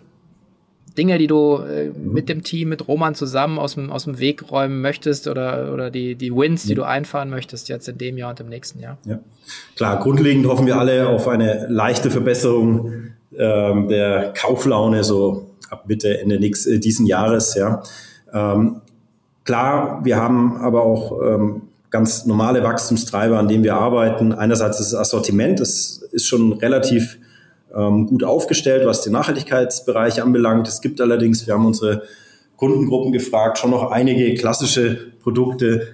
Dinge, 0.98 1.16
die 1.18 1.28
du 1.28 1.58
äh, 1.58 1.90
mit 1.96 2.28
dem 2.28 2.42
Team, 2.42 2.70
mit 2.70 2.88
Roman 2.88 3.14
zusammen 3.14 3.58
aus 3.58 3.74
dem, 3.74 3.90
aus 3.90 4.04
dem 4.04 4.18
Weg 4.18 4.50
räumen 4.50 4.80
möchtest 4.80 5.28
oder, 5.28 5.72
oder 5.72 5.90
die, 5.90 6.16
die 6.16 6.34
Wins, 6.34 6.64
die 6.64 6.74
du 6.74 6.82
einfahren 6.82 7.30
möchtest 7.30 7.68
jetzt 7.68 7.88
in 7.88 7.96
dem 7.96 8.18
Jahr 8.18 8.30
und 8.30 8.40
im 8.40 8.48
nächsten 8.48 8.80
Jahr? 8.80 8.98
Ja. 9.04 9.20
Klar, 9.76 10.00
grundlegend 10.00 10.46
hoffen 10.46 10.66
wir 10.66 10.78
alle 10.78 11.08
auf 11.08 11.28
eine 11.28 11.66
leichte 11.68 12.10
Verbesserung 12.10 12.92
ähm, 13.36 13.88
der 13.88 14.34
Kauflaune 14.36 15.04
so 15.04 15.50
ab 15.70 15.84
Mitte, 15.86 16.20
Ende 16.20 16.38
nächsten, 16.38 16.74
äh, 16.74 16.78
diesen 16.78 17.06
Jahres. 17.06 17.54
Ja. 17.54 17.82
Ähm, 18.32 18.80
klar, 19.44 20.00
wir 20.04 20.16
haben 20.16 20.56
aber 20.56 20.82
auch 20.82 21.22
ähm, 21.22 21.62
ganz 21.90 22.26
normale 22.26 22.62
Wachstumstreiber, 22.62 23.38
an 23.38 23.48
denen 23.48 23.64
wir 23.64 23.76
arbeiten. 23.76 24.32
Einerseits 24.32 24.78
das 24.78 24.94
Assortiment, 24.94 25.60
das 25.60 26.02
ist 26.12 26.26
schon 26.26 26.54
relativ 26.54 27.18
ähm, 27.78 28.06
gut 28.06 28.24
aufgestellt, 28.24 28.86
was 28.86 29.02
den 29.02 29.12
Nachhaltigkeitsbereich 29.12 30.22
anbelangt. 30.22 30.66
Es 30.66 30.80
gibt 30.80 31.00
allerdings, 31.00 31.46
wir 31.46 31.54
haben 31.54 31.66
unsere 31.66 32.02
Kundengruppen 32.56 33.12
gefragt, 33.12 33.58
schon 33.58 33.70
noch 33.70 33.90
einige 33.90 34.34
klassische 34.34 35.12
Produkte, 35.22 35.88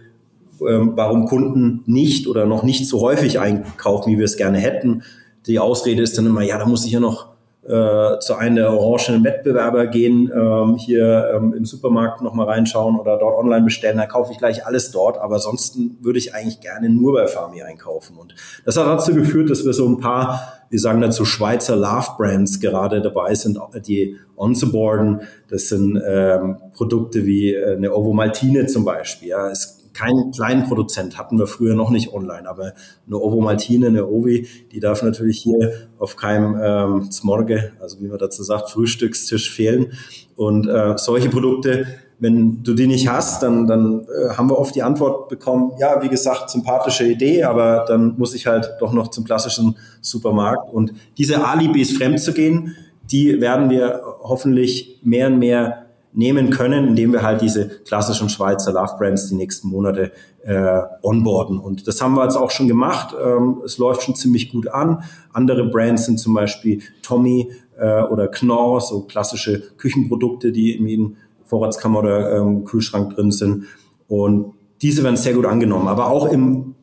ähm, 0.67 0.93
warum 0.95 1.27
Kunden 1.27 1.83
nicht 1.87 2.27
oder 2.27 2.47
noch 2.47 2.63
nicht 2.63 2.89
so 2.89 3.01
häufig 3.01 3.39
einkaufen, 3.39 4.13
wie 4.13 4.19
wir 4.19 4.25
es 4.25 4.37
gerne 4.37 4.59
hätten. 4.59 5.03
Die 5.47 5.59
Ausrede 5.59 6.03
ist 6.03 6.17
dann 6.17 6.27
immer, 6.27 6.43
ja, 6.43 6.59
da 6.59 6.65
muss 6.65 6.87
ich 6.87 6.93
ja 6.93 7.01
noch 7.01 7.34
äh, 7.67 8.19
zu 8.19 8.35
einem 8.35 8.57
der 8.57 8.73
orangenen 8.73 9.25
Wettbewerber 9.25 9.87
gehen, 9.87 10.31
ähm, 10.35 10.77
hier 10.77 11.33
ähm, 11.35 11.55
im 11.55 11.65
Supermarkt 11.65 12.21
nochmal 12.21 12.47
reinschauen 12.47 12.99
oder 12.99 13.17
dort 13.17 13.37
online 13.39 13.65
bestellen, 13.65 13.97
dann 13.97 14.09
kaufe 14.09 14.33
ich 14.33 14.39
gleich 14.39 14.67
alles 14.67 14.91
dort, 14.91 15.19
aber 15.19 15.37
ansonsten 15.37 15.97
würde 16.03 16.19
ich 16.19 16.35
eigentlich 16.35 16.61
gerne 16.61 16.91
nur 16.91 17.15
bei 17.15 17.27
Farmi 17.27 17.63
einkaufen. 17.63 18.17
Und 18.19 18.35
das 18.65 18.77
hat 18.77 18.87
dazu 18.87 19.15
geführt, 19.15 19.49
dass 19.49 19.65
wir 19.65 19.73
so 19.73 19.89
ein 19.89 19.99
paar, 19.99 20.59
wir 20.69 20.79
sagen 20.79 21.01
dazu 21.01 21.25
Schweizer 21.25 21.77
Love-Brands 21.77 22.61
gerade 22.61 23.01
dabei 23.01 23.35
sind, 23.35 23.59
die 23.87 24.17
onzuboarden. 24.37 25.23
Das 25.49 25.69
sind 25.69 26.01
ähm, 26.07 26.59
Produkte 26.75 27.25
wie 27.25 27.55
äh, 27.55 27.77
eine 27.77 27.95
Ovo 27.95 28.13
Maltine 28.13 28.67
zum 28.67 28.85
Beispiel. 28.85 29.29
Ja. 29.29 29.51
Es 29.51 29.84
kein 29.95 30.33
Kleinproduzent 30.33 31.17
hatten 31.17 31.39
wir 31.39 31.47
früher 31.47 31.75
noch 31.75 31.91
nicht 31.91 32.13
online, 32.13 32.49
aber 32.49 32.73
eine 33.07 33.17
Ovo 33.17 33.41
Maltine, 33.41 33.87
eine 33.87 34.07
Ovi, 34.07 34.47
die 34.73 34.81
darf 34.81 35.03
natürlich 35.03 35.39
hier 35.39 35.89
auf 35.99 36.17
keinem 36.17 36.61
ähm, 36.63 37.11
Zmorge, 37.11 37.73
also 37.81 38.01
wie 38.01 38.09
man 38.09 38.19
dazu 38.19 38.43
sagt, 38.43 38.71
Frühstückstisch 38.71 39.51
fehlen. 39.51 39.93
Und 40.37 40.67
äh, 40.67 40.99
solche 40.99 41.31
Produkte, 41.31 41.87
wenn 42.19 42.63
du 42.63 42.75
die 42.75 42.89
nicht 42.89 43.09
hast, 43.09 43.43
dann, 43.43 43.67
dann 43.67 44.03
äh, 44.03 44.31
haben 44.31 44.51
wir 44.51 44.59
oft 44.59 44.75
die 44.75 44.83
Antwort 44.83 45.29
bekommen, 45.29 45.73
ja, 45.79 46.03
wie 46.03 46.09
gesagt, 46.09 46.51
sympathische 46.51 47.05
Idee, 47.05 47.45
aber 47.45 47.85
dann 47.87 48.19
muss 48.19 48.35
ich 48.35 48.47
halt 48.47 48.73
doch 48.81 48.93
noch 48.93 49.09
zum 49.09 49.25
klassischen 49.25 49.77
Supermarkt. 50.01 50.73
Und 50.73 50.93
diese 51.19 51.47
Alibis 51.47 51.97
fremd 51.97 52.21
zu 52.21 52.33
gehen, 52.33 52.75
die 53.11 53.41
werden 53.41 53.71
wir 53.71 54.03
hoffentlich 54.23 54.99
mehr 55.03 55.29
und 55.29 55.39
mehr 55.39 55.84
nehmen 56.15 56.51
können, 56.51 56.89
indem 56.89 57.13
wir 57.13 57.23
halt 57.23 57.43
diese 57.43 57.69
klassischen 57.69 58.29
Schweizer 58.29 58.73
Love 58.73 58.97
Brands 58.99 59.29
die 59.29 59.35
nächsten 59.35 59.69
Monate 59.69 60.13
äh, 60.45 60.81
onboarden. 61.03 61.59
Und 61.59 61.87
das 61.89 62.01
haben 62.01 62.15
wir 62.15 62.23
jetzt 62.23 62.37
auch 62.37 62.51
schon 62.51 62.69
gemacht. 62.69 63.15
Ähm, 63.23 63.63
es 63.65 63.79
läuft 63.79 64.03
schon 64.03 64.15
ziemlich 64.15 64.53
gut 64.53 64.69
an. 64.69 65.03
Andere 65.33 65.65
Brands 65.65 66.07
sind 66.07 66.19
zum 66.19 66.35
Beispiel 66.35 66.81
Tommy 67.03 67.51
äh, 67.77 68.03
oder 68.03 68.29
Knorr, 68.29 68.81
so 68.81 69.03
klassische 69.03 69.61
Küchenprodukte, 69.77 70.53
die 70.53 70.77
in 70.77 70.87
jedem 70.87 71.17
Vorratskammer 71.45 71.99
oder 71.99 72.39
ähm, 72.39 72.65
Kühlschrank 72.65 73.15
drin 73.17 73.33
sind. 73.33 73.65
Und 74.09 74.55
diese 74.83 75.03
werden 75.03 75.17
sehr 75.17 75.35
gut 75.35 75.47
angenommen. 75.47 75.89
Aber 75.89 76.09
auch 76.09 76.31
im 76.31 76.75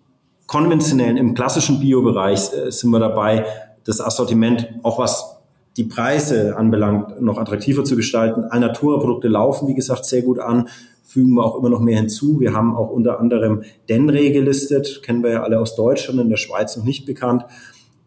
konventionellen, 0.48 1.16
im 1.16 1.34
klassischen 1.34 1.80
Bio-Bereich 1.80 2.52
äh, 2.54 2.72
sind 2.72 2.92
wir 2.92 3.00
dabei, 3.00 3.46
das 3.86 4.02
Assortiment, 4.02 4.68
auch 4.84 5.00
was 5.00 5.41
die 5.78 5.86
Preise 5.86 6.58
anbelangt, 6.58 7.22
noch 7.22 7.38
attraktiver 7.38 7.84
zu 7.84 7.96
gestalten. 7.96 8.44
Alnatura-Produkte 8.44 9.28
laufen, 9.28 9.68
wie 9.68 9.74
gesagt, 9.74 10.06
sehr 10.06 10.22
gut 10.22 10.40
an, 10.40 10.68
fügen 11.04 11.34
wir 11.34 11.46
auch 11.46 11.58
immer 11.58 11.70
noch 11.70 11.80
mehr 11.80 11.98
hinzu. 11.98 12.40
Wir 12.40 12.54
haben 12.54 12.76
auch 12.76 12.90
unter 12.90 13.20
anderem 13.20 13.64
Denre 13.90 14.32
gelistet, 14.32 15.02
kennen 15.04 15.24
wir 15.24 15.32
ja 15.32 15.44
alle 15.44 15.60
aus 15.60 15.76
Deutschland, 15.76 16.20
in 16.20 16.30
der 16.30 16.38
Schweiz 16.38 16.76
noch 16.78 16.84
nicht 16.84 17.06
bekannt. 17.06 17.46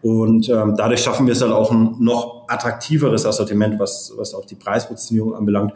Und 0.03 0.51
ähm, 0.51 0.75
dadurch 0.77 1.01
schaffen 1.01 1.27
wir 1.27 1.33
es 1.33 1.39
dann 1.39 1.53
auch 1.53 1.71
ein 1.71 1.97
noch 1.99 2.47
attraktiveres 2.49 3.25
Assortiment, 3.25 3.79
was, 3.79 4.12
was 4.17 4.35
auch 4.35 4.45
die 4.45 4.55
Preispositionierung 4.55 5.35
anbelangt, 5.35 5.73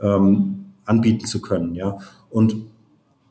ähm, 0.00 0.66
anbieten 0.84 1.26
zu 1.26 1.40
können. 1.40 1.74
Ja. 1.74 1.98
Und 2.30 2.54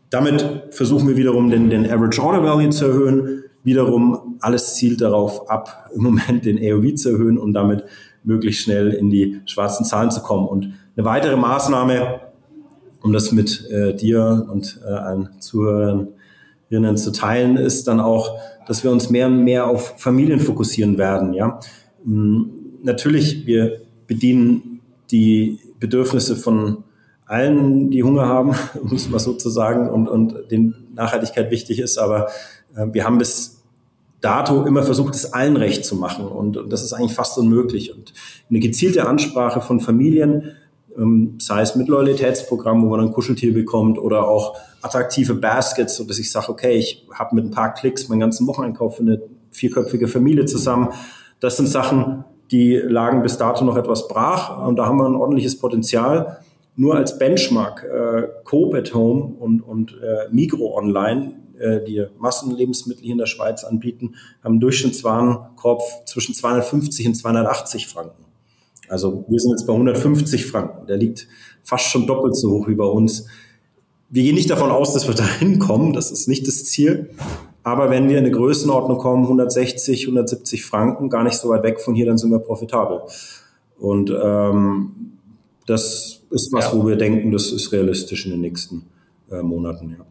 damit 0.09 0.63
versuchen 0.71 1.07
wir 1.07 1.15
wiederum 1.15 1.49
den, 1.49 1.69
den 1.69 1.89
Average 1.89 2.21
Order 2.21 2.43
Value 2.43 2.69
zu 2.69 2.85
erhöhen, 2.85 3.43
Wiederum 3.63 4.37
alles 4.39 4.75
zielt 4.75 5.01
darauf 5.01 5.49
ab, 5.49 5.89
im 5.95 6.03
Moment 6.03 6.45
den 6.45 6.57
AOV 6.57 6.95
zu 6.95 7.09
erhöhen 7.09 7.37
und 7.37 7.53
damit 7.53 7.85
möglichst 8.23 8.63
schnell 8.63 8.91
in 8.91 9.09
die 9.09 9.41
schwarzen 9.45 9.85
Zahlen 9.85 10.11
zu 10.11 10.21
kommen. 10.21 10.47
Und 10.47 10.73
eine 10.95 11.05
weitere 11.05 11.35
Maßnahme, 11.35 12.21
um 13.01 13.13
das 13.13 13.31
mit 13.31 13.69
äh, 13.69 13.95
dir 13.95 14.47
und 14.51 14.79
äh, 14.85 14.91
allen 14.91 15.29
Zuhörerinnen 15.39 16.97
zu 16.97 17.11
teilen, 17.11 17.57
ist 17.57 17.87
dann 17.87 17.99
auch, 17.99 18.37
dass 18.67 18.83
wir 18.83 18.91
uns 18.91 19.09
mehr 19.09 19.27
und 19.27 19.43
mehr 19.43 19.67
auf 19.67 19.95
Familien 19.97 20.39
fokussieren 20.39 20.97
werden. 20.97 21.33
Ja, 21.33 21.59
hm, 22.03 22.49
natürlich, 22.83 23.45
wir 23.45 23.81
bedienen 24.07 24.81
die 25.11 25.59
Bedürfnisse 25.79 26.35
von 26.35 26.83
allen, 27.25 27.89
die 27.91 28.03
Hunger 28.03 28.27
haben, 28.27 28.53
muss 28.83 29.09
man 29.09 29.19
sozusagen, 29.19 29.89
und, 29.89 30.07
und 30.07 30.51
den 30.51 30.75
Nachhaltigkeit 30.93 31.49
wichtig 31.49 31.79
ist, 31.79 31.97
aber 31.97 32.27
wir 32.75 33.05
haben 33.05 33.17
bis 33.17 33.61
dato 34.21 34.65
immer 34.65 34.83
versucht, 34.83 35.15
es 35.15 35.33
allen 35.33 35.57
recht 35.57 35.83
zu 35.83 35.95
machen 35.95 36.25
und, 36.25 36.55
und 36.55 36.71
das 36.71 36.83
ist 36.83 36.93
eigentlich 36.93 37.13
fast 37.13 37.37
unmöglich. 37.37 37.93
Und 37.93 38.13
eine 38.49 38.59
gezielte 38.59 39.07
Ansprache 39.07 39.61
von 39.61 39.79
Familien, 39.79 40.51
ähm, 40.97 41.35
sei 41.39 41.61
es 41.61 41.75
mit 41.75 41.87
Loyalitätsprogramm, 41.87 42.83
wo 42.83 42.89
man 42.89 42.99
ein 43.01 43.11
Kuscheltier 43.11 43.53
bekommt 43.53 43.97
oder 43.97 44.27
auch 44.27 44.57
attraktive 44.81 45.33
Baskets, 45.33 45.95
so 45.95 46.03
dass 46.03 46.19
ich 46.19 46.31
sage, 46.31 46.49
okay, 46.49 46.73
ich 46.77 47.07
habe 47.13 47.35
mit 47.35 47.45
ein 47.45 47.51
paar 47.51 47.73
Klicks 47.73 48.09
meinen 48.09 48.19
ganzen 48.19 48.47
Wocheneinkauf 48.47 48.97
für 48.97 49.03
eine 49.03 49.21
vierköpfige 49.51 50.07
Familie 50.07 50.45
zusammen. 50.45 50.89
Das 51.39 51.57
sind 51.57 51.67
Sachen, 51.67 52.23
die 52.51 52.75
lagen 52.75 53.23
bis 53.23 53.37
dato 53.37 53.63
noch 53.65 53.77
etwas 53.77 54.07
brach 54.07 54.65
und 54.65 54.75
da 54.75 54.85
haben 54.85 54.97
wir 54.97 55.05
ein 55.05 55.15
ordentliches 55.15 55.57
Potenzial. 55.57 56.39
Nur 56.75 56.95
als 56.95 57.17
Benchmark, 57.17 57.83
äh, 57.83 58.27
Coop 58.43 58.75
at 58.75 58.93
Home 58.93 59.33
und, 59.39 59.61
und 59.61 59.93
äh, 60.01 60.33
Migro 60.33 60.77
Online 60.77 61.33
äh, 61.61 61.83
die 61.83 62.05
Massenlebensmittel 62.17 63.03
hier 63.03 63.13
in 63.13 63.17
der 63.17 63.25
Schweiz 63.25 63.63
anbieten, 63.63 64.15
haben 64.43 64.53
einen 64.53 64.59
Durchschnittswarenkorb 64.59 65.81
zwischen 66.05 66.33
250 66.33 67.07
und 67.07 67.15
280 67.15 67.87
Franken. 67.87 68.25
Also 68.89 69.23
wir 69.27 69.39
sind 69.39 69.51
jetzt 69.51 69.65
bei 69.65 69.73
150 69.73 70.45
Franken. 70.45 70.87
Der 70.87 70.97
liegt 70.97 71.27
fast 71.63 71.85
schon 71.85 72.07
doppelt 72.07 72.35
so 72.35 72.51
hoch 72.51 72.67
wie 72.67 72.75
bei 72.75 72.85
uns. 72.85 73.25
Wir 74.09 74.23
gehen 74.23 74.35
nicht 74.35 74.49
davon 74.49 74.69
aus, 74.69 74.93
dass 74.93 75.07
wir 75.07 75.15
dahin 75.15 75.59
kommen. 75.59 75.93
Das 75.93 76.11
ist 76.11 76.27
nicht 76.27 76.45
das 76.47 76.65
Ziel. 76.65 77.09
Aber 77.63 77.89
wenn 77.89 78.09
wir 78.09 78.17
in 78.17 78.25
eine 78.25 78.35
Größenordnung 78.35 78.97
kommen, 78.97 79.23
160, 79.23 80.07
170 80.07 80.65
Franken, 80.65 81.09
gar 81.09 81.23
nicht 81.23 81.35
so 81.35 81.49
weit 81.49 81.63
weg 81.63 81.79
von 81.79 81.95
hier, 81.95 82.05
dann 82.05 82.17
sind 82.17 82.31
wir 82.31 82.39
profitabel. 82.39 83.01
Und 83.79 84.11
ähm, 84.11 85.11
das 85.67 86.21
ist 86.29 86.51
was, 86.51 86.65
ja. 86.65 86.73
wo 86.73 86.87
wir 86.87 86.95
denken, 86.95 87.31
das 87.31 87.51
ist 87.51 87.71
realistisch 87.71 88.25
in 88.25 88.31
den 88.31 88.41
nächsten 88.41 88.83
äh, 89.31 89.41
Monaten. 89.41 89.95
Ja. 89.97 90.05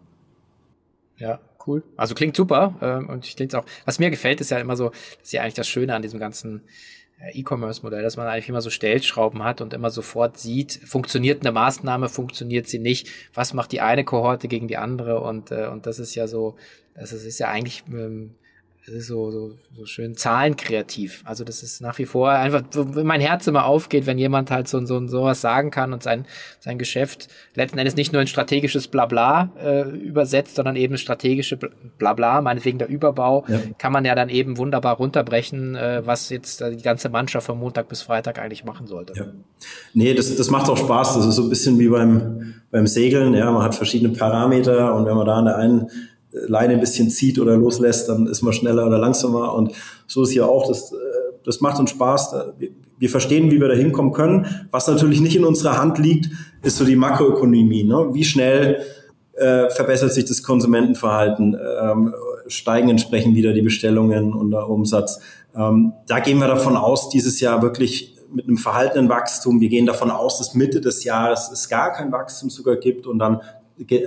Ja, 1.21 1.39
cool. 1.67 1.85
Also 1.97 2.15
klingt 2.15 2.35
super. 2.35 2.75
Ähm, 2.81 3.09
und 3.09 3.27
ich 3.27 3.37
denke 3.37 3.59
auch, 3.59 3.67
was 3.85 3.99
mir 3.99 4.11
gefällt, 4.11 4.41
ist 4.41 4.51
ja 4.51 4.59
immer 4.59 4.77
so, 4.77 4.89
das 4.89 5.25
ist 5.25 5.33
ja 5.33 5.43
eigentlich 5.43 5.55
das 5.55 5.69
Schöne 5.69 5.95
an 5.95 6.03
diesem 6.03 6.19
ganzen 6.19 6.63
äh, 7.21 7.39
E-Commerce-Modell, 7.39 8.03
dass 8.03 8.17
man 8.17 8.27
eigentlich 8.27 8.49
immer 8.49 8.63
so 8.63 8.71
Stellschrauben 8.71 9.45
hat 9.45 9.61
und 9.61 9.75
immer 9.75 9.91
sofort 9.91 10.39
sieht, 10.39 10.73
funktioniert 10.73 11.43
eine 11.43 11.53
Maßnahme, 11.53 12.09
funktioniert 12.09 12.67
sie 12.69 12.79
nicht, 12.79 13.09
was 13.35 13.53
macht 13.53 13.71
die 13.73 13.83
eine 13.83 14.05
Kohorte 14.05 14.49
gegen 14.49 14.67
die 14.67 14.79
andere 14.79 15.21
und, 15.21 15.51
äh, 15.51 15.67
und 15.67 15.87
das 15.87 15.99
ist 15.99 16.15
ja 16.15 16.27
so, 16.27 16.57
das 16.95 17.13
ist, 17.13 17.39
ja 17.39 17.49
eigentlich 17.49 17.85
ähm, 17.89 18.35
so, 18.99 19.31
so, 19.31 19.53
so 19.77 19.87
schön 19.87 20.17
zahlenkreativ. 20.17 21.23
Also 21.25 21.45
das 21.45 21.63
ist 21.63 21.81
nach 21.81 21.99
wie 21.99 22.07
vor 22.07 22.31
einfach, 22.31 22.63
wenn 22.73 23.07
mein 23.07 23.21
Herz 23.21 23.47
immer 23.47 23.65
aufgeht, 23.65 24.07
wenn 24.07 24.19
jemand 24.19 24.51
halt 24.51 24.69
so, 24.69 24.85
so 24.85 25.07
sowas 25.07 25.41
sagen 25.41 25.71
kann 25.71 25.93
und 25.93 26.03
sein, 26.03 26.27
sein 26.59 26.79
Geschäft 26.79 27.29
letzten 27.55 27.79
Endes 27.79 27.97
nicht 27.97 28.13
nur 28.13 28.21
ein 28.21 28.27
strategisches 28.27 28.89
Blabla 28.89 29.51
äh, 29.63 29.83
übersetzt, 29.91 30.57
sondern 30.57 30.77
eben 30.77 30.97
strategische 30.97 31.59
Blabla, 31.99 32.41
meinetwegen 32.41 32.79
der 32.79 32.89
Überbau, 32.89 33.45
ja. 33.49 33.61
kann 33.79 33.93
man 33.93 34.05
ja 34.05 34.15
dann 34.15 34.29
eben 34.29 34.59
wunderbar 34.59 34.97
runterbrechen, 34.97 35.77
äh, 35.77 36.03
was 36.05 36.31
jetzt 36.31 36.61
die 36.61 36.83
ganze 36.83 37.09
Mannschaft 37.09 37.47
von 37.47 37.59
Montag 37.59 37.89
bis 37.89 38.03
Freitag 38.03 38.39
eigentlich 38.39 38.65
machen 38.65 38.87
sollte. 38.87 39.13
Ja. 39.17 39.27
Nee, 39.95 40.15
das, 40.15 40.35
das 40.35 40.51
macht 40.51 40.69
auch 40.69 40.77
Spaß. 40.77 41.15
Das 41.15 41.27
ist 41.27 41.37
so 41.37 41.43
ein 41.45 41.49
bisschen 41.49 41.79
wie 41.79 41.89
beim, 41.89 42.55
beim 42.71 42.87
Segeln. 42.87 43.35
Ja, 43.35 43.51
man 43.51 43.63
hat 43.63 43.75
verschiedene 43.75 44.13
Parameter 44.13 44.95
und 44.95 45.07
wenn 45.07 45.17
man 45.17 45.27
da 45.27 45.37
an 45.37 45.45
der 45.45 45.57
einen 45.57 45.91
Leine 46.33 46.75
ein 46.75 46.81
bisschen 46.81 47.11
zieht 47.11 47.39
oder 47.39 47.57
loslässt, 47.57 48.09
dann 48.09 48.27
ist 48.27 48.43
man 48.43 48.53
schneller 48.53 48.87
oder 48.87 48.99
langsamer. 48.99 49.55
Und 49.55 49.73
so 50.07 50.23
ist 50.23 50.31
hier 50.31 50.49
auch, 50.49 50.69
das, 50.69 50.93
äh, 50.93 50.97
das 51.45 51.61
macht 51.61 51.79
uns 51.81 51.91
Spaß. 51.91 52.35
Wir 52.99 53.09
verstehen, 53.09 53.51
wie 53.51 53.61
wir 53.61 53.69
da 53.69 53.75
hinkommen 53.75 54.13
können. 54.13 54.67
Was 54.71 54.87
natürlich 54.87 55.21
nicht 55.21 55.37
in 55.37 55.45
unserer 55.45 55.79
Hand 55.79 55.99
liegt, 55.99 56.31
ist 56.63 56.77
so 56.77 56.85
die 56.85 56.97
Makroökonomie. 56.97 57.85
Ne? 57.85 58.11
Wie 58.13 58.25
schnell 58.25 58.83
äh, 59.35 59.71
verbessert 59.71 60.13
sich 60.13 60.27
das 60.27 60.43
Konsumentenverhalten? 60.43 61.59
Ähm, 61.83 62.15
steigen 62.47 62.91
entsprechend 62.91 63.35
wieder 63.35 63.53
die 63.53 63.63
Bestellungen 63.63 64.35
und 64.35 64.51
der 64.51 64.69
Umsatz? 64.69 65.21
Ähm, 65.57 65.95
da 66.07 66.21
gehen 66.21 66.39
wir 66.39 66.47
davon 66.47 66.77
aus, 66.77 67.09
dieses 67.09 67.41
Jahr 67.41 67.63
wirklich 67.63 68.17
mit 68.33 68.47
einem 68.47 68.59
verhaltenen 68.59 69.09
Wachstum. 69.09 69.61
Wir 69.61 69.69
gehen 69.69 69.87
davon 69.87 70.11
aus, 70.11 70.39
dass 70.39 70.55
Mitte 70.55 70.81
des 70.81 71.05
Jahres 71.05 71.51
es 71.51 71.69
gar 71.69 71.93
kein 71.93 72.13
Wachstum 72.13 72.51
sogar 72.51 72.77
gibt 72.77 73.07
und 73.07 73.19
dann 73.19 73.41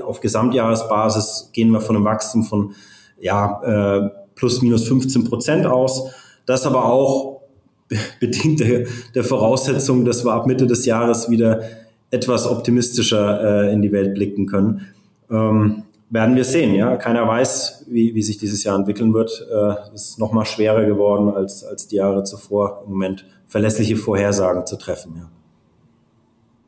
auf 0.03 0.19
Gesamtjahresbasis 0.19 1.49
gehen 1.53 1.69
wir 1.71 1.81
von 1.81 1.95
einem 1.95 2.05
Wachstum 2.05 2.43
von 2.43 2.75
ja, 3.19 3.61
äh, 4.05 4.09
plus 4.35 4.61
minus 4.61 4.87
15 4.87 5.23
Prozent 5.25 5.65
aus. 5.65 6.11
Das 6.45 6.65
aber 6.65 6.85
auch 6.85 7.41
bedingt 8.19 8.59
der, 8.59 8.85
der 9.15 9.23
Voraussetzung, 9.23 10.05
dass 10.05 10.25
wir 10.25 10.33
ab 10.33 10.47
Mitte 10.47 10.67
des 10.67 10.85
Jahres 10.85 11.29
wieder 11.29 11.61
etwas 12.11 12.47
optimistischer 12.47 13.69
äh, 13.69 13.73
in 13.73 13.81
die 13.81 13.91
Welt 13.91 14.13
blicken 14.13 14.45
können. 14.45 14.93
Ähm, 15.31 15.83
werden 16.09 16.35
wir 16.35 16.43
sehen. 16.43 16.75
Ja, 16.75 16.95
keiner 16.97 17.27
weiß, 17.27 17.85
wie, 17.87 18.13
wie 18.13 18.21
sich 18.21 18.37
dieses 18.37 18.63
Jahr 18.63 18.77
entwickeln 18.77 19.13
wird. 19.13 19.47
Äh, 19.51 19.93
es 19.95 20.09
ist 20.09 20.19
noch 20.19 20.31
mal 20.31 20.45
schwerer 20.45 20.85
geworden 20.85 21.33
als 21.33 21.63
als 21.63 21.87
die 21.87 21.95
Jahre 21.95 22.23
zuvor. 22.23 22.83
Im 22.85 22.91
Moment 22.91 23.25
verlässliche 23.47 23.95
Vorhersagen 23.95 24.65
zu 24.67 24.77
treffen. 24.77 25.13
Ja. 25.17 25.29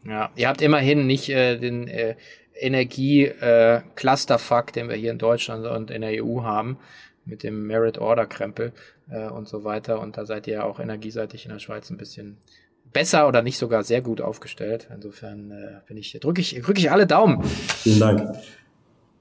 Ja, 0.07 0.29
ihr 0.35 0.47
habt 0.47 0.61
immerhin 0.61 1.07
nicht 1.07 1.29
äh, 1.29 1.57
den 1.57 1.87
äh, 1.87 2.15
Energie-Clusterfuck, 2.59 4.69
äh, 4.69 4.73
den 4.73 4.89
wir 4.89 4.95
hier 4.95 5.11
in 5.11 5.17
Deutschland 5.17 5.65
und 5.65 5.91
in 5.91 6.01
der 6.01 6.23
EU 6.23 6.43
haben, 6.43 6.77
mit 7.25 7.43
dem 7.43 7.67
Merit-Order-Krempel 7.67 8.71
äh, 9.09 9.27
und 9.27 9.47
so 9.47 9.63
weiter. 9.63 9.99
Und 9.99 10.17
da 10.17 10.25
seid 10.25 10.47
ihr 10.47 10.55
ja 10.55 10.63
auch 10.63 10.79
energieseitig 10.79 11.45
in 11.45 11.51
der 11.51 11.59
Schweiz 11.59 11.89
ein 11.89 11.97
bisschen 11.97 12.37
besser 12.93 13.27
oder 13.27 13.41
nicht 13.41 13.57
sogar 13.57 13.83
sehr 13.83 14.01
gut 14.01 14.21
aufgestellt. 14.21 14.87
Insofern 14.93 15.51
äh, 15.51 15.81
bin 15.87 15.97
ich, 15.97 16.17
drücke 16.21 16.41
ich, 16.41 16.61
drücke 16.61 16.79
ich 16.79 16.91
alle 16.91 17.07
Daumen. 17.07 17.43
Vielen 17.43 17.99
Dank. 17.99 18.37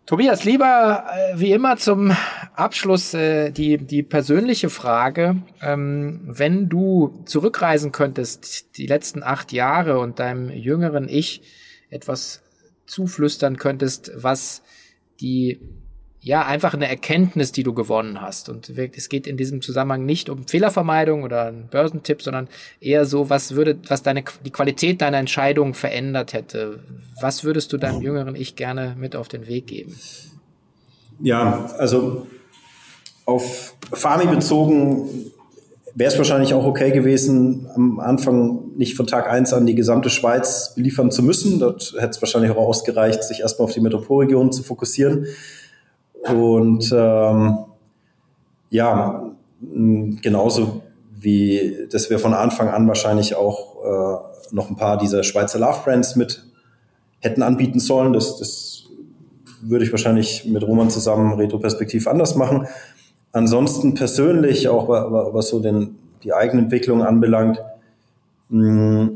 Tobias, 0.06 0.44
lieber 0.44 1.06
äh, 1.10 1.40
wie 1.40 1.52
immer 1.52 1.78
zum 1.78 2.14
Abschluss 2.54 3.14
äh, 3.14 3.50
die, 3.50 3.78
die 3.78 4.02
persönliche 4.02 4.68
Frage. 4.68 5.36
Ähm, 5.62 6.20
wenn 6.26 6.68
du 6.68 7.22
zurückreisen 7.24 7.90
könntest, 7.90 8.76
die 8.76 8.86
letzten 8.86 9.22
acht 9.22 9.50
Jahre 9.50 9.98
und 9.98 10.18
deinem 10.18 10.50
jüngeren 10.50 11.08
Ich 11.08 11.40
etwas 11.88 12.43
zuflüstern 12.86 13.56
könntest, 13.56 14.12
was 14.16 14.62
die 15.20 15.60
ja, 16.24 16.46
einfach 16.46 16.72
eine 16.72 16.88
Erkenntnis, 16.88 17.52
die 17.52 17.64
du 17.64 17.74
gewonnen 17.74 18.22
hast. 18.22 18.48
Und 18.48 18.70
es 18.70 19.10
geht 19.10 19.26
in 19.26 19.36
diesem 19.36 19.60
Zusammenhang 19.60 20.06
nicht 20.06 20.30
um 20.30 20.48
Fehlervermeidung 20.48 21.22
oder 21.22 21.48
einen 21.48 21.66
Börsentipp, 21.66 22.22
sondern 22.22 22.48
eher 22.80 23.04
so, 23.04 23.28
was 23.28 23.54
würde, 23.54 23.78
was 23.88 24.02
deine, 24.02 24.24
die 24.42 24.50
Qualität 24.50 25.02
deiner 25.02 25.18
Entscheidung 25.18 25.74
verändert 25.74 26.32
hätte. 26.32 26.82
Was 27.20 27.44
würdest 27.44 27.74
du 27.74 27.76
deinem 27.76 28.00
jüngeren 28.00 28.36
Ich 28.36 28.56
gerne 28.56 28.96
mit 28.98 29.16
auf 29.16 29.28
den 29.28 29.46
Weg 29.46 29.66
geben? 29.66 29.94
Ja, 31.20 31.66
also 31.76 32.26
auf 33.26 33.74
Farmi 33.92 34.24
bezogen 34.24 35.30
wäre 35.94 36.10
es 36.10 36.18
wahrscheinlich 36.18 36.54
auch 36.54 36.64
okay 36.64 36.90
gewesen, 36.90 37.68
am 37.74 38.00
Anfang 38.00 38.76
nicht 38.76 38.96
von 38.96 39.06
Tag 39.06 39.30
eins 39.30 39.52
an 39.52 39.66
die 39.66 39.74
gesamte 39.74 40.10
Schweiz 40.10 40.74
beliefern 40.74 41.10
zu 41.10 41.22
müssen. 41.22 41.60
Dort 41.60 41.94
hätte 41.96 42.10
es 42.10 42.22
wahrscheinlich 42.22 42.50
auch 42.50 42.56
ausgereicht, 42.56 43.22
sich 43.22 43.40
erstmal 43.40 43.68
auf 43.68 43.74
die 43.74 43.80
Metropolregion 43.80 44.52
zu 44.52 44.62
fokussieren. 44.62 45.26
Und 46.22 46.90
ähm, 46.92 47.58
ja, 48.70 49.30
genauso 49.60 50.82
wie, 51.16 51.86
dass 51.90 52.10
wir 52.10 52.18
von 52.18 52.34
Anfang 52.34 52.68
an 52.68 52.88
wahrscheinlich 52.88 53.36
auch 53.36 53.76
äh, 53.84 54.54
noch 54.54 54.70
ein 54.70 54.76
paar 54.76 54.98
dieser 54.98 55.22
Schweizer 55.22 55.58
Love 55.58 55.80
Brands 55.84 56.16
mit 56.16 56.44
hätten 57.20 57.42
anbieten 57.42 57.78
sollen. 57.78 58.12
Das, 58.12 58.38
das 58.38 58.84
würde 59.62 59.84
ich 59.84 59.92
wahrscheinlich 59.92 60.44
mit 60.44 60.62
Roman 60.62 60.90
zusammen 60.90 61.34
retroperspektiv 61.34 62.06
anders 62.06 62.34
machen. 62.34 62.66
Ansonsten 63.34 63.94
persönlich, 63.94 64.68
auch 64.68 64.88
was 64.88 65.48
so 65.48 65.58
den, 65.58 65.96
die 66.22 66.32
Eigenentwicklung 66.32 67.02
anbelangt, 67.02 67.60
mh, 68.48 69.08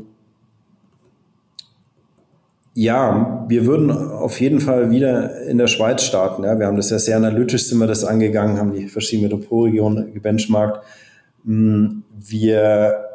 ja, 2.73 3.45
wir 3.47 3.65
würden 3.65 3.91
auf 3.91 4.41
jeden 4.41 4.59
Fall 4.59 4.91
wieder 4.91 5.41
in 5.47 5.57
der 5.57 5.67
Schweiz 5.67 6.03
starten. 6.03 6.43
Ja. 6.43 6.59
Wir 6.59 6.67
haben 6.67 6.75
das 6.75 6.89
ja 6.89 6.99
sehr 6.99 7.15
analytisch, 7.15 7.67
sind 7.67 7.79
wir 7.79 7.87
das 7.87 8.03
angegangen, 8.03 8.57
haben 8.57 8.73
die 8.73 8.89
verschiedenen 8.89 9.31
Metropolregionen 9.31 10.13
gebenchmarkt. 10.13 10.83
Mm, 11.45 12.01
wir, 12.11 13.05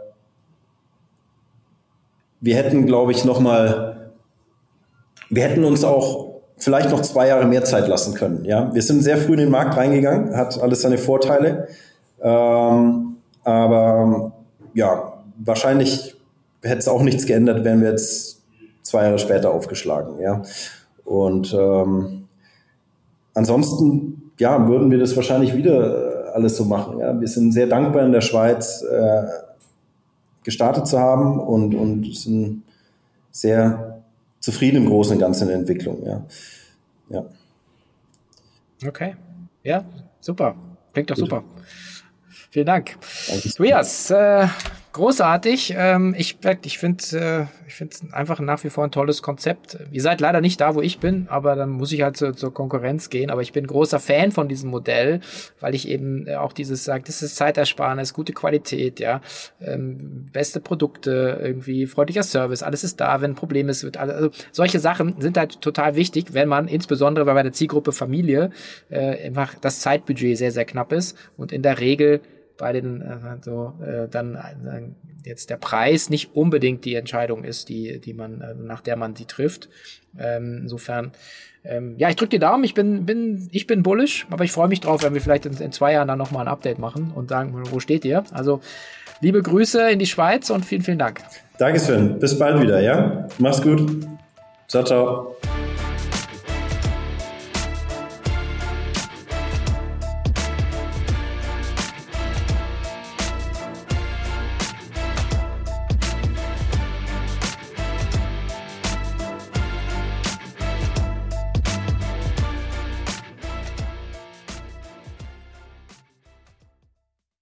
wir 2.41 2.57
hätten, 2.57 2.87
glaube 2.87 3.13
ich, 3.13 3.27
nochmal, 3.27 4.11
wir 5.29 5.43
hätten 5.43 5.65
uns 5.65 5.85
auch 5.85 6.34
vielleicht 6.57 6.91
noch 6.91 7.03
zwei 7.03 7.29
Jahre 7.29 7.47
mehr 7.47 7.65
Zeit 7.65 7.89
lassen 7.89 8.15
können. 8.15 8.45
Ja. 8.45 8.73
Wir 8.75 8.83
sind 8.83 9.03
sehr 9.03 9.19
früh 9.19 9.33
in 9.33 9.41
den 9.41 9.51
Markt 9.51 9.77
reingegangen, 9.77 10.37
hat 10.37 10.61
alles 10.61 10.83
seine 10.83 10.99
Vorteile. 10.99 11.69
Ähm, 12.23 13.17
aber 13.43 14.33
ja, 14.73 15.15
wahrscheinlich 15.39 16.17
hätte 16.63 16.79
es 16.79 16.89
auch 16.89 17.03
nichts 17.03 17.27
geändert, 17.27 17.65
wenn 17.65 17.83
wir 17.83 17.91
jetzt 17.91 18.41
zwei 18.83 19.05
Jahre 19.05 19.19
später 19.19 19.51
aufgeschlagen. 19.53 20.21
Ja. 20.21 20.43
Und 21.05 21.53
ähm, 21.53 22.29
ansonsten 23.35 24.31
ja, 24.39 24.67
würden 24.69 24.91
wir 24.91 24.99
das 24.99 25.15
wahrscheinlich 25.17 25.55
wieder 25.55 26.27
äh, 26.27 26.31
alles 26.31 26.57
so 26.57 26.65
machen. 26.65 26.99
Ja. 26.99 27.19
Wir 27.21 27.29
sind 27.29 27.53
sehr 27.53 27.67
dankbar 27.67 28.05
in 28.05 28.13
der 28.13 28.21
Schweiz 28.21 28.83
äh, 28.83 29.23
gestartet 30.43 30.87
zu 30.87 30.99
haben 30.99 31.39
und, 31.41 31.75
und 31.75 32.17
sind 32.17 32.63
sehr 33.31 33.94
zufrieden 34.45 34.77
im 34.77 34.87
Großen 34.87 35.15
und 35.15 35.21
Ganzen 35.21 35.45
in 35.45 35.49
der 35.49 35.57
Entwicklung. 35.59 36.07
Ja. 36.07 36.27
ja. 37.09 37.25
Okay. 38.87 39.17
Ja, 39.63 39.85
super. 40.21 40.55
Klingt 40.93 41.11
doch 41.11 41.17
Gut. 41.17 41.25
super. 41.25 41.45
Vielen 42.51 42.67
Dank. 42.67 42.97
Tobias, 43.57 44.11
äh, 44.11 44.47
großartig. 44.95 45.75
Ähm, 45.77 46.15
ich 46.17 46.39
ich 46.65 46.79
finde 46.79 47.05
äh, 47.19 47.67
ich 47.67 47.75
finde 47.75 47.95
es 47.95 48.13
einfach 48.13 48.41
nach 48.41 48.65
wie 48.65 48.71
vor 48.71 48.85
ein 48.85 48.91
tolles 48.91 49.21
Konzept. 49.21 49.77
Ihr 49.91 50.01
seid 50.01 50.21
leider 50.21 50.41
nicht 50.41 50.61
da, 50.61 50.75
wo 50.75 50.81
ich 50.81 51.01
bin, 51.01 51.27
aber 51.29 51.57
dann 51.57 51.71
muss 51.71 51.93
ich 51.93 52.03
halt 52.03 52.17
zur, 52.17 52.35
zur 52.35 52.55
Konkurrenz 52.55 53.11
gehen. 53.11 53.31
Aber 53.31 53.43
ich 53.43 53.53
bin 53.53 53.67
großer 53.67 53.99
Fan 53.99 54.33
von 54.33 54.49
diesem 54.49 54.71
Modell, 54.71 55.21
weil 55.61 55.75
ich 55.75 55.89
eben 55.89 56.27
äh, 56.27 56.37
auch 56.37 56.53
dieses 56.53 56.85
sagt, 56.85 57.09
das 57.09 57.23
ist 57.23 57.37
Zeitersparnis, 57.37 58.15
gute 58.15 58.33
Qualität, 58.33 59.01
ja, 59.01 59.21
ähm, 59.61 60.27
beste 60.33 60.61
Produkte, 60.61 61.41
irgendwie 61.43 61.87
freundlicher 61.87 62.23
Service, 62.23 62.63
alles 62.63 62.85
ist 62.85 63.01
da, 63.01 63.21
wenn 63.21 63.33
ein 63.33 63.37
Problem 63.37 63.69
ist, 63.69 63.83
wird 63.83 63.97
alles, 63.97 64.15
also 64.15 64.31
solche 64.53 64.79
Sachen 64.79 65.21
sind 65.21 65.37
halt 65.37 65.61
total 65.61 65.97
wichtig, 65.97 66.33
wenn 66.33 66.49
man 66.49 66.69
insbesondere 66.69 67.25
bei 67.25 67.43
der 67.43 67.53
Zielgruppe 67.53 67.93
Familie 67.93 68.51
äh, 68.91 69.27
einfach 69.27 69.55
das 69.61 69.81
Zeitbudget 69.81 70.39
sehr 70.39 70.53
sehr 70.53 70.65
knapp 70.65 70.93
ist 70.93 71.17
und 71.37 71.53
in 71.53 71.63
der 71.63 71.81
Regel 71.81 72.21
bei 72.57 72.73
den 72.73 73.01
äh, 73.03 73.19
so 73.43 73.75
äh, 73.85 74.09
dann 74.09 74.35
äh, 74.35 75.29
jetzt 75.29 75.51
der 75.51 75.57
Preis 75.57 76.11
nicht 76.11 76.35
unbedingt 76.35 76.85
die 76.85 76.95
Entscheidung 76.95 77.45
ist, 77.45 77.69
die 77.69 78.01
die 78.01 78.15
man 78.15 78.41
äh, 78.41 78.55
nach 78.55 78.81
der 78.81 78.97
man 78.97 79.15
die 79.15 79.27
trifft. 79.27 79.69
Ähm, 80.19 80.61
insofern 80.63 81.13
ähm, 81.65 81.95
ja, 81.97 82.11
ich 82.11 82.17
drücke 82.17 82.31
die 82.31 82.39
Daumen. 82.39 82.63
Ich 82.65 82.75
bin 82.75 83.07
bin 83.07 83.49
ich 83.51 83.67
bin 83.67 83.83
bullish, 83.83 84.27
aber 84.31 84.45
ich 84.45 84.53
freue 84.53 84.69
mich 84.69 84.81
drauf, 84.81 85.03
wenn 85.03 85.15
wir 85.15 85.21
vielleicht 85.21 85.47
in, 85.47 85.57
in 85.57 85.73
zwei 85.73 85.93
Jahren 85.93 86.09
dann 86.09 86.19
noch 86.19 86.31
mal 86.31 86.43
ein 86.43 86.49
Update 86.49 86.79
machen 86.79 87.13
und 87.15 87.31
sagen, 87.31 87.55
wo 87.71 87.81
steht 87.81 88.05
ihr? 88.05 88.25
Also 88.33 88.61
liebe 89.21 89.43
Grüße 89.43 89.91
in 89.91 89.99
die 89.99 90.07
Schweiz 90.07 90.51
und 90.51 90.65
vielen 90.65 90.83
vielen 90.83 90.99
Dank. 90.99 91.21
Danke 91.59 91.81
Sven. 91.81 92.19
Bis 92.19 92.39
bald 92.39 92.61
wieder, 92.61 92.81
ja? 92.81 93.29
Mach's 93.39 93.63
gut. 93.63 94.07
Ciao 94.69 94.85
ciao. 94.85 95.37